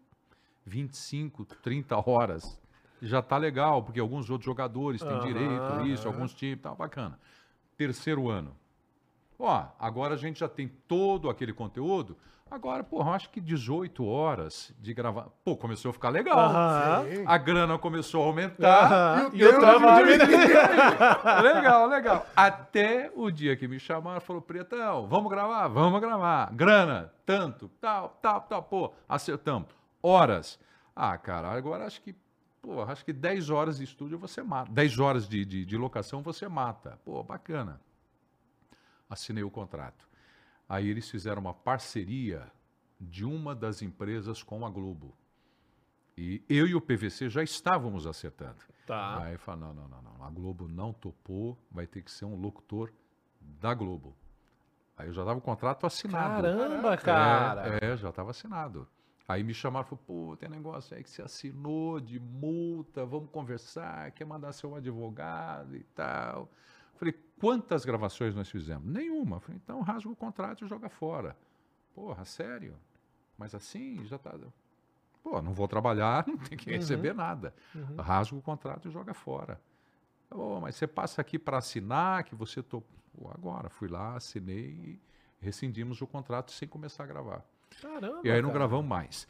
[0.65, 2.59] 25, 30 horas.
[3.01, 7.19] Já tá legal, porque alguns outros jogadores têm Aham, direito, isso, alguns times, tá bacana.
[7.75, 8.55] Terceiro ano.
[9.39, 12.15] Ó, agora a gente já tem todo aquele conteúdo.
[12.51, 15.27] Agora, porra, eu acho que 18 horas de gravar.
[15.43, 16.37] Pô, começou a ficar legal.
[16.37, 17.05] Aham.
[17.25, 18.83] A grana começou a aumentar.
[18.85, 19.31] Aham.
[19.33, 20.17] E o E o teu trampo diminuiu.
[20.19, 21.41] diminuiu.
[21.41, 22.27] legal, legal.
[22.35, 25.67] Até o dia que me chamaram, falou, Pretão, vamos gravar?
[25.69, 26.51] Vamos gravar.
[26.53, 28.61] Grana, tanto, tal, tal, tal.
[28.61, 29.69] Pô, acertamos.
[30.01, 30.59] Horas.
[30.95, 32.15] Ah, cara, agora acho que,
[32.61, 34.71] pô, acho que 10 horas de estúdio você mata.
[34.71, 36.99] 10 horas de, de, de locação você mata.
[37.03, 37.81] Pô, bacana.
[39.13, 40.07] Assinei o contrato.
[40.67, 42.51] Aí eles fizeram uma parceria
[42.99, 45.15] de uma das empresas com a Globo.
[46.17, 48.57] E eu e o PVC já estávamos acertando.
[48.85, 49.23] Tá.
[49.23, 52.35] Aí fala, não, não, não, não, a Globo não topou, vai ter que ser um
[52.35, 52.91] locutor
[53.39, 54.15] da Globo.
[54.97, 56.43] Aí eu já estava o contrato assinado.
[56.43, 57.79] Caramba, cara.
[57.79, 58.87] É, é, já estava assinado.
[59.27, 63.29] Aí me chamaram e falaram, pô, tem negócio aí que você assinou de multa, vamos
[63.29, 66.49] conversar, quer mandar seu advogado e tal.
[66.95, 68.85] Falei, quantas gravações nós fizemos?
[68.85, 69.39] Nenhuma.
[69.39, 71.35] Falei, então rasga o contrato e joga fora.
[71.93, 72.75] Porra, sério?
[73.37, 74.33] Mas assim, já tá...
[75.23, 77.53] Pô, não vou trabalhar, não tem que receber nada.
[77.97, 79.59] Rasga o contrato e joga fora.
[80.29, 82.89] Ô, mas você passa aqui para assinar que você topou.
[83.15, 85.01] Pô, Agora, fui lá, assinei e
[85.39, 87.45] rescindimos o contrato sem começar a gravar.
[87.81, 88.21] Caramba.
[88.23, 88.59] E aí não cara.
[88.59, 89.27] gravamos mais.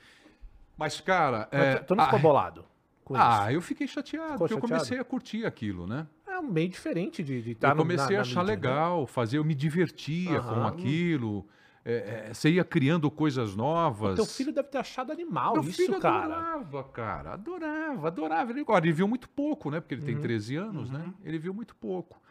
[0.78, 1.50] Mas, cara.
[1.52, 2.66] Mas é, tu- não ficou ah, bolado
[3.04, 3.24] com isso?
[3.24, 4.80] ah, eu fiquei chateado, Ficou porque eu chateado?
[4.80, 6.08] comecei a curtir aquilo, né?
[6.36, 10.42] É um meio diferente de estar eu comecei a achar legal, fazer, eu me divertia
[10.42, 11.48] com aquilo.
[11.86, 14.16] é, é, você ia criando coisas novas.
[14.16, 16.24] Teu filho deve ter achado animal Meu isso, filho cara.
[16.36, 17.34] adorava, cara.
[17.34, 18.52] Adorava, adorava.
[18.52, 19.80] Ele, agora, ele viu muito pouco, né?
[19.80, 20.08] Porque ele Uhum.
[20.08, 21.14] tem 13 anos, né?
[21.24, 22.22] Ele viu muito pouco.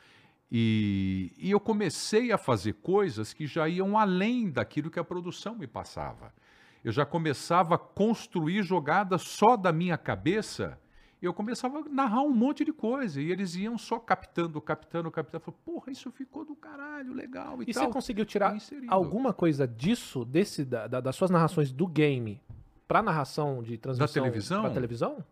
[0.51, 5.55] E, e eu comecei a fazer coisas que já iam além daquilo que a produção
[5.55, 6.33] me passava.
[6.85, 10.79] Eu já começava a construir jogadas só da minha cabeça.
[11.23, 13.21] Eu começava a narrar um monte de coisa.
[13.21, 15.45] E eles iam só captando, captando, captando.
[15.45, 17.85] Falei, porra, isso ficou do caralho, legal e, E tal.
[17.85, 18.57] você conseguiu tirar
[18.89, 22.41] alguma coisa disso, desse, da- da- das suas narrações do game,
[22.89, 24.63] pra narração de transmissão televisão?
[24.63, 25.25] pra televisão?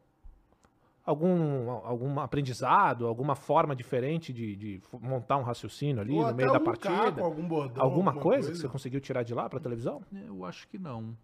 [1.05, 6.53] Algum, algum aprendizado, alguma forma diferente de, de montar um raciocínio ali Ou no meio
[6.53, 6.95] da partida?
[6.95, 10.03] caco, algum bordão, alguma coisa, que você conseguiu tirar de lá pra televisão?
[10.13, 11.17] Eu acho que não.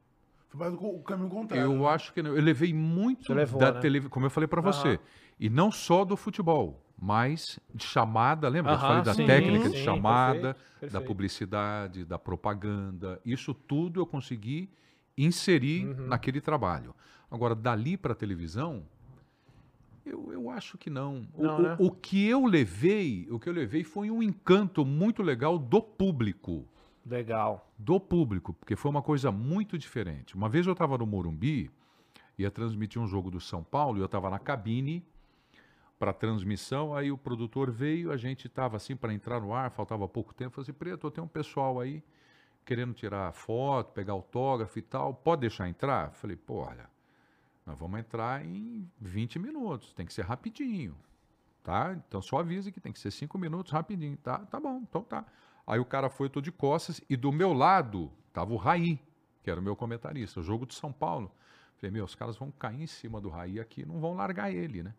[0.48, 1.64] Foi mais o caminho contrário.
[1.72, 2.36] Eu acho que não.
[2.36, 3.80] Eu levei muito Você levou, da né?
[3.80, 4.98] televisão, como eu falei pra você.
[5.38, 8.72] E não só do futebol, mas de chamada, lembra?
[8.72, 11.04] eu falei da sim, técnica de sim, chamada, perfeito, da perfeito.
[11.06, 13.20] publicidade, da propaganda.
[13.24, 14.70] Isso tudo eu consegui
[15.18, 16.06] inserir Uhum.
[16.06, 16.94] naquele trabalho.
[17.30, 18.84] Agora, dali para televisão,
[20.04, 21.26] eu, eu acho que não.
[21.36, 21.76] Não, o- né?
[21.78, 26.66] o que eu levei, o que eu levei foi um encanto muito legal do público
[27.06, 27.70] Legal.
[27.78, 30.34] do público, porque foi uma coisa muito diferente.
[30.34, 31.70] Uma vez eu estava no Morumbi,
[32.36, 35.04] ia transmitir um jogo do São Paulo, e eu estava na cabine
[35.98, 40.06] para transmissão, aí o produtor veio, a gente estava assim para entrar no ar, faltava
[40.06, 42.02] pouco tempo, falei assim, Preto, tem um pessoal aí
[42.64, 46.10] querendo tirar foto, pegar autógrafo e tal, pode deixar entrar?
[46.10, 46.90] Falei, pô, olha,
[47.64, 50.96] nós vamos entrar em 20 minutos, tem que ser rapidinho,
[51.62, 51.96] tá?
[52.06, 54.38] Então só avisa que tem que ser cinco minutos rapidinho, tá?
[54.40, 55.24] Tá bom, então tá.
[55.66, 59.00] Aí o cara foi, eu tô de costas, e do meu lado tava o Raí,
[59.42, 61.32] que era o meu comentarista, o jogo de São Paulo.
[61.76, 64.82] Falei, meu, os caras vão cair em cima do Raí aqui, não vão largar ele,
[64.82, 64.94] né?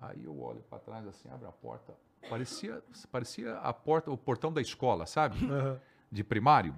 [0.00, 1.94] Aí eu olho para trás assim, abre a porta,
[2.28, 5.36] parecia, parecia a porta, o portão da escola, sabe?
[6.10, 6.74] De primário.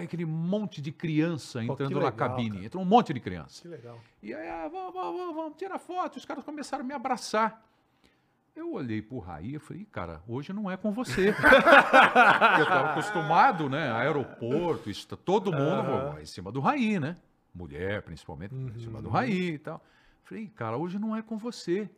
[0.00, 2.50] Aquele monte de criança entrando na legal, cabine.
[2.52, 2.64] cara.
[2.66, 3.62] Entrou um monte de criança.
[3.62, 3.98] Que legal.
[4.22, 6.16] E aí, ah, vamos, vamos, vamos, vamos, tira foto.
[6.18, 7.60] Os caras começaram a me abraçar.
[8.54, 11.28] Eu olhei pro Raí e falei, "Ih, cara, hoje não é com você.
[12.58, 13.90] Eu estava acostumado, né?
[13.92, 17.16] Aeroporto, isso, todo mundo pô, em cima do Raí, né?
[17.54, 19.84] Mulher, principalmente, em cima do Raí e tal.
[20.22, 21.88] Falei, "Ih, cara, hoje não é com você.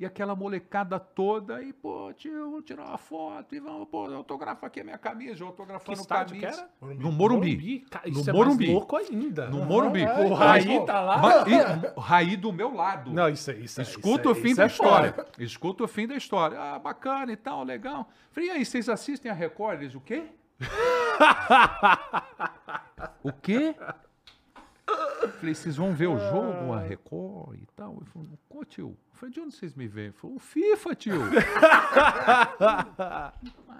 [0.00, 4.68] E aquela molecada toda, e, pô, tio, vou tirar uma foto, e vamos, pô, autografa
[4.68, 6.46] aqui a minha camisa, eu Que autografando que camisa.
[6.46, 6.70] era?
[6.94, 7.80] No Morumbi.
[7.90, 8.66] Ca- No Isso é Morumbi.
[8.66, 9.50] mais louco ainda.
[9.50, 10.02] No Morumbi.
[10.04, 11.18] é, O Raí tá lá.
[11.18, 13.12] Ma- e- Raí do meu lado.
[13.12, 13.82] Não, isso é isso.
[13.82, 15.26] Escuta isso o fim da é história.
[15.36, 16.56] Escuta o fim da história.
[16.60, 18.08] Ah, bacana e tal, legal.
[18.30, 19.80] Falei, e aí, vocês assistem a Record?
[19.82, 20.26] Eles, o quê?
[23.22, 23.74] o quê?
[25.38, 27.96] Falei, vocês vão ver o jogo, a Record e tal?
[27.96, 28.88] Ele falou, pô, tio.
[28.88, 30.06] Eu Falei, de onde vocês me veem?
[30.06, 31.20] Ele falou, o FIFA, tio.
[32.58, 33.34] Cara,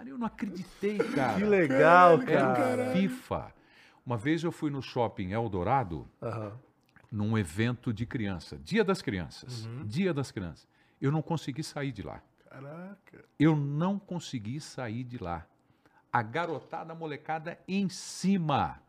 [0.07, 1.35] eu não acreditei, cara.
[1.39, 2.89] Que legal, Era cara.
[2.91, 3.53] o FIFA.
[4.07, 6.09] Uma vez eu fui no shopping Eldorado,
[7.11, 9.67] num evento de criança, Dia das Crianças.
[9.67, 9.85] Uhum.
[9.85, 10.67] Dia das Crianças.
[11.01, 12.23] Eu não consegui sair de lá.
[12.49, 13.25] Caraca.
[13.39, 15.47] Eu não consegui sair de lá.
[16.13, 18.81] A garotada a molecada em cima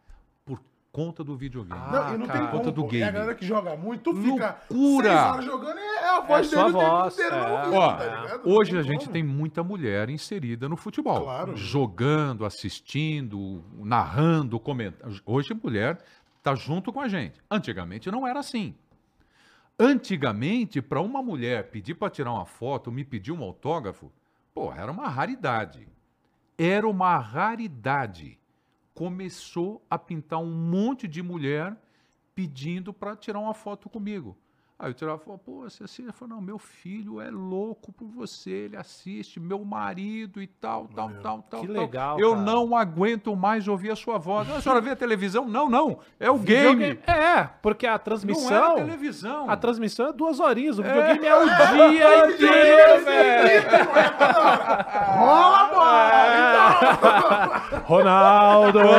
[0.91, 1.80] conta do videogame.
[1.86, 2.40] Ah, Não, e não cara.
[2.40, 2.88] tem conta do pô.
[2.94, 3.11] E a game.
[3.11, 5.10] galera que joga muito, tu fica Loucura!
[5.10, 7.70] seis horas jogando e é a voz É sua dele o tempo voz, inteiro é.
[7.78, 9.11] Ó, tá hoje a gente como.
[9.11, 11.22] tem muita mulher inserida no futebol.
[11.24, 11.56] Claro.
[11.56, 15.22] Jogando, assistindo, narrando, comentando.
[15.26, 15.99] Hoje a mulher
[16.38, 17.40] está junto com a gente.
[17.52, 18.74] Antigamente não era assim.
[19.78, 24.11] Antigamente, para uma mulher pedir para tirar uma foto, me pedir um autógrafo,
[24.53, 25.88] pô, era uma raridade.
[26.57, 28.39] Era uma raridade.
[29.00, 31.74] Começou a pintar um monte de mulher
[32.36, 34.38] pedindo para tirar uma foto comigo.
[34.81, 35.65] Aí eu tirava foto, pô?
[35.65, 40.88] Ele falou, não, meu filho é louco por você, ele assiste, meu marido e tal,
[40.95, 41.60] tal, tal, tal.
[41.61, 41.76] Que tal.
[41.81, 42.41] legal, Eu cara.
[42.43, 44.49] não aguento mais ouvir a sua voz.
[44.49, 45.45] A senhora vê a televisão?
[45.49, 46.76] Não, não, é o game.
[46.85, 48.76] Videogame- É, porque a Não é a transmissão.
[48.76, 49.49] televisão.
[49.49, 50.80] A transmissão é duas horinhas.
[50.80, 51.45] O videogame é, o
[51.99, 53.69] dia inteiro, velho.
[55.18, 55.89] Rola a bola!
[57.68, 57.80] então.
[57.84, 58.80] Ronaldo!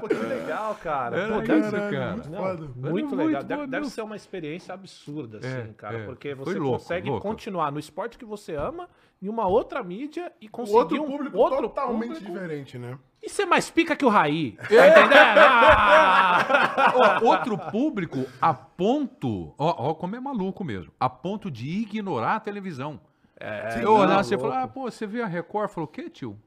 [0.00, 0.45] Pô, que legal,
[0.86, 1.16] cara.
[1.18, 2.12] Era Pô, isso, deve- cara.
[2.12, 2.56] Muito Não, foda.
[2.90, 3.24] muito Era legal.
[3.42, 5.98] muito deve deve ser uma experiência absurda, assim, É, cara.
[5.98, 6.04] é.
[6.06, 7.26] Porque você louco, consegue louco.
[7.26, 8.88] continuar no esporte que você ama,
[9.20, 12.98] em uma outra mídia e conseguir outro um público outro totalmente público diferente, né?
[13.22, 14.52] e ser mais pica que o Raí.
[14.68, 15.38] Tá entendendo?
[15.40, 16.92] Ah!
[16.94, 22.36] Ó, outro público a ponto, ó, ó, como é maluco mesmo, a ponto de ignorar
[22.36, 23.00] a televisão.
[23.40, 25.68] É, eu olhava não, assim e falava, ah, pô, você vê a Record?
[25.70, 26.38] Falou, o quê, tio?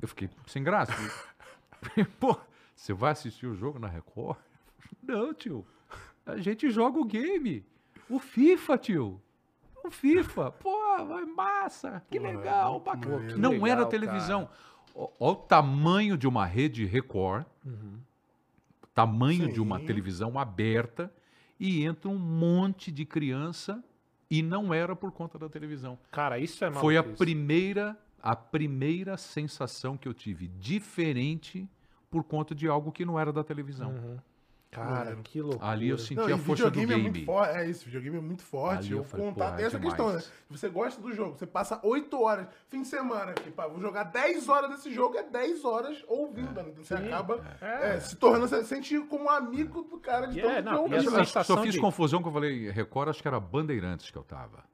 [0.00, 0.92] Eu fiquei sem graça.
[2.18, 2.36] Pô,
[2.74, 4.38] você vai assistir o jogo na Record?
[5.02, 5.66] Não, tio.
[6.24, 7.64] A gente joga o game.
[8.08, 9.20] O FIFA, tio.
[9.84, 10.52] O FIFA.
[10.52, 12.02] Pô, vai massa.
[12.10, 13.16] Que legal, bacana.
[13.16, 13.38] maneiro.
[13.38, 14.48] Não legal, era televisão.
[14.94, 17.46] Olha o tamanho de uma rede Record,
[18.94, 19.86] tamanho de uma Sim.
[19.86, 21.12] televisão aberta,
[21.58, 23.82] e entra um monte de criança
[24.30, 25.98] e não era por conta da televisão.
[26.10, 31.68] Cara, isso é Foi a primeira, a primeira sensação que eu tive diferente
[32.10, 33.90] por conta de algo que não era da televisão.
[33.90, 34.18] Uhum.
[34.70, 35.70] Cara, que loucura.
[35.70, 37.26] Ali eu senti Não, a força do videogame é muito game.
[37.26, 37.56] forte.
[37.58, 38.86] É isso, videogame é muito forte.
[38.86, 39.82] Ali eu o falei, Tem é essa demais.
[39.82, 40.22] questão, né?
[40.48, 44.04] Você gosta do jogo, você passa 8 horas, fim de semana, que pá, vou jogar
[44.04, 46.54] 10 horas desse jogo, é 10 horas ouvindo.
[46.54, 46.70] né?
[46.70, 50.42] Então você acaba é, se tornando, você sente como um amigo do cara de E
[50.42, 50.94] todo é, não, jogo.
[50.94, 51.24] e essa né?
[51.26, 54.24] sensação Só fiz de- confusão que eu falei Record, acho que era Bandeirantes que eu
[54.24, 54.64] tava.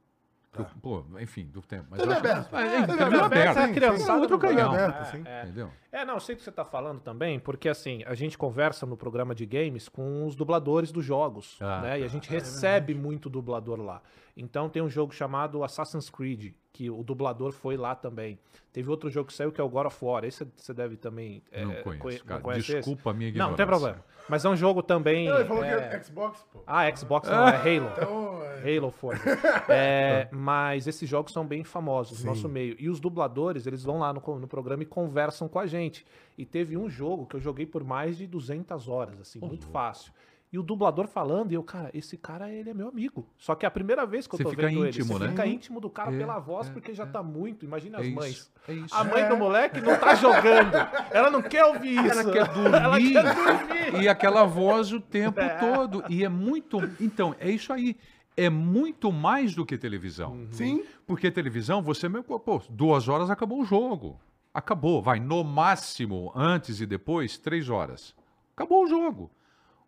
[0.65, 1.87] Que eu- pô, enfim, do tempo.
[1.91, 2.57] Mas TV eu acho que- aberto.
[2.57, 4.21] É, TV é, é criançada sim.
[4.21, 4.75] outro canhão.
[4.77, 5.43] É, é.
[5.45, 5.71] Entendeu?
[5.91, 8.85] É, não, eu sei o que você tá falando também, porque assim, a gente conversa
[8.87, 12.01] no programa de games com os dubladores dos jogos, Ah, né?
[12.01, 12.13] E a tá.
[12.13, 14.03] gente recebe muito dublador lá.
[14.37, 18.39] Então tem um jogo chamado Assassin's Creed, que o dublador foi lá também.
[18.73, 20.25] Teve outro jogo que saiu que é o God of War.
[20.25, 22.41] Esse você deve também é, Não conheço, conhe- cara.
[22.41, 22.77] conhece esse?
[22.77, 23.67] Desculpa a minha Não, não tem ignorância.
[23.95, 24.05] problema.
[24.29, 25.27] Mas é um jogo também.
[25.27, 26.63] Não, ele falou que é- é Xbox, pô.
[26.67, 27.91] Ah, Xbox não, é Halo.
[27.97, 28.28] Então, é,
[28.63, 29.17] Halo foi.
[29.69, 32.77] É, mas esses jogos são bem famosos no nosso meio.
[32.79, 36.05] E os dubladores, eles vão lá no, no programa e conversam com a gente.
[36.37, 40.13] E teve um jogo que eu joguei por mais de 200 horas, assim, muito fácil.
[40.51, 43.29] E o dublador falando, e eu, cara, esse cara, ele é meu amigo.
[43.37, 44.89] Só que é a primeira vez que eu Você tô vendo ele.
[44.89, 45.29] íntimo, Você né?
[45.29, 47.07] fica íntimo do cara É, pela voz, é, porque já é.
[47.07, 47.67] tá muito.
[47.67, 48.53] Imagina É as isso, mães.
[48.67, 48.73] é.
[48.93, 49.29] A mãe É.
[49.29, 50.73] do moleque não tá jogando.
[51.11, 52.09] Ela não quer ouvir isso.
[52.19, 53.15] Ela quer dormir.
[53.17, 54.03] Ela quer dormir.
[54.03, 55.51] E aquela voz o tempo É.
[55.59, 56.03] todo.
[56.09, 56.79] E é muito.
[56.99, 57.95] Então, é isso aí.
[58.41, 60.33] É muito mais do que televisão.
[60.33, 60.49] Uhum.
[60.53, 60.85] Sim.
[61.07, 62.39] Porque televisão, você mesmo.
[62.39, 64.21] Pô, duas horas acabou o jogo.
[64.55, 65.03] Acabou.
[65.03, 68.15] Vai, no máximo, antes e depois, três horas.
[68.57, 69.31] Acabou o jogo.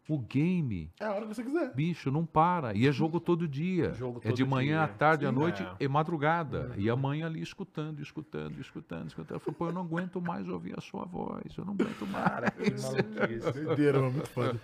[0.09, 1.73] O game, É a hora que você quiser.
[1.73, 2.75] bicho, não para.
[2.77, 3.93] E é jogo todo dia.
[3.95, 4.95] Jogo é de todo manhã à dia.
[4.97, 5.85] tarde, à Sim, noite é.
[5.85, 6.73] e madrugada.
[6.77, 9.31] E a mãe ali escutando, escutando, escutando, escutando.
[9.31, 11.57] Ela falou, pô, eu não aguento mais ouvir a sua voz.
[11.57, 12.51] Eu não aguento mais.
[12.51, 13.53] Que maluquice.
[13.65, 14.61] Doideira, mano, muito foda.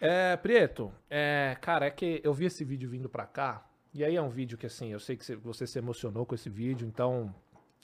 [0.00, 4.14] É, Prieto, é, cara, é que eu vi esse vídeo vindo pra cá, e aí
[4.16, 7.34] é um vídeo que, assim, eu sei que você- se emocionou com esse vídeo, então.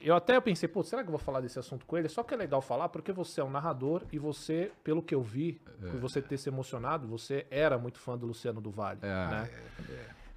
[0.01, 2.09] Eu até pensei, pô, será que eu vou falar desse assunto com ele?
[2.09, 5.23] Só que é legal falar porque você é um narrador e você, pelo que eu
[5.23, 9.07] vi, por você ter se emocionado, você era muito fã do Luciano do Vale, É,
[9.07, 9.51] né?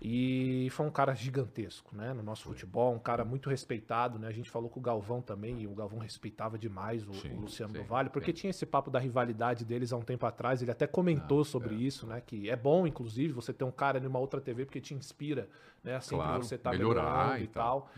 [0.08, 2.14] E foi um cara gigantesco, né?
[2.14, 4.28] No nosso futebol, um cara muito respeitado, né?
[4.28, 7.40] A gente falou com o Galvão também, e o Galvão respeitava demais o, Sim, o
[7.40, 10.62] Luciano sim, do Vale, porque tinha esse papo da rivalidade deles há um tempo atrás,
[10.62, 12.22] ele até Ah, comentou sobre isso, né?
[12.24, 15.50] Que é bom, inclusive, você ter um cara numa outra TV, porque te inspira,
[15.84, 16.00] né?
[16.00, 17.90] Sempre Claro, você tá melhorar melhorando e e tal.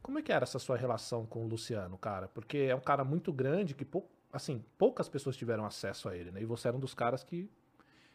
[0.00, 2.28] Como é que era essa sua relação com o Luciano, cara?
[2.28, 3.84] Porque é um cara muito grande que,
[4.32, 6.42] assim, poucas pessoas tiveram acesso a ele, né?
[6.42, 7.50] E você era um dos caras que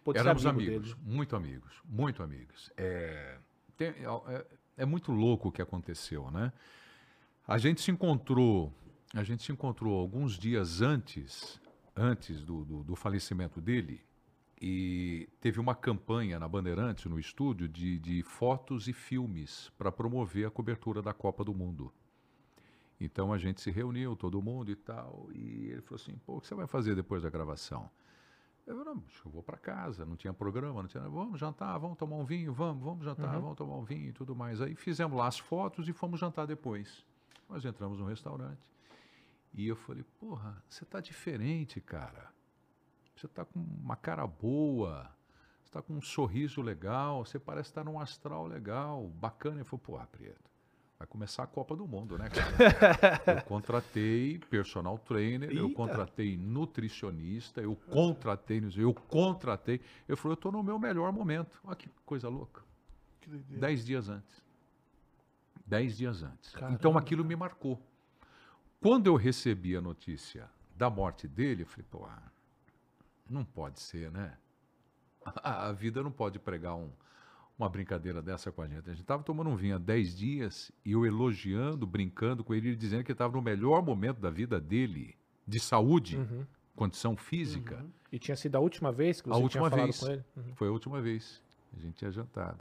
[0.04, 1.02] ser Éramos amigo amigos, dele.
[1.04, 2.72] muito amigos, muito amigos.
[2.78, 3.38] É,
[3.78, 4.46] tem- é-
[4.78, 6.52] é muito louco o que aconteceu, né?
[7.48, 8.74] A gente se encontrou,
[9.14, 11.60] a gente se encontrou alguns dias antes,
[11.96, 14.02] antes do, do- do falecimento dele,
[14.64, 20.46] e teve uma campanha na Bandeirantes, no estúdio, de, de fotos e filmes para promover
[20.48, 21.92] a cobertura da Copa do Mundo.
[23.00, 26.42] Então a gente se reuniu, todo mundo e tal, e ele falou assim: pô, o
[26.42, 27.90] que você vai fazer depois da gravação?
[28.72, 31.98] Eu falei, não, eu vou para casa, não tinha programa, não tinha, vamos jantar, vamos
[31.98, 34.62] tomar um vinho, vamos, vamos jantar, vamos tomar um vinho e tudo mais.
[34.62, 37.06] Aí fizemos lá as fotos e fomos jantar depois.
[37.50, 38.62] Nós entramos no restaurante
[39.54, 42.32] e eu falei, porra, você tá diferente, cara.
[43.16, 45.12] Você tá com uma cara boa,
[45.64, 49.58] você tá com um sorriso legal, você parece estar num astral legal, bacana.
[49.58, 50.51] Ele falou, porra, Prieto,
[51.02, 53.38] vai começar a Copa do Mundo, né, cara?
[53.38, 55.76] eu contratei personal trainer, eu Eita.
[55.76, 59.82] contratei nutricionista, eu contratei, eu contratei.
[60.08, 61.60] Eu falei, eu tô no meu melhor momento.
[61.64, 62.62] Olha que coisa louca.
[63.20, 63.30] Que.
[63.30, 64.44] Dez dias antes.
[65.66, 66.52] Dez dias antes.
[66.52, 66.76] Caramba.
[66.76, 67.82] Então aquilo me marcou.
[68.80, 72.32] Quando eu recebi a notícia da morte dele, eu falei, pô, ah,
[73.30, 74.38] não pode ser, né?
[75.26, 76.92] A, a vida não pode pregar um-
[77.58, 78.86] uma brincadeira dessa com a gente.
[78.90, 82.76] A gente estava tomando um vinho há 10 dias e eu elogiando, brincando com ele,
[82.76, 85.16] dizendo que estava no melhor momento da vida dele,
[85.48, 86.46] de saúde, Uhum.
[86.76, 87.86] condição física.
[88.12, 90.00] E tinha sido a última vez que A você última tinha falado vez.
[90.00, 90.24] com ele?
[90.36, 90.56] Uhum.
[90.56, 91.42] Foi a última vez.
[91.76, 92.60] A gente tinha jantado.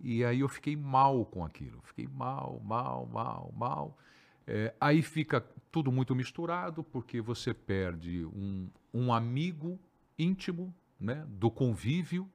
[0.00, 1.80] E aí eu fiquei mal com aquilo.
[1.82, 3.98] Fiquei mal, mal, mal, mal.
[4.46, 9.78] É, aí fica tudo muito misturado, porque você perde um, um amigo
[10.18, 12.28] íntimo, né, do convívio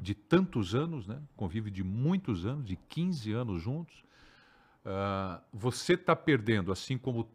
[0.00, 4.04] de tantos anos, né, convívio de muitos anos, de 15 anos juntos.
[4.84, 7.28] Ah, você está perdendo, assim como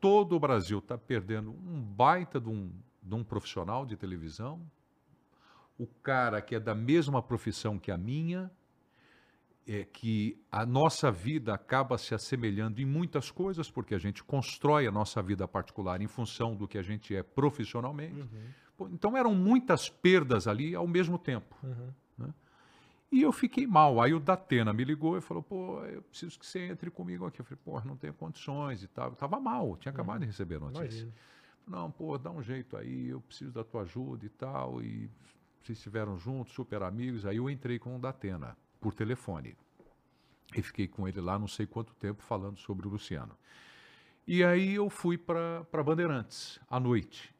[0.00, 2.72] todo o Brasil está perdendo, um baita de um,
[3.02, 4.60] de um profissional de televisão,
[5.78, 8.50] o cara que é da mesma profissão que a minha,
[9.66, 14.86] é que a nossa vida acaba se assemelhando em muitas coisas, porque a gente constrói
[14.86, 18.20] a nossa vida particular em função do que a gente é profissionalmente.
[18.20, 18.28] Pô,
[18.90, 21.54] Então eram muitas perdas ali ao mesmo tempo.
[22.18, 22.34] né?
[23.10, 24.00] E eu fiquei mal.
[24.00, 27.40] Aí o Datena me ligou e falou: pô, eu preciso que você entre comigo aqui.
[27.40, 29.08] Eu falei: pô, não tenho condições e tal.
[29.08, 30.84] Eu estava mal, tinha acabado de receber a notícia.
[30.84, 31.12] Imagino.
[31.66, 34.80] Não, pô, dá um jeito aí, eu preciso da tua ajuda e tal.
[34.82, 35.10] E
[35.62, 37.26] vocês estiveram juntos, super amigos.
[37.26, 39.56] Aí eu entrei com o Datena por telefone.
[40.56, 43.36] E fiquei com ele lá não sei quanto tempo falando sobre o Luciano.
[44.26, 47.34] E aí eu fui para Bandeirantes à noite.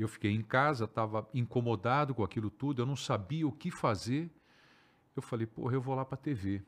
[0.00, 4.30] Eu fiquei em casa, estava incomodado com aquilo tudo, eu não sabia o que fazer.
[5.14, 6.62] Eu falei, porra, eu vou lá para a TV.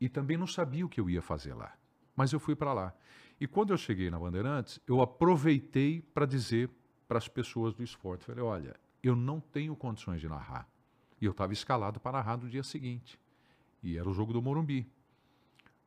[0.00, 1.76] E também não sabia o que eu ia fazer lá.
[2.14, 2.94] Mas eu fui para lá.
[3.40, 6.70] E quando eu cheguei na Bandeirantes, eu aproveitei para dizer
[7.08, 10.68] para as pessoas do esporte, falei, olha, eu não tenho condições de narrar.
[11.20, 13.18] E eu estava escalado para narrar no dia seguinte.
[13.82, 14.88] E era o jogo do Morumbi.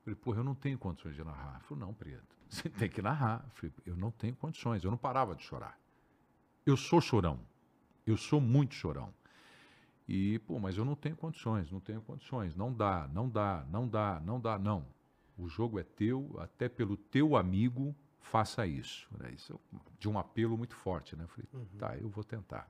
[0.03, 1.61] Falei, porra, eu não tenho condições de narrar.
[1.61, 3.45] Falou, não, Preto, você tem que narrar.
[3.53, 4.83] Falei, eu não tenho condições.
[4.83, 5.80] Eu não parava de chorar.
[6.65, 7.39] Eu sou chorão.
[8.05, 9.13] Eu sou muito chorão.
[10.07, 12.55] E, pô, mas eu não tenho condições, não tenho condições.
[12.55, 14.85] Não dá, não dá, não dá, não dá, não.
[15.37, 19.07] O jogo é teu, até pelo teu amigo, faça isso.
[19.17, 19.31] Né?
[19.33, 21.23] Isso é de um apelo muito forte, né?
[21.23, 22.69] Eu falei, tá, eu vou tentar.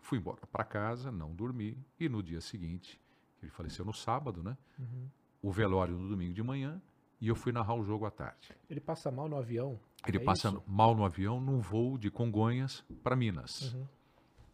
[0.00, 3.00] Fui embora para casa, não dormi, e no dia seguinte,
[3.42, 4.56] ele faleceu no sábado, né?
[5.42, 6.80] O velório no domingo de manhã,
[7.20, 8.54] e eu fui narrar o jogo à tarde.
[8.68, 9.78] Ele passa mal no avião.
[10.06, 10.62] Ele é passa isso?
[10.66, 13.74] mal no avião num voo de Congonhas para Minas.
[13.74, 13.86] Uhum.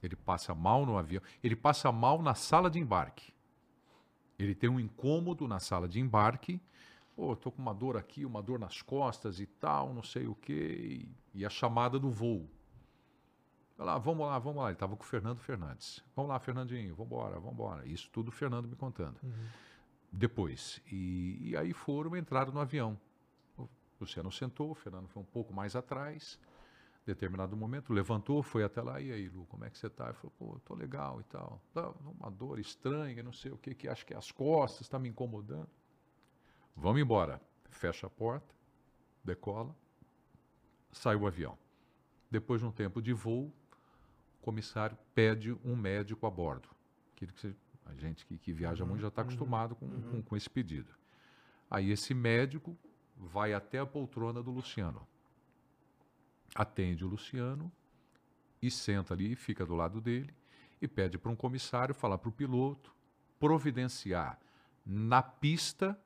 [0.03, 1.23] Ele passa mal no avião.
[1.43, 3.33] Ele passa mal na sala de embarque.
[4.39, 6.61] Ele tem um incômodo na sala de embarque.
[7.15, 10.35] Pô, tô com uma dor aqui, uma dor nas costas e tal, não sei o
[10.35, 11.09] quê.
[11.35, 12.51] E, e a chamada do voo.
[13.79, 14.69] Vai lá, vamos lá, vamos lá.
[14.69, 16.03] Ele estava com o Fernando Fernandes.
[16.15, 17.87] Vamos lá, Fernandinho, vamos embora, vamos embora.
[17.87, 19.19] Isso tudo o Fernando me contando.
[20.11, 20.81] Depois.
[20.91, 22.99] E, e aí foram, entraram no avião.
[23.59, 23.69] O
[24.01, 26.39] Luciano sentou, o Fernando foi um pouco mais atrás.
[27.05, 29.01] Determinado momento, levantou, foi até lá.
[29.01, 30.07] E aí, Lu, como é que você está?
[30.07, 31.61] Ele falou, pô, tô legal e tal.
[31.73, 34.99] Tá uma dor estranha, não sei o que, que acho que é as costas, está
[34.99, 35.69] me incomodando.
[36.75, 37.41] Vamos embora.
[37.71, 38.55] Fecha a porta,
[39.23, 39.75] decola,
[40.93, 41.57] sai o avião.
[42.31, 43.53] Depois de um tempo de voo,
[44.41, 46.69] o comissário pede um médico a bordo.
[47.15, 47.55] Que você-
[47.87, 50.93] a gente que, que viaja muito já está acostumado com, com, com esse pedido.
[51.71, 52.77] Aí esse médico
[53.17, 55.07] vai até a poltrona do Luciano.
[56.55, 57.71] Atende o Luciano
[58.61, 60.35] e senta ali, fica do lado dele
[60.81, 62.95] e pede para um comissário falar para o piloto
[63.39, 64.39] providenciar
[64.85, 65.99] na pista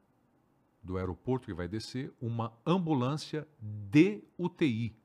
[0.83, 4.97] do aeroporto que vai descer uma ambulância de UTI.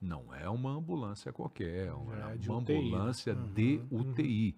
[0.00, 2.54] Não é uma ambulância qualquer, é uma, É, de né?
[2.54, 4.56] ambulância de UTI.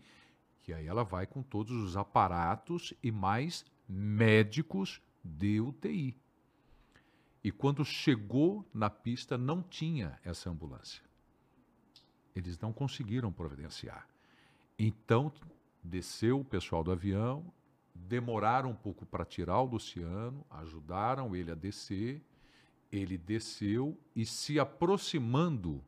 [0.71, 6.17] Que aí ela vai com todos os aparatos e mais médicos de UTI.
[7.43, 11.03] E quando chegou na pista, não tinha essa ambulância.
[12.37, 14.07] Eles não conseguiram providenciar.
[14.79, 15.33] Então,
[15.83, 17.53] desceu o pessoal do avião,
[17.93, 22.23] demoraram um pouco para tirar o Luciano, ajudaram ele a descer.
[22.93, 25.83] Ele desceu e, se aproximando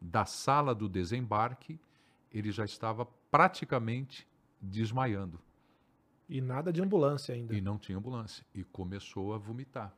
[0.00, 1.80] da sala do desembarque,
[2.30, 4.27] ele já estava praticamente
[4.60, 5.40] desmaiando.
[6.28, 7.54] E nada de ambulância ainda.
[7.54, 8.44] E não tinha ambulância.
[8.54, 9.94] E começou a vomitar.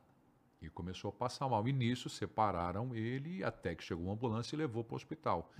[0.61, 1.67] E começou a passar mal.
[1.67, 5.51] E nisso separaram ele até que chegou uma ambulância e levou para o hospital.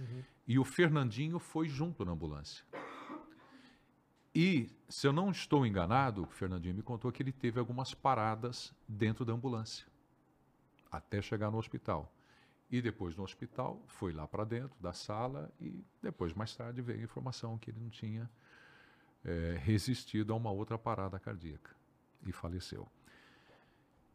[0.48, 2.64] E o Fernandinho foi junto na ambulância.
[4.34, 8.74] E, se eu não estou enganado, o Fernandinho me contou que ele teve algumas paradas
[8.88, 9.86] dentro da ambulância,
[10.90, 12.14] até chegar no hospital.
[12.72, 17.02] E depois no hospital, foi lá para dentro da sala e depois, mais tarde, veio
[17.02, 18.30] a informação que ele não tinha
[19.24, 21.76] eh, resistido a uma outra parada cardíaca
[22.26, 22.88] e faleceu.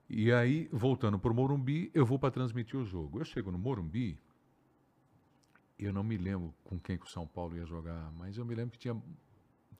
[0.08, 3.18] E aí, voltando para o Morumbi, eu vou para transmitir o jogo.
[3.18, 4.18] Eu chego no Morumbi,
[5.78, 8.54] eu não me lembro com quem que o São Paulo ia jogar, mas eu me
[8.54, 9.00] lembro que tinha,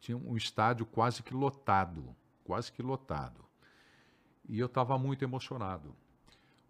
[0.00, 3.44] tinha um estádio quase que lotado, quase que lotado.
[4.48, 5.94] E eu estava muito emocionado.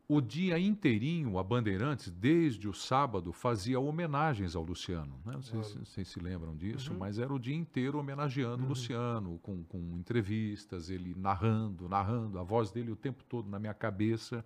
[0.08, 5.20] O dia inteirinho, a Bandeirantes, desde o sábado, fazia homenagens ao Luciano.
[5.24, 5.32] né?
[5.32, 9.38] Não sei se vocês se lembram disso, mas era o dia inteiro homenageando o Luciano,
[9.42, 14.44] com, com entrevistas, ele narrando, narrando, a voz dele o tempo todo na minha cabeça.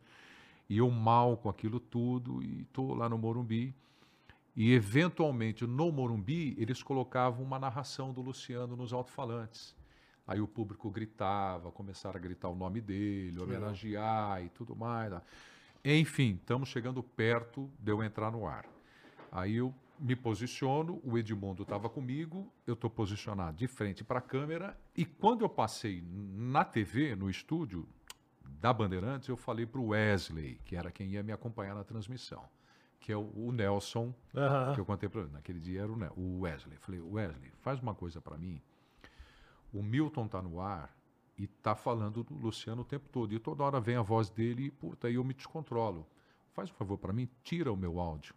[0.67, 3.75] E eu mal com aquilo tudo, e estou lá no Morumbi.
[4.57, 9.75] E, eventualmente, no Morumbi, eles colocavam uma narração do Luciano nos alto-falantes.
[10.31, 15.13] Aí o público gritava, começaram a gritar o nome dele, homenagear e tudo mais.
[15.85, 18.65] Enfim, estamos chegando perto de eu entrar no ar.
[19.33, 24.23] Aí eu me posiciono, o Edmundo estava comigo, eu estou posicionado de frente para a
[24.23, 27.89] câmera, e quando eu passei na TV, no estúdio
[28.61, 32.45] da Bandeirantes, eu falei para o Wesley, que era quem ia me acompanhar na transmissão,
[33.01, 34.15] que é o, Nelson,
[34.75, 35.31] que eu contei para ele.
[35.33, 36.79] Naquele dia era o Wesley.
[36.79, 38.63] Falei, Wesley, faz uma coisa para mim.
[39.73, 40.95] O Milton tá no ar
[41.39, 43.33] e tá falando do Luciano o tempo todo.
[43.33, 46.07] E toda hora vem a voz dele e, puta, aí eu me descontrolo.
[46.53, 48.35] Faz um favor para mim, tira o meu áudio.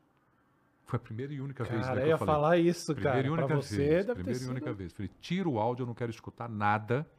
[0.86, 2.34] Foi a primeira e única vez né, Cara, que eu eu ia falei.
[2.34, 3.28] falar isso, Primeira cara.
[3.28, 3.90] e única pra você vez.
[3.90, 4.52] deve ter Primeira e sido...
[4.52, 4.94] única vez.
[4.94, 7.10] Falei, tira o áudio, eu não quero escutar nada.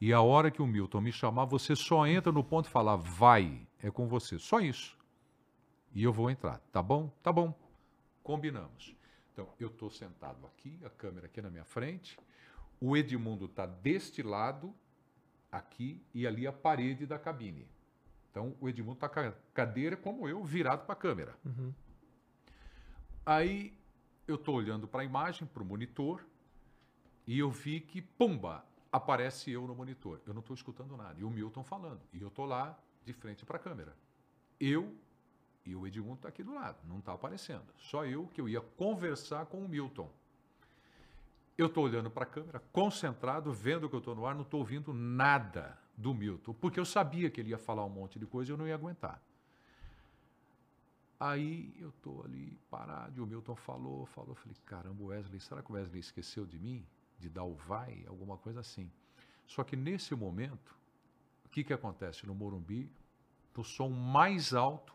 [0.00, 2.96] E a hora que o Milton me chamar, você só entra no ponto e fala,
[2.96, 4.38] vai, é com você.
[4.38, 4.96] Só isso.
[5.94, 6.58] E eu vou entrar.
[6.72, 7.10] Tá bom?
[7.22, 7.54] Tá bom.
[8.22, 8.94] Combinamos.
[9.32, 12.18] Então, eu estou sentado aqui, a câmera aqui na minha frente.
[12.80, 14.74] O Edmundo está deste lado,
[15.50, 17.66] aqui, e ali a parede da cabine.
[18.30, 21.36] Então, o Edmundo está com a cadeira, como eu, virado para a câmera.
[21.44, 21.72] Uhum.
[23.24, 23.78] Aí
[24.26, 26.26] eu estou olhando para a imagem, para o monitor,
[27.26, 30.20] e eu vi que, pumba, aparece eu no monitor.
[30.26, 31.18] Eu não estou escutando nada.
[31.18, 32.00] E o Milton falando.
[32.12, 33.96] E eu estou lá de frente para a câmera.
[34.60, 34.94] Eu
[35.64, 36.78] e o Edmundo está aqui do lado.
[36.86, 37.66] Não está aparecendo.
[37.76, 40.10] Só eu que eu ia conversar com o Milton.
[41.56, 44.60] Eu estou olhando para a câmera, concentrado, vendo que eu estou no ar, não estou
[44.60, 48.50] ouvindo nada do Milton, porque eu sabia que ele ia falar um monte de coisa
[48.50, 49.22] e eu não ia aguentar.
[51.18, 55.70] Aí eu tô ali parado, e o Milton falou, falou, falei, caramba, Wesley, será que
[55.70, 56.84] o Wesley esqueceu de mim?
[57.18, 58.04] De dar o vai?
[58.08, 58.90] Alguma coisa assim.
[59.46, 60.76] Só que nesse momento,
[61.44, 62.26] o que que acontece?
[62.26, 62.90] No Morumbi,
[63.56, 64.92] no som mais alto,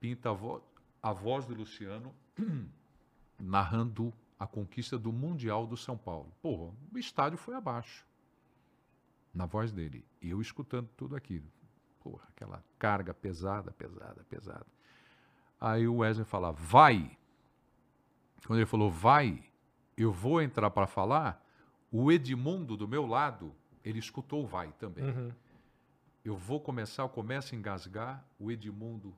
[0.00, 0.62] pinta a, vo
[1.00, 2.12] a voz do Luciano
[3.38, 6.32] narrando a conquista do Mundial do São Paulo.
[6.40, 8.06] Porra, o estádio foi abaixo.
[9.34, 10.04] Na voz dele.
[10.22, 11.46] E eu escutando tudo aquilo.
[12.00, 14.66] Porra, aquela carga pesada, pesada, pesada.
[15.60, 17.18] Aí o Wesley fala, vai.
[18.46, 19.44] Quando ele falou, vai,
[19.96, 21.44] eu vou entrar para falar.
[21.90, 23.54] O Edmundo do meu lado,
[23.84, 25.04] ele escutou o vai também.
[25.04, 25.32] Uhum.
[26.24, 28.24] Eu vou começar, eu começo a engasgar.
[28.38, 29.16] O Edmundo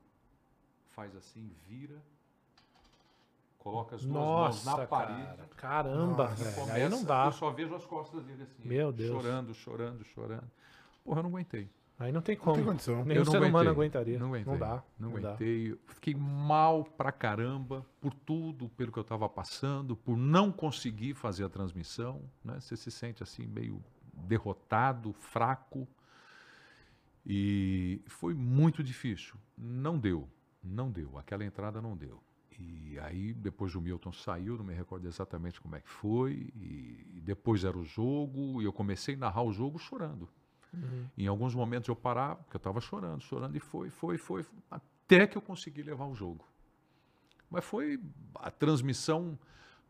[0.90, 2.02] faz assim, vira,
[3.60, 5.22] coloca as duas mãos Nossa, na parede.
[5.22, 5.48] cara.
[5.56, 6.56] Caramba, Nossa, velho.
[6.56, 7.26] Começa, Aí não dá.
[7.26, 8.66] Eu só vejo as costas dele assim.
[8.68, 9.22] Meu Deus.
[9.22, 10.50] Chorando, chorando, chorando.
[11.04, 11.70] Porra, eu não aguentei.
[11.98, 12.56] Aí não tem Não como.
[12.56, 13.04] tem condição.
[13.04, 13.70] Nenhum eu não ser humano aguentei.
[13.72, 14.18] aguentaria.
[14.18, 14.52] Não aguentei.
[14.52, 14.82] Não dá.
[14.98, 15.28] Não dá.
[15.28, 15.72] aguentei.
[15.72, 21.12] Eu Fiquei mal pra caramba por tudo, pelo que eu estava passando, por não conseguir
[21.14, 22.22] fazer a transmissão.
[22.42, 22.58] Né?
[22.58, 23.84] Você se sente assim meio
[24.14, 25.86] derrotado, fraco.
[27.26, 29.34] E foi muito difícil.
[29.56, 30.26] Não deu.
[30.62, 31.18] Não deu.
[31.18, 32.22] Aquela entrada não deu.
[32.60, 36.52] E aí, depois o Milton saiu, não me recordo exatamente como é que foi.
[36.54, 40.28] E depois era o jogo, e eu comecei a narrar o jogo chorando.
[40.72, 41.06] Uhum.
[41.16, 45.26] Em alguns momentos eu parava, porque eu estava chorando, chorando, e foi, foi, foi, até
[45.26, 46.46] que eu consegui levar o jogo.
[47.50, 48.00] Mas foi
[48.36, 49.38] a transmissão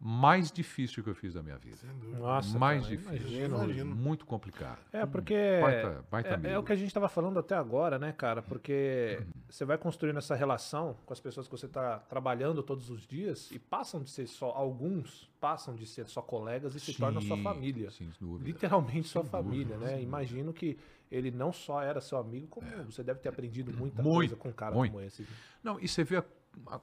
[0.02, 1.76] mais difícil que eu fiz da minha vida.
[1.76, 2.18] Sem dúvida.
[2.18, 3.16] Nossa, mais cara, difícil.
[3.28, 3.56] imagino.
[3.64, 3.94] Imagino.
[3.94, 4.78] Muito complicado.
[4.92, 8.10] É, porque Baita- baita é, é o que a gente estava falando até agora, né,
[8.12, 8.40] cara?
[8.40, 13.06] Porque você vai construindo essa relação com as pessoas que você está trabalhando todos os
[13.06, 17.20] dias e passam de ser só, alguns passam de ser só colegas e se tornam
[17.20, 17.90] sua Sim, família.
[17.90, 18.46] Sem dúvida.
[18.48, 19.96] Literalmente sua Sem família, dúvida, né?
[19.96, 20.78] sem Imagino que
[21.10, 24.04] ele não só era seu amigo, como você deve ter aprendido muita É.
[24.04, 24.92] Muito, coisa com um cara muito.
[24.92, 25.26] como esse.
[25.62, 26.24] Não, e você vê a,
[26.68, 26.80] a-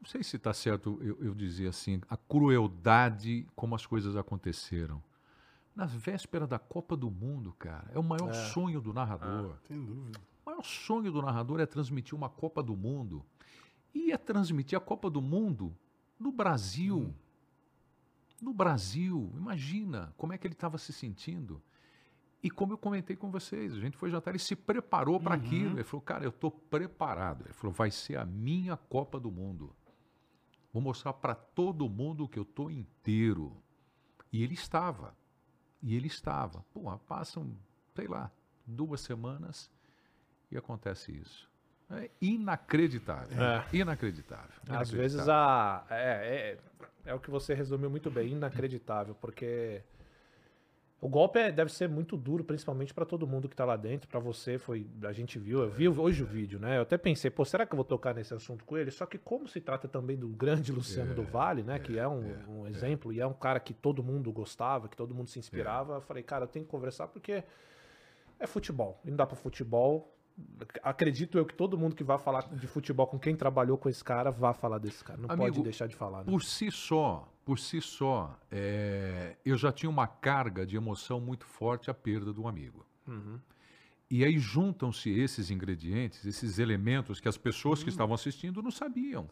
[0.00, 5.02] não sei se está certo eu, eu dizer assim, a crueldade como as coisas aconteceram.
[5.74, 9.56] Na véspera da Copa do Mundo, cara, é o maior sonho do narrador.
[9.68, 10.18] Sem dúvida.
[10.44, 13.24] O maior sonho do narrador é transmitir uma Copa do Mundo.
[13.94, 15.76] E é transmitir a Copa do Mundo
[16.18, 17.14] no Brasil.
[18.40, 19.30] No Brasil.
[19.36, 21.60] Imagina como é que ele estava se sentindo.
[22.42, 25.76] E como eu comentei com vocês, a gente foi jantar, ele se preparou para aquilo.
[25.76, 27.44] Ele falou, cara, eu estou preparado.
[27.44, 29.74] Ele falou, vai ser a minha Copa do Mundo.
[30.76, 33.56] Vou mostrar para todo mundo que eu estou inteiro.
[34.30, 35.16] E ele estava.
[35.82, 36.66] E ele estava.
[36.74, 37.56] Pô, passam,
[37.94, 38.30] sei lá,
[38.66, 39.70] duas semanas
[40.50, 41.50] e acontece isso.
[41.88, 43.42] É inacreditável.
[43.42, 43.64] É.
[43.74, 44.50] Inacreditável.
[44.64, 45.00] Às inacreditável.
[45.00, 45.86] vezes a.
[45.88, 46.58] É,
[47.06, 49.82] é, é o que você resumiu muito bem, inacreditável, porque
[51.00, 54.08] o golpe é- deve ser muito duro, principalmente para todo mundo que tá lá dentro.
[54.08, 56.78] Para você foi, a gente viu, eu vi hoje o vídeo, né?
[56.78, 58.90] Eu até pensei, pô, será que eu vou tocar nesse assunto com ele?
[58.90, 61.78] Só que como se trata também do grande Luciano do Vale, né?
[61.78, 65.14] que é um, um exemplo e é um cara que todo mundo gostava, que todo
[65.14, 65.94] mundo se inspirava.
[65.96, 67.44] Eu falei, cara, eu tenho que conversar porque
[68.40, 68.98] é futebol.
[69.04, 70.15] E não dá para futebol.
[70.82, 74.04] Acredito eu que todo mundo que vai falar de futebol com quem trabalhou com esse
[74.04, 75.18] cara vá falar desse cara.
[75.18, 76.18] Não Amigo, pode deixar de falar.
[76.18, 76.24] Né?
[76.30, 81.46] Por si só, por si só, é, eu já tinha uma carga de emoção muito
[81.46, 82.84] forte à perda do amigo.
[83.06, 83.38] Uhum.
[84.10, 89.28] E aí juntam-se esses ingredientes, esses elementos que as pessoas que estavam assistindo não sabiam.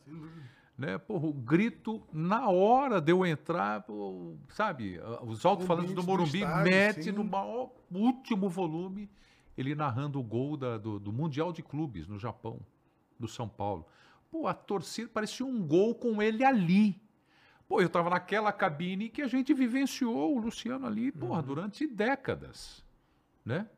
[0.76, 0.98] Né?
[0.98, 4.98] Porra, o grito, na hora de eu entrar, pô, sabe?
[5.22, 7.12] Os alto-falantes do Morumbi estádio, mete sim.
[7.12, 9.08] no maior, último volume,
[9.56, 12.60] ele narrando o gol da- do, do Mundial de Clubes no Japão,
[13.18, 13.86] do São Paulo.
[14.30, 17.00] Pô, a torcida parecia um gol com ele ali.
[17.68, 21.46] Pô, eu tava naquela cabine que a gente vivenciou o Luciano ali, porra, Uhum.
[21.46, 22.84] durante décadas,
[23.44, 23.68] né?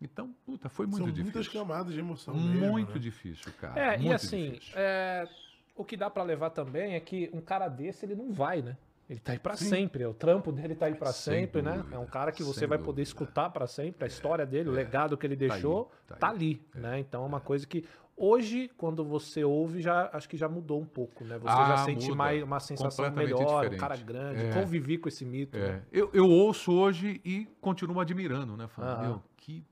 [0.00, 1.24] Então, puta, foi muito São difícil.
[1.32, 2.98] muitas camadas de emoção mesmo, Muito né?
[2.98, 3.80] difícil, cara.
[3.80, 4.74] É, e muito assim, difícil.
[4.76, 5.28] é,
[5.74, 8.76] o que dá pra levar também é que um cara desse, ele não vai, né?
[9.08, 9.68] Ele tá aí Sim.
[9.68, 10.04] sempre.
[10.04, 11.84] O trampo dele tá aí Sem sempre, né?
[11.92, 13.02] É um cara que você vai poder dúvida.
[13.02, 14.04] escutar pra sempre.
[14.04, 16.34] A história dele, o legado que ele aí, deixou, tá tá, aí.
[16.34, 16.98] ali, né?
[16.98, 17.84] Então é uma coisa que
[18.16, 21.38] hoje, quando você ouve, já acho que já mudou um pouco, né?
[21.38, 22.16] Você já Ah, sente muda.
[22.16, 23.78] mais uma sensação melhor, um diferente.
[23.80, 24.52] cara grande, É.
[24.52, 25.82] convivi com esse mito, É, né?
[25.92, 28.66] eu, eu ouço hoje e continuo admirando, né?
[28.66, 29.64] Falando, meu, que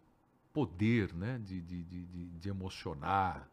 [0.53, 1.41] poder, né?
[1.43, 3.49] De, de, de, de emocionar.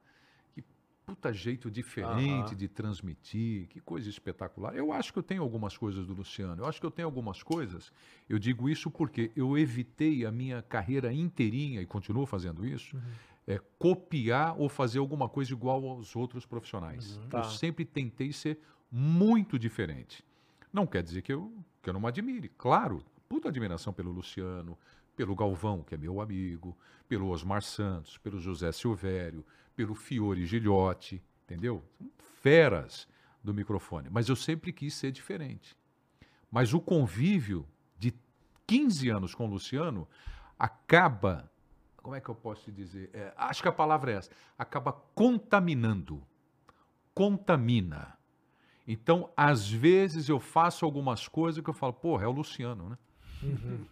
[1.06, 3.68] Puta jeito diferente de transmitir.
[3.68, 4.76] Que coisa espetacular.
[4.76, 6.62] Eu acho que eu tenho algumas coisas do Luciano.
[6.62, 7.92] Eu acho que eu tenho algumas coisas.
[8.30, 13.02] Eu digo isso porque eu evitei a minha carreira inteirinha, e continuo fazendo isso, Uhum.
[13.48, 17.20] é, copiar ou fazer alguma coisa igual aos outros profissionais.
[17.30, 17.40] Tá.
[17.40, 18.60] Eu sempre tentei ser
[18.90, 20.24] muito diferente.
[20.72, 21.52] Não quer dizer que eu,
[21.82, 22.50] que eu não me admire.
[22.58, 24.78] Claro, puta admiração pelo Luciano,
[25.16, 26.78] pelo Galvão, que é meu amigo,
[27.10, 29.44] pelo Osmar Santos, pelo José Silvério,
[29.76, 31.84] pelo Fiore Gilhote, entendeu?
[32.42, 33.08] Feras
[33.44, 34.10] do microfone.
[34.10, 35.76] Mas eu sempre quis ser diferente.
[36.50, 37.68] Mas o convívio
[37.98, 38.14] de
[38.68, 40.08] 15 anos com o Luciano
[40.58, 41.50] acaba.
[41.98, 43.10] Como é que eu posso te dizer?
[43.14, 44.32] É, acho que a palavra é essa.
[44.58, 46.22] Acaba contaminando.
[47.14, 48.18] Contamina.
[48.88, 52.98] Então, às vezes eu faço algumas coisas que eu falo, porra, é o Luciano, né?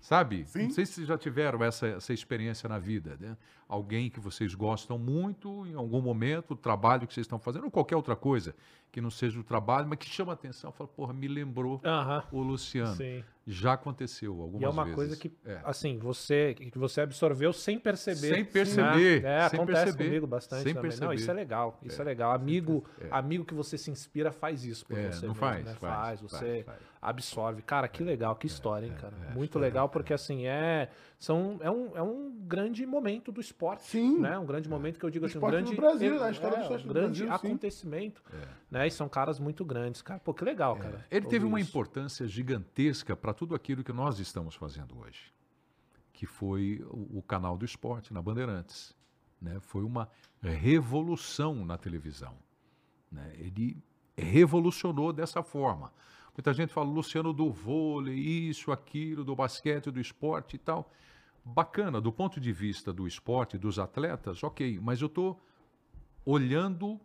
[0.01, 0.45] Sabe?
[0.45, 0.63] Sim.
[0.63, 3.37] Não sei se vocês já tiveram essa, essa experiência na vida, né?
[3.67, 7.71] Alguém que vocês gostam muito, em algum momento, o trabalho que vocês estão fazendo, ou
[7.71, 8.55] qualquer outra coisa
[8.91, 10.71] que não seja o trabalho, mas que chama a atenção.
[10.71, 12.23] Fala, porra, me lembrou Aham.
[12.31, 12.95] o Luciano.
[12.95, 13.23] Sim.
[13.47, 14.95] Já aconteceu algumas E é uma vezes.
[14.95, 15.59] coisa que, É.
[15.63, 18.35] assim, você que você absorveu sem perceber.
[18.35, 19.45] Sem perceber, né?
[19.45, 20.89] É, sem acontece perceber, comigo bastante sem também.
[20.91, 21.15] Não, perceber.
[21.15, 21.79] isso é legal.
[21.81, 22.31] Isso é, legal.
[22.31, 25.73] Amigo, amigo que você se inspira faz isso por É, você não mesmo, faz, né?
[25.79, 26.79] faz, Faz, você faz.
[27.01, 27.61] absorve.
[27.63, 29.13] Cara, que legal, que história, hein, cara.
[29.29, 30.89] é, Muito legal porque assim é
[31.19, 34.19] são é um, é um grande momento do esporte, Sim.
[34.19, 34.39] né?
[34.39, 36.55] Um grande momento que eu digo Do assim, um esporte grande Brasil, é, na história
[36.57, 38.23] do é, esporte um grande Brasil, acontecimento,
[38.71, 38.87] né?
[38.87, 40.19] E são caras muito grandes, cara.
[40.21, 41.05] Pô, que legal, cara.
[41.11, 41.69] Ele teve uma isso.
[41.69, 45.33] importância gigantesca para tudo aquilo que nós estamos fazendo hoje,
[46.13, 48.95] que foi o, o canal do esporte na Bandeirantes.
[49.41, 49.59] Né?
[49.59, 50.09] Foi uma
[50.41, 52.37] revolução na televisão.
[53.11, 53.33] né?
[53.37, 53.77] Ele
[54.17, 55.91] revolucionou dessa forma.
[56.35, 60.89] Muita gente fala, Luciano, do vôlei, isso, aquilo, do basquete, do esporte e tal.
[61.43, 65.39] Bacana, do ponto de vista do esporte, dos atletas, ok, mas eu estou
[66.25, 66.99] olhando,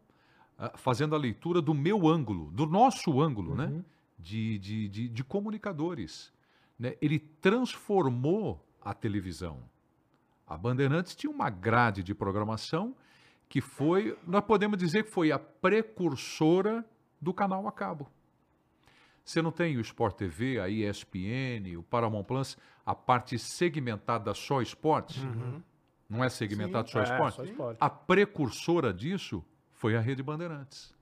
[0.58, 3.84] ah, fazendo a leitura do meu ângulo, do nosso ângulo, né?
[4.18, 6.32] De, de, de, de comunicadores.
[6.78, 6.96] Né?
[7.00, 9.62] Ele transformou a televisão.
[10.46, 12.94] A Bandeirantes tinha uma grade de programação
[13.48, 16.84] que foi, nós podemos dizer que foi a precursora
[17.20, 18.10] do canal a cabo.
[19.24, 24.60] Você não tem o Sport TV, a ESPN, o Paramount Plus, a parte segmentada só
[24.60, 25.20] esporte?
[26.08, 27.36] Não é segmentado só É, esporte?
[27.36, 27.78] só esporte.
[27.80, 29.42] A precursora disso
[29.72, 30.94] foi a Rede Bandeirantes.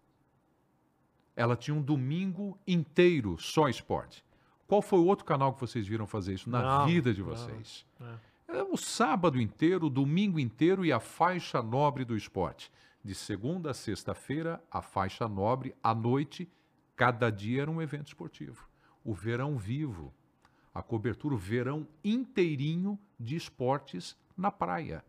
[1.35, 4.25] Ela tinha um domingo inteiro só esporte.
[4.69, 7.29] Qual foi o outro canal que vocês viram fazer isso na Não, vida de não.
[7.29, 7.85] vocês?
[8.01, 8.59] É.
[8.59, 12.71] É o sábado inteiro, o domingo inteiro e a faixa nobre do esporte.
[13.03, 16.49] De segunda a sexta-feira, a faixa nobre, à noite,
[16.97, 18.69] cada dia era um evento esportivo.
[19.05, 20.13] O verão vivo,
[20.73, 25.05] a cobertura, o verão inteirinho de esportes na praia.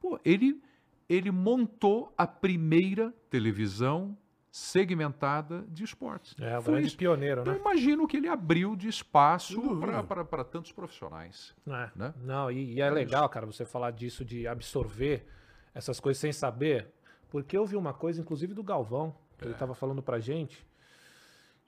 [0.00, 0.62] Pô, ele,
[1.08, 4.16] ele montou a primeira televisão
[4.50, 6.34] segmentada de esportes.
[6.40, 6.96] É, o Foi grande isso.
[6.96, 7.58] pioneiro, Eu né?
[7.58, 9.60] imagino que ele abriu de espaço
[10.08, 11.54] para tantos profissionais.
[11.66, 11.90] É.
[11.94, 12.14] né?
[12.22, 15.26] Não, e, e é legal, cara, você falar disso, de absorver
[15.74, 16.90] essas coisas sem saber.
[17.28, 19.14] Porque eu vi uma coisa, inclusive do Galvão,
[19.44, 20.66] ele tava falando pra gente,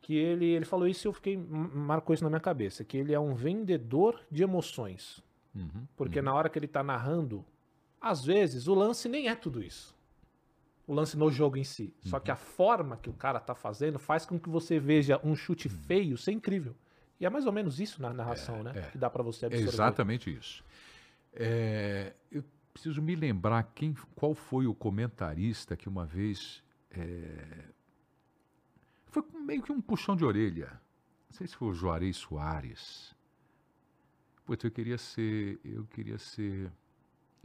[0.00, 3.12] que ele, ele falou isso e eu fiquei, marcou isso na minha cabeça, que ele
[3.12, 5.22] é um vendedor de emoções.
[5.54, 7.44] Uhum, Porque na hora que ele tá narrando,
[8.00, 9.96] às vezes o lance nem é tudo isso.
[10.86, 11.92] O lance no jogo em si.
[12.00, 12.22] Só Uhum.
[12.22, 15.68] que a forma que o cara tá fazendo faz com que você veja um chute
[15.68, 16.74] feio ser incrível.
[17.20, 18.72] E é mais ou menos isso na narração, né?
[18.76, 18.82] é.
[18.90, 19.68] Que dá pra você É absorver.
[19.68, 20.64] exatamente isso.
[21.34, 22.42] É, eu
[22.72, 26.62] preciso me lembrar quem, qual foi o comentarista que uma vez
[27.00, 27.68] é,
[29.06, 30.80] foi meio que um puxão de orelha.
[31.28, 33.14] Não sei se foi o Juarez Soares.
[34.44, 36.72] Putz, eu queria ser, eu queria ser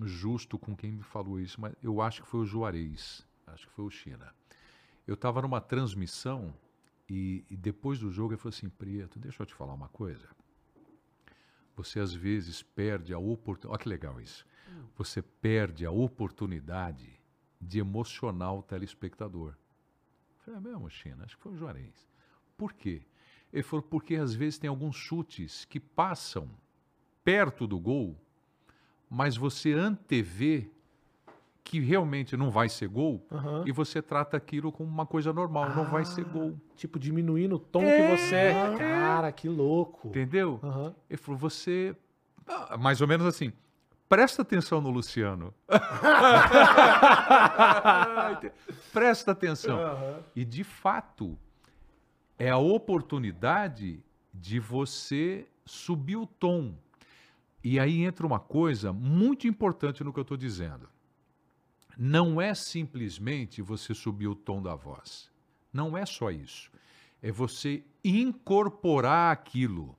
[0.02, 3.74] justo com quem me falou isso, mas eu acho que foi o Juarez, acho que
[3.74, 4.34] foi o China.
[5.06, 6.54] Eu estava numa transmissão
[7.10, 10.28] e, e depois do jogo ele falou assim, Prieto, deixa eu te falar uma coisa.
[11.76, 13.74] Você às vezes perde a oportunidade.
[13.74, 14.46] Olha que legal isso.
[14.96, 17.20] Você perde a oportunidade
[17.64, 19.50] de emocionar o telespectador.
[19.52, 21.24] Eu falei, é mesmo, China?
[21.24, 22.08] Acho que foi o Juarez.
[22.58, 23.02] Por quê?
[23.52, 26.50] Ele falou, porque às vezes tem alguns chutes que passam
[27.24, 28.18] perto do gol,
[29.10, 30.70] mas você antevê
[31.64, 33.64] que realmente não vai ser gol Aham.
[33.66, 36.60] e você trata aquilo como uma coisa normal, não vai ser gol.
[36.76, 38.76] Tipo, diminuindo o tom que você é.
[38.78, 40.10] Cara, que louco.
[40.10, 40.60] Entendeu?
[40.62, 40.94] Aham.
[41.10, 41.96] Ele falou, você.
[42.46, 43.54] Ah, Mais ou menos assim.
[44.14, 45.52] Presta atenção no Luciano.
[48.94, 50.24] Presta atenção.
[50.36, 51.36] E de fato,
[52.38, 56.76] é a oportunidade de você subir o tom.
[57.64, 60.88] E aí entra uma coisa muito importante no que eu estou dizendo.
[61.98, 65.32] Não é simplesmente você subir o tom da voz.
[65.74, 66.72] Não é só isso.
[67.20, 69.98] É você incorporar aquilo.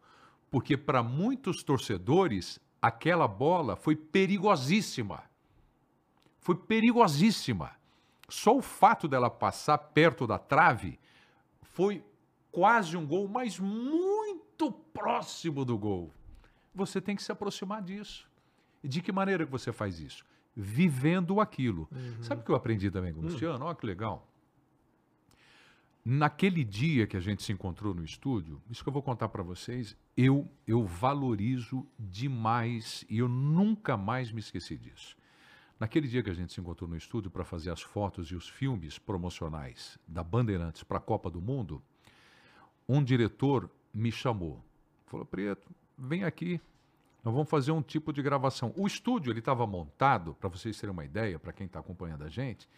[0.53, 5.25] Porque para muitos torcedores, aquela bola foi perigosíssima.
[6.39, 7.73] Foi perigosíssima.
[8.29, 10.99] Só o fato dela passar perto da trave
[11.63, 12.05] foi
[12.53, 16.11] quase um gol, mas muito próximo do gol.
[16.75, 18.29] Você tem que se aproximar disso.
[18.83, 20.25] E de que maneira que você faz isso?
[20.55, 21.89] Vivendo aquilo.
[22.21, 23.65] Sabe o que eu aprendi também com o Luciano?
[23.65, 24.29] Olha que legal.
[26.05, 29.43] Naquele dia que a gente se encontrou no estúdio, isso que eu vou contar para
[29.43, 35.17] vocês, eu, eu valorizo demais e eu nunca mais me esqueci disso.
[35.81, 38.47] Naquele dia que a gente se encontrou no estúdio para fazer as fotos e os
[38.47, 41.83] filmes promocionais da Bandeirantes para a Copa do Mundo,
[42.87, 44.63] um diretor me chamou.
[45.07, 46.61] Falou, Preto, vem aqui,
[47.25, 48.75] nós vamos fazer um tipo de gravação.
[48.77, 52.29] O estúdio ele estava montado, para vocês terem uma ideia, para quem está acompanhando a
[52.29, 52.69] gente,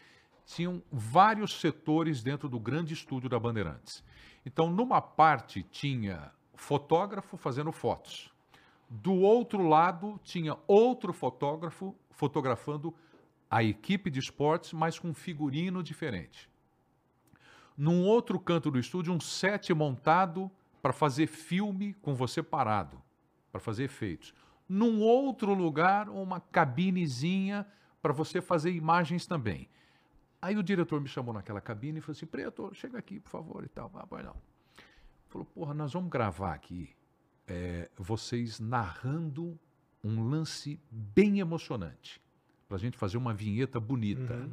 [0.47, 4.02] tinham vários setores dentro do grande estúdio da Bandeirantes.
[4.47, 8.32] Então, numa parte tinha fotógrafo fazendo fotos.
[8.89, 12.94] Do outro lado tinha outro fotógrafo fotografando
[13.51, 16.48] a equipe de esportes, mas com figurino diferente.
[17.77, 20.51] Num outro canto do estúdio, um set montado
[20.81, 23.02] para fazer filme com você parado,
[23.51, 24.32] para fazer efeitos.
[24.68, 27.66] Num outro lugar, uma cabinezinha
[28.01, 29.68] para você fazer imagens também.
[30.40, 33.64] Aí o diretor me chamou naquela cabine e falou assim: Preto, chega aqui, por favor,
[33.64, 33.90] e tal.
[33.94, 34.36] Ah, pois não.
[35.28, 36.94] Falou: Porra, nós vamos gravar aqui
[37.46, 39.58] é, vocês narrando
[40.02, 42.20] um lance bem emocionante,
[42.68, 44.48] para a gente fazer uma vinheta bonita.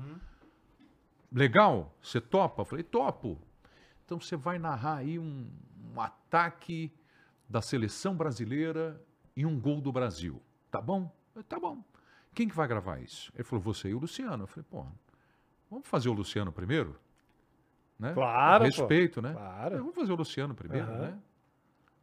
[1.32, 1.96] Legal?
[2.02, 2.62] Você topa?
[2.62, 3.40] Eu falei: Topo.
[4.06, 5.50] Então você vai narrar aí um,
[5.94, 6.92] um ataque
[7.48, 9.02] da seleção brasileira
[9.36, 10.42] e um gol do Brasil.
[10.70, 11.04] Tá bom?
[11.04, 11.84] Eu falei, tá bom.
[12.34, 13.32] Quem que vai gravar isso?
[13.36, 14.44] Ele falou: Você e o Luciano.
[14.44, 14.86] Eu falei: Pô,
[15.74, 16.96] vamos fazer o Luciano primeiro?
[18.00, 18.14] Né?
[18.14, 18.70] Claro, pô.
[18.70, 19.34] Respeito, né?
[19.34, 19.76] Claro.
[19.78, 21.00] Eu vou fazer o Luciano primeiro, Aham.
[21.00, 21.20] né?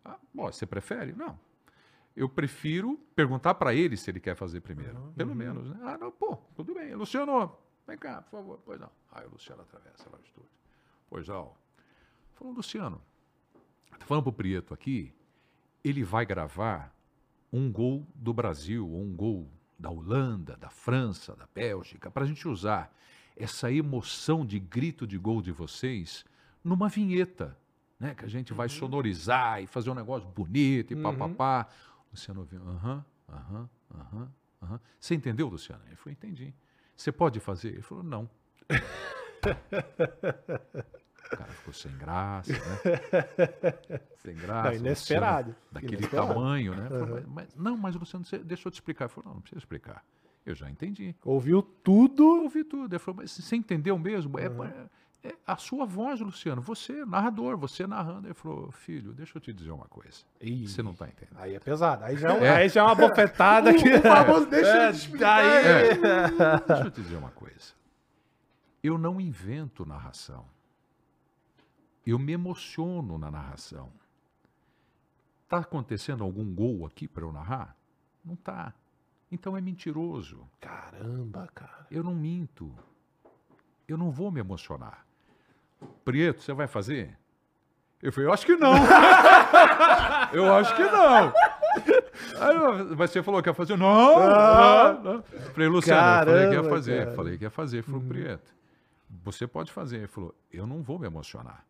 [0.04, 1.12] Ah, bom, você prefere?
[1.12, 1.38] Não.
[2.16, 5.12] Eu prefiro perguntar para ele se ele quer fazer primeiro.
[5.16, 5.78] Pelo menos, né?
[5.82, 6.94] Ah, não, pô, tudo bem.
[6.94, 7.56] Luciano,
[7.86, 8.60] vem cá, por favor.
[8.64, 8.90] Pois não.
[9.12, 10.50] Aí o Luciano atravessa lá o estúdio.
[11.08, 11.52] Pois não.
[12.34, 13.00] Falou, Luciano,
[13.98, 15.14] tô falando pro Prieto aqui,
[15.84, 16.94] ele vai gravar
[17.52, 22.26] um gol do Brasil, ou um gol da Holanda, da França, da Bélgica, para a
[22.26, 22.94] gente usar
[23.42, 26.24] essa emoção de grito de gol de vocês
[26.62, 27.56] numa vinheta,
[27.98, 28.14] né?
[28.14, 31.66] Que a gente vai sonorizar e fazer um negócio bonito e papapá.
[32.12, 34.80] Luciano ouviu, aham, aham, aham, aham.
[34.98, 35.82] Você entendeu, Luciano?
[35.86, 36.52] Ele falou, entendi.
[36.96, 37.68] Você pode fazer?
[37.68, 38.28] Ele falou, não.
[41.32, 44.00] O cara ficou sem graça, né?
[44.18, 44.70] Sem graça.
[44.70, 45.48] Não, inesperado.
[45.50, 46.28] Luciano, daquele Inesperado.
[46.34, 46.88] tamanho, né?
[46.88, 49.04] Falou, mas, mas- não, mas Luciano, você, deixa eu te explicar.
[49.04, 50.04] Ele falou, não, não precisa explicar.
[50.44, 51.14] Eu já entendi.
[51.24, 52.22] Ouviu tudo.
[52.36, 52.92] Eu ouvi tudo.
[52.94, 54.38] Ele falou, mas você entendeu mesmo?
[54.38, 54.46] É,
[55.22, 56.62] é a sua voz, Luciano.
[56.62, 58.26] Você, narrador, você narrando.
[58.26, 60.24] Ele falou, filho, deixa eu te dizer uma coisa.
[60.40, 60.66] Ih.
[60.66, 61.36] Você não está entendendo.
[61.38, 62.04] Aí é pesado.
[62.04, 62.50] Aí já é, É.
[62.56, 63.88] aí já é uma bofetada que.
[63.96, 65.44] O famoso deixa É, ele te explicar.
[65.44, 65.94] é.
[66.66, 67.74] Deixa eu te dizer uma coisa.
[68.82, 70.46] Eu não invento narração.
[72.06, 73.90] Eu me emociono na narração.
[75.44, 77.76] Está acontecendo algum gol aqui para eu narrar?
[78.24, 78.72] Não tá.
[79.30, 80.48] Então é mentiroso.
[80.60, 81.86] Caramba, cara.
[81.90, 82.74] Eu não minto.
[83.86, 85.06] Eu não vou me emocionar.
[86.04, 87.16] Prieto, você vai fazer?
[88.02, 88.72] Eu falei, eu acho que não.
[90.32, 91.32] eu acho que não.
[92.40, 93.76] Aí, mas você falou que ia fazer?
[93.76, 94.18] Não!
[94.18, 95.12] não, não.
[95.14, 97.04] Eu falei, Luciano, eu falei que ia Caramba, fazer.
[97.04, 97.16] cara.
[97.16, 97.82] Falei que ia fazer.
[97.82, 98.54] Falou, Prieto,
[99.22, 99.98] você pode fazer.
[99.98, 101.64] Ele falou, eu não vou me emocionar.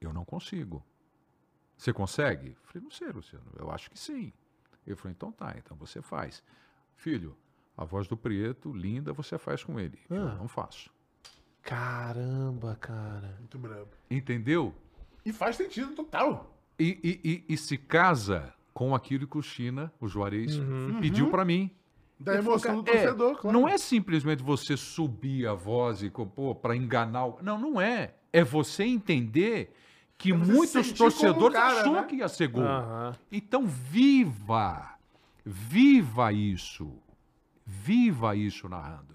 [0.00, 0.84] Eu não consigo.
[1.76, 2.48] Você consegue?
[2.50, 3.46] Eu falei, não sei, Luciano.
[3.58, 4.32] Eu acho que sim.
[4.86, 6.42] Ele falou, então tá, então você faz.
[6.96, 7.36] Filho,
[7.76, 9.98] a voz do Prieto, linda, você faz com ele.
[10.08, 10.34] Eu Ah.
[10.38, 10.90] não faço.
[11.62, 13.36] Caramba, cara.
[13.38, 13.88] Muito brabo.
[14.10, 14.74] Entendeu?
[15.24, 16.54] E faz sentido total.
[16.78, 20.52] E, e- e- e se casa com aquilo que o China, o Juarez,
[21.00, 21.70] pediu pra mim.
[22.20, 23.58] Da emoção do É, torcedor, claro.
[23.58, 27.26] Não é simplesmente você subir a voz e pô, para enganar.
[27.26, 28.14] o- Não, não é.
[28.32, 29.74] É você entender
[30.16, 32.04] que É você muitos torcedores cara, achou né?
[32.04, 32.62] que ia ser gol.
[32.62, 33.16] Aham.
[33.32, 34.93] Então viva,
[35.44, 37.02] viva isso,
[37.66, 39.14] viva isso narrando.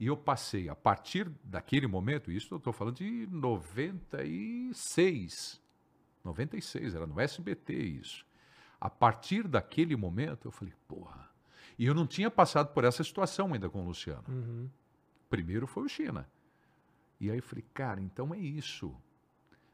[0.00, 5.60] E eu passei, a partir daquele momento, isso eu estou falando de 96,
[6.24, 8.24] 96, era no SBT isso.
[8.80, 11.28] A partir daquele momento, eu falei, porra.
[11.76, 14.22] E eu não tinha passado por essa situação ainda com o Luciano.
[14.28, 14.70] Uhum.
[15.28, 16.28] Primeiro foi o China.
[17.20, 18.94] E aí eu falei, cara, então é isso.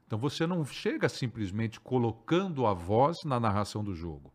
[0.07, 4.33] Então você não chega simplesmente colocando a voz na narração do jogo.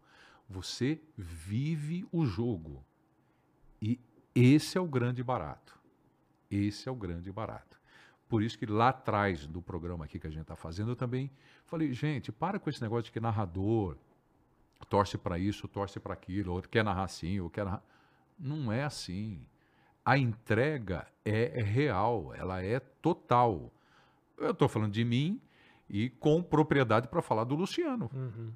[0.51, 2.85] Você vive o jogo.
[3.81, 4.01] E
[4.35, 5.79] esse é o grande barato.
[6.51, 7.81] Esse é o grande barato.
[8.29, 11.31] Por isso que lá atrás do programa aqui que a gente está fazendo, eu também
[11.67, 13.97] falei, gente, para com esse negócio de que narrador
[14.89, 17.85] torce para isso, torce para aquilo, outro quer narrar assim, ou quer narrar.
[18.37, 19.47] Não é assim.
[20.05, 23.73] A entrega é real, ela é total.
[24.37, 25.41] Eu estou falando de mim
[25.89, 28.11] e com propriedade para falar do Luciano.
[28.13, 28.53] Uhum.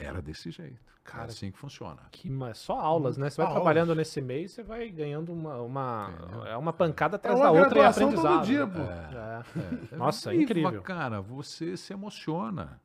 [0.00, 0.80] Era desse jeito.
[1.02, 1.98] Cara, é assim que funciona.
[2.10, 3.30] Que, mas só aulas, né?
[3.30, 6.10] Você vai Só trabalhando nesse meio, você vai ganhando uma, uma
[6.46, 8.34] é uma pancada É atrás uma da outra e aprendizado.
[8.36, 8.80] todo dia, pô.
[8.80, 9.96] É.
[9.96, 10.82] Nossa, Viva, incrível.
[10.82, 12.80] cara, você se emociona.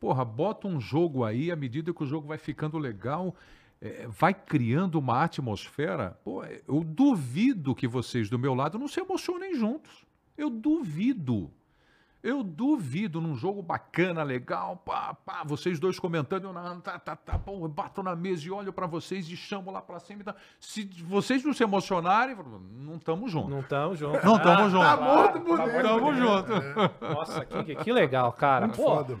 [0.00, 3.36] Porra, bota um jogo aí, à medida que o jogo vai ficando legal,
[3.80, 6.18] é, vai criando uma atmosfera.
[6.24, 10.04] Pô, eu duvido que vocês do meu lado não se emocionem juntos.
[10.36, 11.50] Eu duvido.
[12.22, 17.16] Eu duvido num jogo bacana, legal, pá, pá, vocês dois comentando, eu narrando, tá, tá,
[17.16, 20.22] tá, pô, eu bato na mesa e olho pra vocês e chamo lá pra cima.
[20.22, 20.34] tal.
[20.58, 22.36] Se vocês não se emocionarem,
[22.72, 23.50] não estamos juntos.
[23.50, 24.22] Não estamos juntos.
[24.22, 24.84] Não tamo Ah, junto.
[24.84, 25.82] Tá morto por Tá dentro.
[25.82, 26.52] Tamo junto.
[27.00, 28.66] Nossa, que, que legal, cara.
[28.66, 29.18] Muito Pô, foda.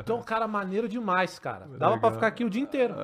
[0.00, 1.66] Então, cara, maneiro demais, cara.
[1.78, 2.94] Dava pra ficar aqui o dia inteiro.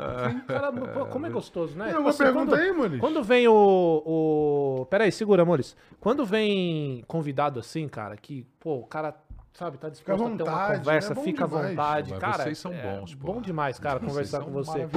[0.46, 1.84] Cara, pô, como é gostoso, né?
[1.84, 3.00] Tem Tipo alguma assim, pergunta quando, aí, Muniz?
[3.00, 4.86] Quando vem o, o.
[4.86, 5.76] Pera aí, segura, Maurício.
[6.00, 9.14] Quando vem convidado assim, cara, que, pô, o cara,
[9.54, 11.22] sabe, tá disposto Fica à a ter uma vontade, conversa, né?
[11.22, 11.68] Fica à demais.
[11.70, 12.10] vontade.
[12.10, 13.32] Mas cara, vocês são é bons, pô.
[13.32, 14.88] Bom demais, cara, Vocês conversar são com você.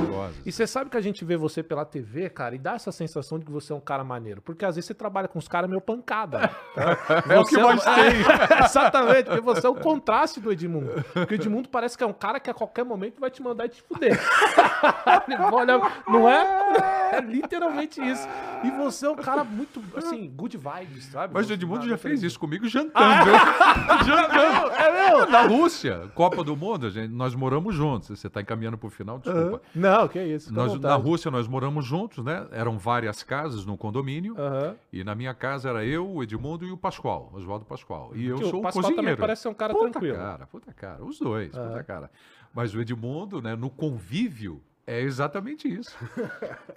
[0.46, 3.38] E você sabe que a gente vê você pela TV, cara, e dá essa sensação
[3.38, 4.42] de que você é um cara maneiro.
[4.42, 6.50] Porque às vezes você trabalha com os caras meio pancada.
[6.76, 6.98] tá?
[7.30, 8.66] É o que mais tem.
[8.66, 11.04] Exatamente, porque você é o contraste do Edmundo.
[11.14, 13.66] Porque o Edmundo parece que é um cara que a qualquer momento vai te mandar
[13.66, 14.18] e te fuder.
[15.54, 17.14] Olhar- não é?
[17.14, 18.28] É literalmente isso.
[18.64, 21.34] E você é um cara muito, assim, good vibes, sabe?
[21.34, 23.32] Mas o Edmundo já fez isso comigo jantando.
[24.06, 24.47] jantando.
[24.48, 25.30] É meu?
[25.30, 28.20] Na Rússia, Copa do Mundo, gente, nós moramos juntos.
[28.20, 29.62] Você está encaminhando para o final, desculpa.
[29.74, 30.54] Não, que isso.
[30.54, 30.96] Nós, na.
[30.96, 32.48] Rússia nós moramos juntos, né?
[32.52, 34.36] Eram várias casas num condomínio.
[34.38, 34.76] Aham.
[34.92, 38.12] E na minha casa era eu, o Edmundo e o Pascoal, Oswaldo Pascoal.
[38.16, 38.96] E eu Que sou o Pascoal cozinheiro.
[39.04, 40.18] também parece ser um cara puta tranquilo.
[40.18, 41.04] cara, puta cara.
[41.04, 42.12] Os dois, puta cara.
[42.54, 45.96] Mas o Edmundo, né, no convívio, é exatamente isso.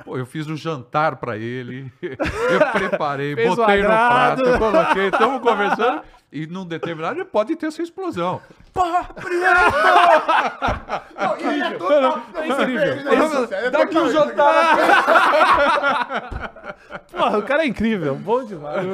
[0.05, 5.07] Pô, eu fiz o jantar pra ele, eu preparei, Fez o botei no prato, coloquei,
[5.07, 6.03] estamos conversando.
[6.33, 8.41] E num determinado ele pode ter essa explosão.
[8.73, 9.09] Porra,
[11.19, 12.83] Não, e ele é incrível.
[12.83, 14.77] ele é isso, sério, é Dá aqui um total, jantar.
[17.11, 18.87] Porra, o cara é incrível, bom demais.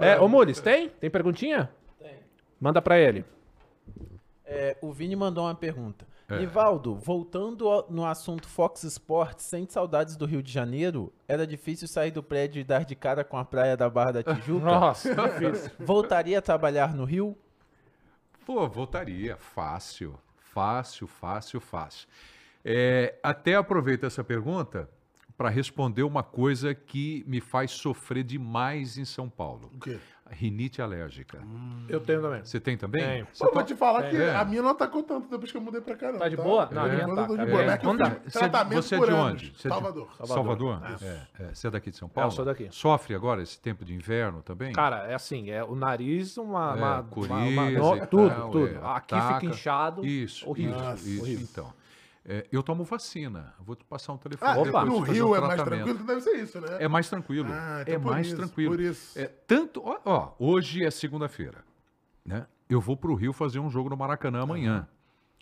[0.00, 0.88] É, ô Mules, tem?
[0.88, 1.68] Tem perguntinha?
[2.00, 2.12] Tem.
[2.60, 3.24] Manda pra ele.
[4.44, 6.06] É, o Vini mandou uma pergunta.
[6.30, 6.38] É.
[6.40, 11.10] Nivaldo, voltando ao- no assunto Fox Sports, sente saudades do Rio de Janeiro?
[11.26, 14.22] Era difícil sair do prédio e dar de cara com a praia da Barra da
[14.34, 14.64] Tijuca?
[14.66, 15.70] Nossa, difícil.
[15.80, 17.36] Voltaria a trabalhar no Rio?
[18.44, 19.36] Pô, voltaria.
[19.36, 20.18] Fácil.
[20.36, 22.06] Fácil, fácil, fácil.
[22.64, 24.88] É, até aproveito essa pergunta
[25.38, 29.70] para responder uma coisa que me faz sofrer demais em São Paulo.
[29.72, 29.96] O quê?
[30.26, 31.38] A Rinite alérgica.
[31.88, 32.44] Eu tenho também.
[32.44, 33.00] Você tem também?
[33.02, 33.26] Tenho.
[33.38, 34.34] Pô, to- vou te falar que É.
[34.36, 36.18] a minha não atacou tanto depois que eu mudei pra cá, não.
[36.18, 36.68] Tá de boa?
[36.70, 36.90] Não, a É.
[36.90, 37.62] minha Eu tá, de boa.
[37.62, 39.14] É, é que eu dá- Você, é de anos.
[39.32, 39.52] onde?
[39.56, 40.08] Você é Salvador.
[40.26, 40.82] Salvador?
[40.96, 41.04] Isso.
[41.04, 41.54] É, é.
[41.54, 42.30] Você é daqui de São É, Paulo?
[42.30, 42.68] eu sou daqui.
[42.72, 44.72] Sofre agora esse tempo de inverno também?
[44.72, 46.72] Cara, é assim, é o nariz, uma.
[46.72, 48.66] É, uma, coriza uma- uma- e no- tudo, tal, tudo.
[48.66, 49.34] é, Aqui ataca.
[49.40, 50.04] fica inchado.
[50.04, 50.94] Isso, horrível.
[50.94, 51.42] isso, isso.
[51.52, 51.72] Então,
[52.28, 53.54] é, eu tomo vacina.
[53.60, 54.84] Vou te passar um telefone Ah, Opa.
[54.84, 56.76] no Rio um é mais tranquilo, deve ser isso, né?
[56.78, 57.48] É mais tranquilo.
[57.50, 58.70] Ah, então é mais isso, tranquilo.
[58.72, 59.18] por isso.
[59.18, 61.64] É, tanto, ó, ó, hoje é segunda-feira,
[62.24, 62.46] né?
[62.68, 64.86] Eu vou pro Rio fazer um jogo no Maracanã amanhã.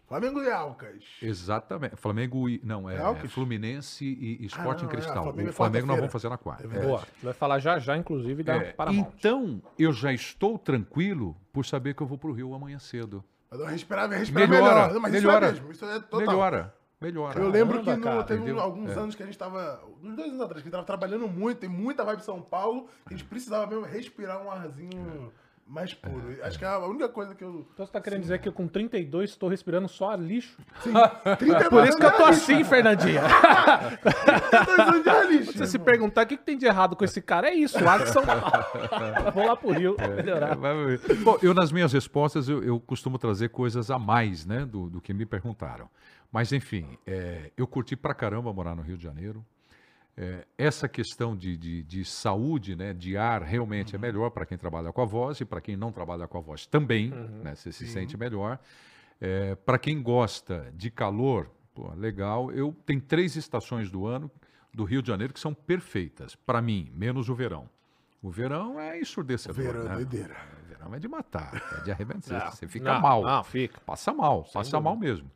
[0.06, 1.02] Flamengo e Alcas.
[1.20, 1.96] Exatamente.
[1.96, 3.32] Flamengo e não é, É Alcas?
[3.32, 5.22] Fluminense e, e Sport Ah, não, é, Cristal.
[5.24, 6.64] Flamengo é o Flamengo nós vamos fazer na quarta.
[6.72, 6.82] É É.
[6.86, 7.02] Boa.
[7.20, 9.08] Vai falar já já, inclusive, da É, Paramount.
[9.18, 13.24] Então, eu já estou tranquilo por saber que eu vou pro Rio amanhã cedo.
[13.64, 14.92] Uma respirada, vai respirar Melhora, melhor.
[14.94, 15.46] Não, mas melhora.
[15.46, 16.20] isso é mesmo, isso é total.
[16.20, 16.74] Melhora.
[17.00, 17.38] melhora.
[17.40, 18.60] Eu lembro que Caramba, no- cara, teve entendeu?
[18.60, 18.94] alguns É.
[18.98, 19.80] anos que a gente tava.
[20.02, 22.88] Uns dois anos atrás, que a gente tava trabalhando muito, tem muita vibe São Paulo,
[23.06, 25.32] que a gente precisava mesmo respirar um arzinho
[25.66, 26.36] mais puro.
[26.42, 27.66] Acho que é a única coisa que eu.
[27.74, 30.56] Então você tá querendo dizer que eu com 32 estou respirando só lixo?
[30.80, 30.92] Sim,
[31.38, 33.22] 32 Por isso que eu tô anos assim, Fernandinha.
[34.00, 36.94] 32 anos de ar lixo, Se você se perguntar o que, que tem de errado
[36.94, 38.42] com esse cara, é isso, o ar de São Paulo.
[39.34, 40.56] Vou lá pro Rio, É, melhorar.
[40.56, 45.00] Bom, eu nas minhas respostas eu, eu costumo trazer coisas a mais, né, do, do
[45.00, 45.88] que me perguntaram.
[46.30, 49.44] Mas enfim, é, eu curti pra caramba morar no Rio de Janeiro.
[50.16, 54.56] É, essa questão de, de, de saúde, né, de ar, realmente é melhor para quem
[54.56, 57.70] trabalha com a voz e para quem não trabalha com a voz também, né, você
[57.70, 58.58] se sente melhor.
[59.66, 62.50] para quem gosta de calor, pô, legal.
[62.50, 64.30] Eu tenho três estações do ano
[64.72, 67.68] do Rio de Janeiro que são perfeitas para mim, menos o verão.
[68.22, 69.54] O verão é ensurdecedor.
[69.54, 69.94] Verão é né?
[69.96, 70.36] doideira.
[70.62, 72.52] O verão é de matar, é de arrebentar.
[72.52, 73.22] Você fica não, mal.
[73.22, 73.80] não, fica.
[73.80, 74.80] Passa mal, passa dúvida.
[74.80, 75.30] mal mesmo.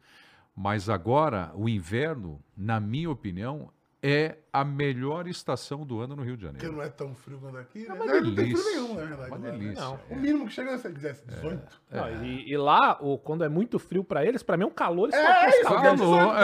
[0.54, 3.70] Mas agora, o inverno, na minha opinião,
[4.02, 6.76] é a melhor estação do ano no Rio de Porque Janeiro.
[6.78, 7.86] não é tão frio quanto aqui.
[7.86, 7.94] né?
[7.94, 8.70] uma Não, não tem frio delícia.
[8.72, 9.28] nenhum, na verdade.
[9.30, 9.50] Uma né?
[9.52, 9.84] delícia.
[9.84, 10.00] Não.
[10.10, 11.80] O mínimo que chega é, se quisesse, 18.
[11.90, 14.70] Não, e, e lá, o, quando é muito frio pra eles, pra mim é um
[14.70, 15.98] calor É, isso, escaldante.
[15.98, 16.42] calor, calor, tá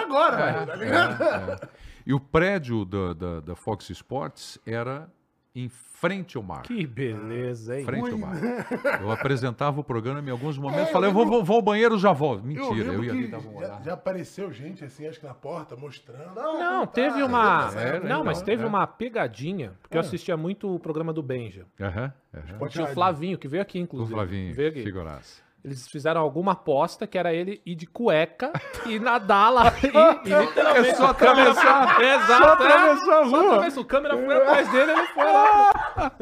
[0.00, 0.02] é.
[0.02, 1.22] agora, velho, tá ligado?
[1.62, 1.68] É.
[2.06, 5.08] E o prédio da, da, da Fox Sports era
[5.54, 6.62] em frente ao mar.
[6.62, 7.84] Que beleza, hein?
[7.84, 8.34] Frente ao mar.
[9.00, 11.56] Eu apresentava o programa em alguns momentos, É, eu falei, eu vou, lembro- vou, vou
[11.56, 12.40] ao banheiro, já volto.
[12.40, 13.84] Eu Mentira, eu, lembro ia ali dar uma já, olhada.
[13.84, 16.38] já apareceu gente, assim, acho que na porta, mostrando.
[16.38, 17.70] Ah, Não, teve tá, uma.
[17.76, 18.66] É, época, não, então, mas teve é.
[18.66, 21.64] uma pegadinha, porque eu assistia muito o programa do Benja.
[21.80, 22.12] Aham.
[22.58, 22.88] Pode Tinha o.
[22.88, 24.12] Flavinho, que veio aqui, O inclusive.
[24.14, 24.82] Flavinho, Veio aqui.
[24.82, 25.43] figuraça.
[25.64, 28.52] Eles fizeram alguma aposta que era ele ir de cueca
[28.84, 29.72] e nadar lá.
[29.82, 29.86] E,
[30.28, 30.88] e literalmente.
[30.90, 32.44] É só câmera atravessar- Exato.
[32.44, 33.24] só atravessar a é.
[33.24, 33.30] rua.
[33.30, 33.82] Só atravessou.
[33.82, 36.12] O câmera foi atrás dele ele foi lá.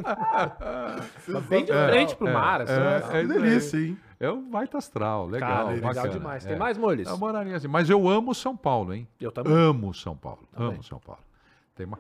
[1.49, 2.61] Bem de frente pro mar.
[2.63, 3.03] assim, é, né?
[3.21, 3.99] é delícia, hein?
[4.21, 6.47] É um baita astral, legal, Cara, legal bacana, demais.
[6.47, 6.49] é.
[6.51, 7.09] Tem mais, Moles?
[7.09, 7.67] Eu moraria assim.
[7.67, 9.09] Mas eu amo São Paulo, hein?
[9.21, 9.53] Eu também.
[9.53, 10.49] Amo São Paulo.
[10.57, 11.21] Amo São Paulo.
[11.75, 11.99] Tem uma...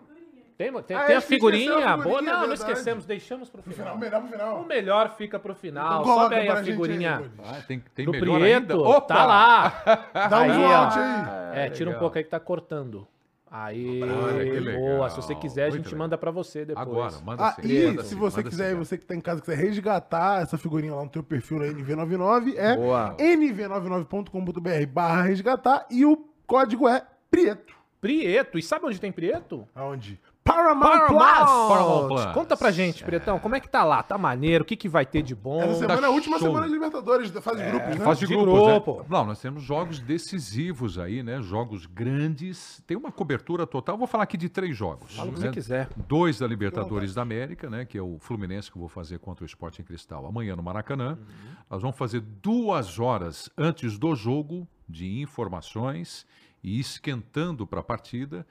[0.71, 2.23] Tem, tem, Ah, tem é, a figurinha, a boa.
[2.23, 2.61] Não, não verdade.
[2.61, 3.77] esquecemos, deixamos pro final.
[3.77, 4.65] final, melhor pro O final.
[4.65, 6.03] melhor fica pro final.
[6.03, 7.33] Então Sobe aí a aí, figurinha Moles.
[7.45, 8.73] Ah, tem, tem do melhor Prieto.
[8.73, 8.79] ainda?
[8.79, 9.15] Opa!
[9.15, 9.73] Tá lá.
[10.31, 11.59] Dá um Aí, out aí.
[11.67, 13.07] É, tira um pouco aí que tá cortando.
[13.55, 14.81] Aí, legal.
[14.81, 15.11] boa.
[15.11, 15.99] Se você quiser, a Muito gente legal.
[15.99, 16.89] manda pra você depois.
[16.89, 17.63] Agora, manda Ah, sim.
[17.69, 20.95] e manda se você quiser, sim, você que tá em casa, quiser resgatar essa figurinha
[20.95, 23.15] lá no teu perfil na NV99, é Boa.
[23.19, 26.17] nv99.com.br barra resgatar e o
[26.47, 27.75] código é Prieto.
[28.01, 28.59] Prieto.
[28.59, 29.69] E sabe onde tem Prieto?
[29.75, 30.19] Aonde?
[30.45, 31.07] Paramount, Paramount.
[31.07, 31.69] Plus!
[31.69, 32.27] Paramount Plus.
[32.35, 34.03] Conta pra gente, Prietão, como é que tá lá?
[34.03, 34.63] Tá maneiro?
[34.63, 35.63] O que, que vai ter de bom?
[35.63, 36.49] Essa semana é a última show.
[36.49, 38.05] semana de Libertadores, da fase de grupos, né?
[38.05, 38.43] Fase de né?
[38.43, 39.07] grupo.
[39.09, 41.41] Não, nós temos jogos decisivos aí, né?
[41.41, 42.83] Jogos grandes.
[42.87, 43.97] Tem uma cobertura total.
[43.97, 45.15] Vou falar aqui de três jogos.
[45.15, 45.47] Fala o que né?
[45.47, 45.89] você quiser.
[46.09, 47.85] Dois da Libertadores da América, né?
[47.85, 50.63] Que é o Fluminense que eu vou fazer contra o Sport em Cristal amanhã no
[50.63, 51.13] Maracanã.
[51.13, 51.55] Uhum.
[51.71, 56.27] Nós vamos fazer duas horas antes do jogo de informações
[56.63, 58.47] e esquentando para a partida.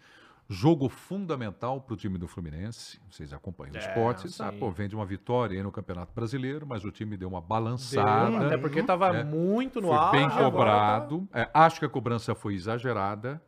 [0.52, 2.99] Jogo fundamental para o time do Fluminense.
[3.10, 4.23] Vocês acompanham o esporte.
[4.23, 7.30] Você sabe, pô, vem de uma vitória aí no Campeonato Brasileiro, mas o time deu
[7.30, 8.48] uma Deu, balançada.
[8.48, 9.23] até porque tava né?
[9.23, 10.11] muito no Foi ar.
[10.11, 11.26] bem agora cobrado.
[11.34, 13.41] É, acho que a cobrança foi exagerada.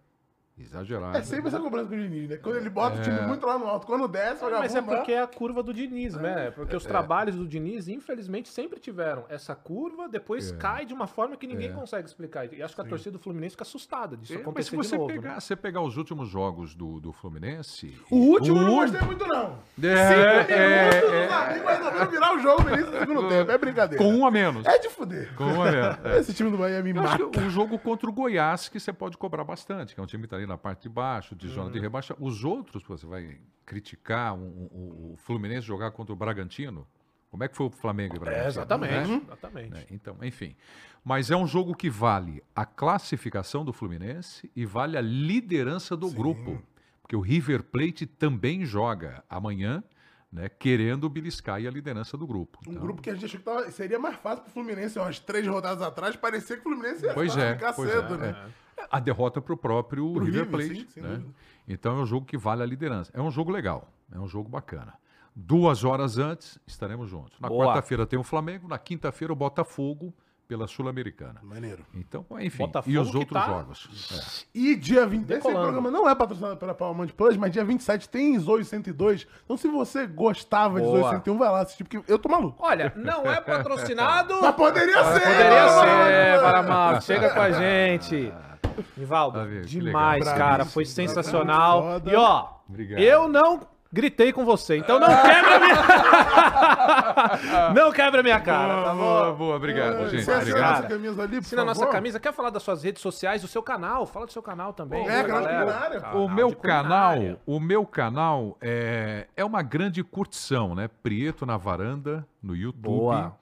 [0.56, 1.18] Exagerada.
[1.18, 2.38] É sempre essa cobrança com o Diniz, né?
[2.38, 4.76] Quando ele bota o time muito lá no alto, quando desce, tá- o Mas é
[4.82, 6.52] vagabundo porque é a curva do Diniz, né?
[6.52, 11.36] Porque os trabalhos do Diniz, infelizmente, sempre tiveram essa curva, depois cai de uma forma
[11.36, 12.54] que ninguém consegue explicar.
[12.54, 14.92] E acho que a torcida do Fluminense fica assustada disso É, mas se acontecer você
[14.92, 15.08] de novo.
[15.12, 15.40] pegar, né?
[15.40, 17.98] você pegar os últimos jogos do, do Fluminense.
[18.12, 19.58] O último eu não o- gostei muito, não.
[19.82, 23.28] É, Cinco é, minutos, é, os amigos resolveram virar o jogo no início do segundo
[23.30, 23.52] tempo.
[23.52, 24.04] É brincadeira.
[24.04, 24.66] com um a menos.
[24.68, 25.34] É de fuder.
[25.36, 25.98] Com um a menos.
[26.06, 26.20] é.
[26.20, 27.28] Esse time do Bahia me mata.
[27.28, 30.22] que o jogo contra o Goiás, que você pode cobrar bastante, que é um time
[30.24, 31.72] que está ali na parte de baixo, de zona Uhum.
[31.72, 32.16] de rebaixa.
[32.20, 36.86] Os outros, você vai criticar um- um- o Fluminense jogar contra o Bragantino.
[37.32, 38.46] Como é que foi o Flamengo e o Bragantino?
[38.46, 39.10] É, exatamente.
[39.10, 39.22] né?
[39.26, 39.70] exatamente.
[39.72, 39.86] né?
[39.90, 40.56] Então, enfim.
[41.04, 46.10] Mas é um jogo que vale a classificação do Fluminense e vale a liderança do
[46.12, 46.62] grupo.
[47.02, 49.84] Porque o River Plate também joga amanhã,
[50.32, 52.60] né, querendo beliscar a liderança do grupo.
[52.66, 55.20] Um Então, grupo que a gente achou que tava- seria mais fácil pro Fluminense umas
[55.20, 56.16] três rodadas atrás.
[56.16, 58.52] Parecia que o Fluminense ia Pois é, ficar pois cedo, é, né?
[58.92, 60.88] A derrota para o próprio Pro River Plate.
[60.90, 61.22] sim, né?
[61.68, 63.12] Então é um jogo que vale a liderança.
[63.14, 64.94] É um jogo legal, é um jogo bacana.
[65.36, 67.40] Duas horas antes estaremos juntos.
[67.40, 70.14] Na quarta-feira tem o Flamengo, na quinta-feira o Botafogo
[70.48, 71.40] pela Sul-Americana.
[71.42, 71.84] Maneiro.
[71.96, 74.46] Então, enfim, Botafogo e os outros tá- jogos.
[74.54, 74.60] É.
[74.60, 75.28] E dia 20.
[75.32, 79.26] Esse programa não é patrocinado pela Paramount Plus, mas dia 27 tem Zoe 102.
[79.46, 81.00] Então, se você gostava de Boa.
[81.02, 82.62] Zoe 101, vai lá assistir, porque eu tô maluco.
[82.64, 84.36] Olha, não é patrocinado.
[84.42, 85.22] Mas poderia ser!
[85.22, 87.02] Poderia ser, Paramount.
[87.02, 88.32] Chega com a gente.
[88.74, 89.46] Tá?
[89.46, 90.38] Que demais, legal.
[90.38, 90.48] cara.
[90.56, 91.82] Bravíssimo, Foi sensacional.
[91.84, 92.12] foda.
[92.12, 93.00] E ó, Obrigado.
[93.02, 94.78] eu não gritei com você.
[94.78, 95.76] Então não quebra minha...
[97.76, 99.38] não quebra minha cara, tá boa, bom?
[99.38, 100.24] boa, obrigado, gente.
[100.24, 101.92] Você assina a nossa camisa ali, por Assina a nossa favor?
[101.94, 102.20] camisa.
[102.20, 104.06] Quer falar das suas redes sociais, do seu canal?
[104.06, 105.08] Fala do seu canal também.
[105.08, 105.44] É, canal.
[105.44, 110.90] Canal O meu de canal, o meu canal é, é uma grande curtição, né?
[111.02, 112.82] Prieto na varanda no YouTube.
[112.82, 113.36] Boa.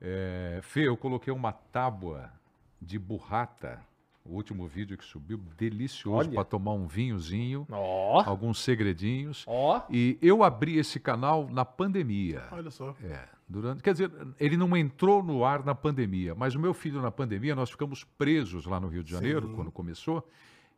[0.00, 2.30] É, Fê, eu coloquei uma tábua
[2.80, 3.78] de burrata,
[4.24, 9.44] o último vídeo que subiu, delicioso para tomar um vinhozinho, Ó, alguns segredinhos.
[9.46, 9.82] ó.
[9.90, 12.44] E eu abri esse canal na pandemia.
[12.52, 12.94] Olha só.
[13.02, 17.00] É, durante, quer dizer, ele não entrou no ar na pandemia, mas o meu filho
[17.00, 19.54] na pandemia, nós ficamos presos lá no Rio de Janeiro, Sim.
[19.54, 20.26] quando começou.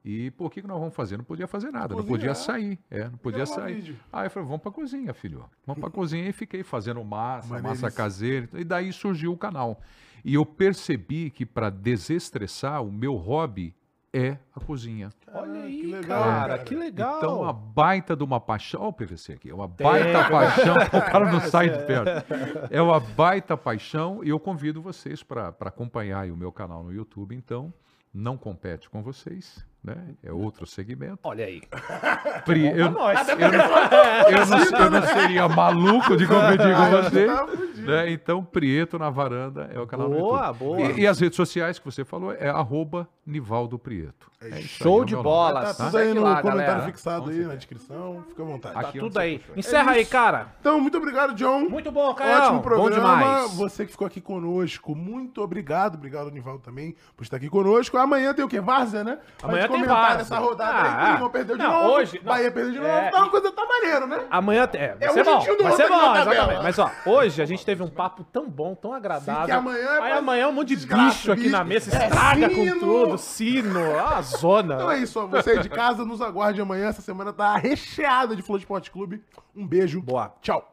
[0.04, 1.16] E o que, que nós vamos fazer?
[1.16, 2.76] Não podia fazer nada, não podia sair.
[2.90, 3.74] É, não podia Gravar sair.
[3.76, 3.96] vídeo.
[4.12, 5.44] Aí eu falei, vamos pra cozinha, filho.
[5.64, 7.92] Vamos pra cozinha e fiquei fazendo massa, massa Maneiríssimo.
[7.92, 8.48] caseira.
[8.54, 9.80] E daí surgiu o canal.
[10.24, 13.74] E eu percebi que para desestressar, o meu hobby
[14.14, 15.10] é a cozinha.
[15.32, 16.64] Olha Ah, aí, que legal, cara, cara.
[16.64, 17.16] que legal.
[17.16, 18.82] Então, uma baita de uma paixão.
[18.82, 19.48] Olha o PVC aqui.
[19.50, 20.76] É uma baita paixão.
[20.76, 22.26] O cara não sai de perto.
[22.70, 26.92] É uma baita paixão e eu convido vocês para acompanhar aí o meu canal no
[26.92, 27.34] YouTube.
[27.34, 27.72] Então,
[28.12, 29.96] não compete com vocês, né?
[30.22, 31.18] É outro segmento.
[31.24, 31.62] Olha aí.
[32.44, 33.28] Pri- eu, nós.
[33.28, 37.26] eu não, eu não- eu não seria maluco de competir com você.
[37.26, 37.72] Tá fudido.
[37.82, 38.10] Né?
[38.12, 40.80] Então, Prieto na varanda é o canal Boa, boa.
[40.80, 44.30] E, e as redes sociais que você falou é arroba Nivaldo Prieto.
[44.40, 45.62] É aí, Show é de bola.
[45.62, 46.92] Tá Segue tudo aí no lá, comentário galera.
[46.92, 48.24] fixado aí, na descrição.
[48.28, 48.74] Fica à vontade.
[48.74, 49.32] Tá Aqui tudo onde aí.
[49.34, 49.56] você puxou.
[49.58, 50.10] Encerra aí, isso.
[50.10, 50.46] cara.
[50.60, 51.68] Então, muito obrigado, John.
[51.68, 52.42] Muito bom, Caio.
[52.42, 52.88] Ótimo programa.
[52.88, 53.54] Bom demais.
[53.54, 55.94] Você que ficou aqui conosco, muito obrigado.
[55.94, 57.96] Obrigado, Nivaldo, também, por estar aqui conosco.
[57.98, 58.60] Amanhã tem o quê?
[58.60, 59.18] Várzea, né?
[59.42, 60.20] Amanhã comentar Várzea.
[60.22, 61.06] Essa rodada Ah, aí.
[61.06, 61.88] Coringão perdeu de não, novo.
[61.94, 62.32] hoje- não.
[62.32, 62.90] Bahia perdeu de novo.
[62.90, 64.20] É, Tá uma coisa, tá maneiro, né?
[64.30, 64.80] Amanhã tem.
[64.80, 65.40] É, vai É ser bom.
[65.62, 66.62] Vai ser bom, exatamente.
[66.62, 69.44] Mas ó, hoje a gente teve um papo tão bom, tão agradável.
[69.46, 72.78] que amanhã é Aí amanhã um monte de bicho aqui na mesa, É, estraga com
[72.78, 74.74] tudo, sino, a zona.
[74.74, 75.26] Então é isso, ó.
[75.26, 76.88] Você aí de casa, nos aguarde amanhã.
[76.88, 79.22] Essa semana tá recheada de Flow Esporte Clube.
[79.54, 80.00] Um beijo.
[80.00, 80.34] Boa.
[80.40, 80.68] Tchau.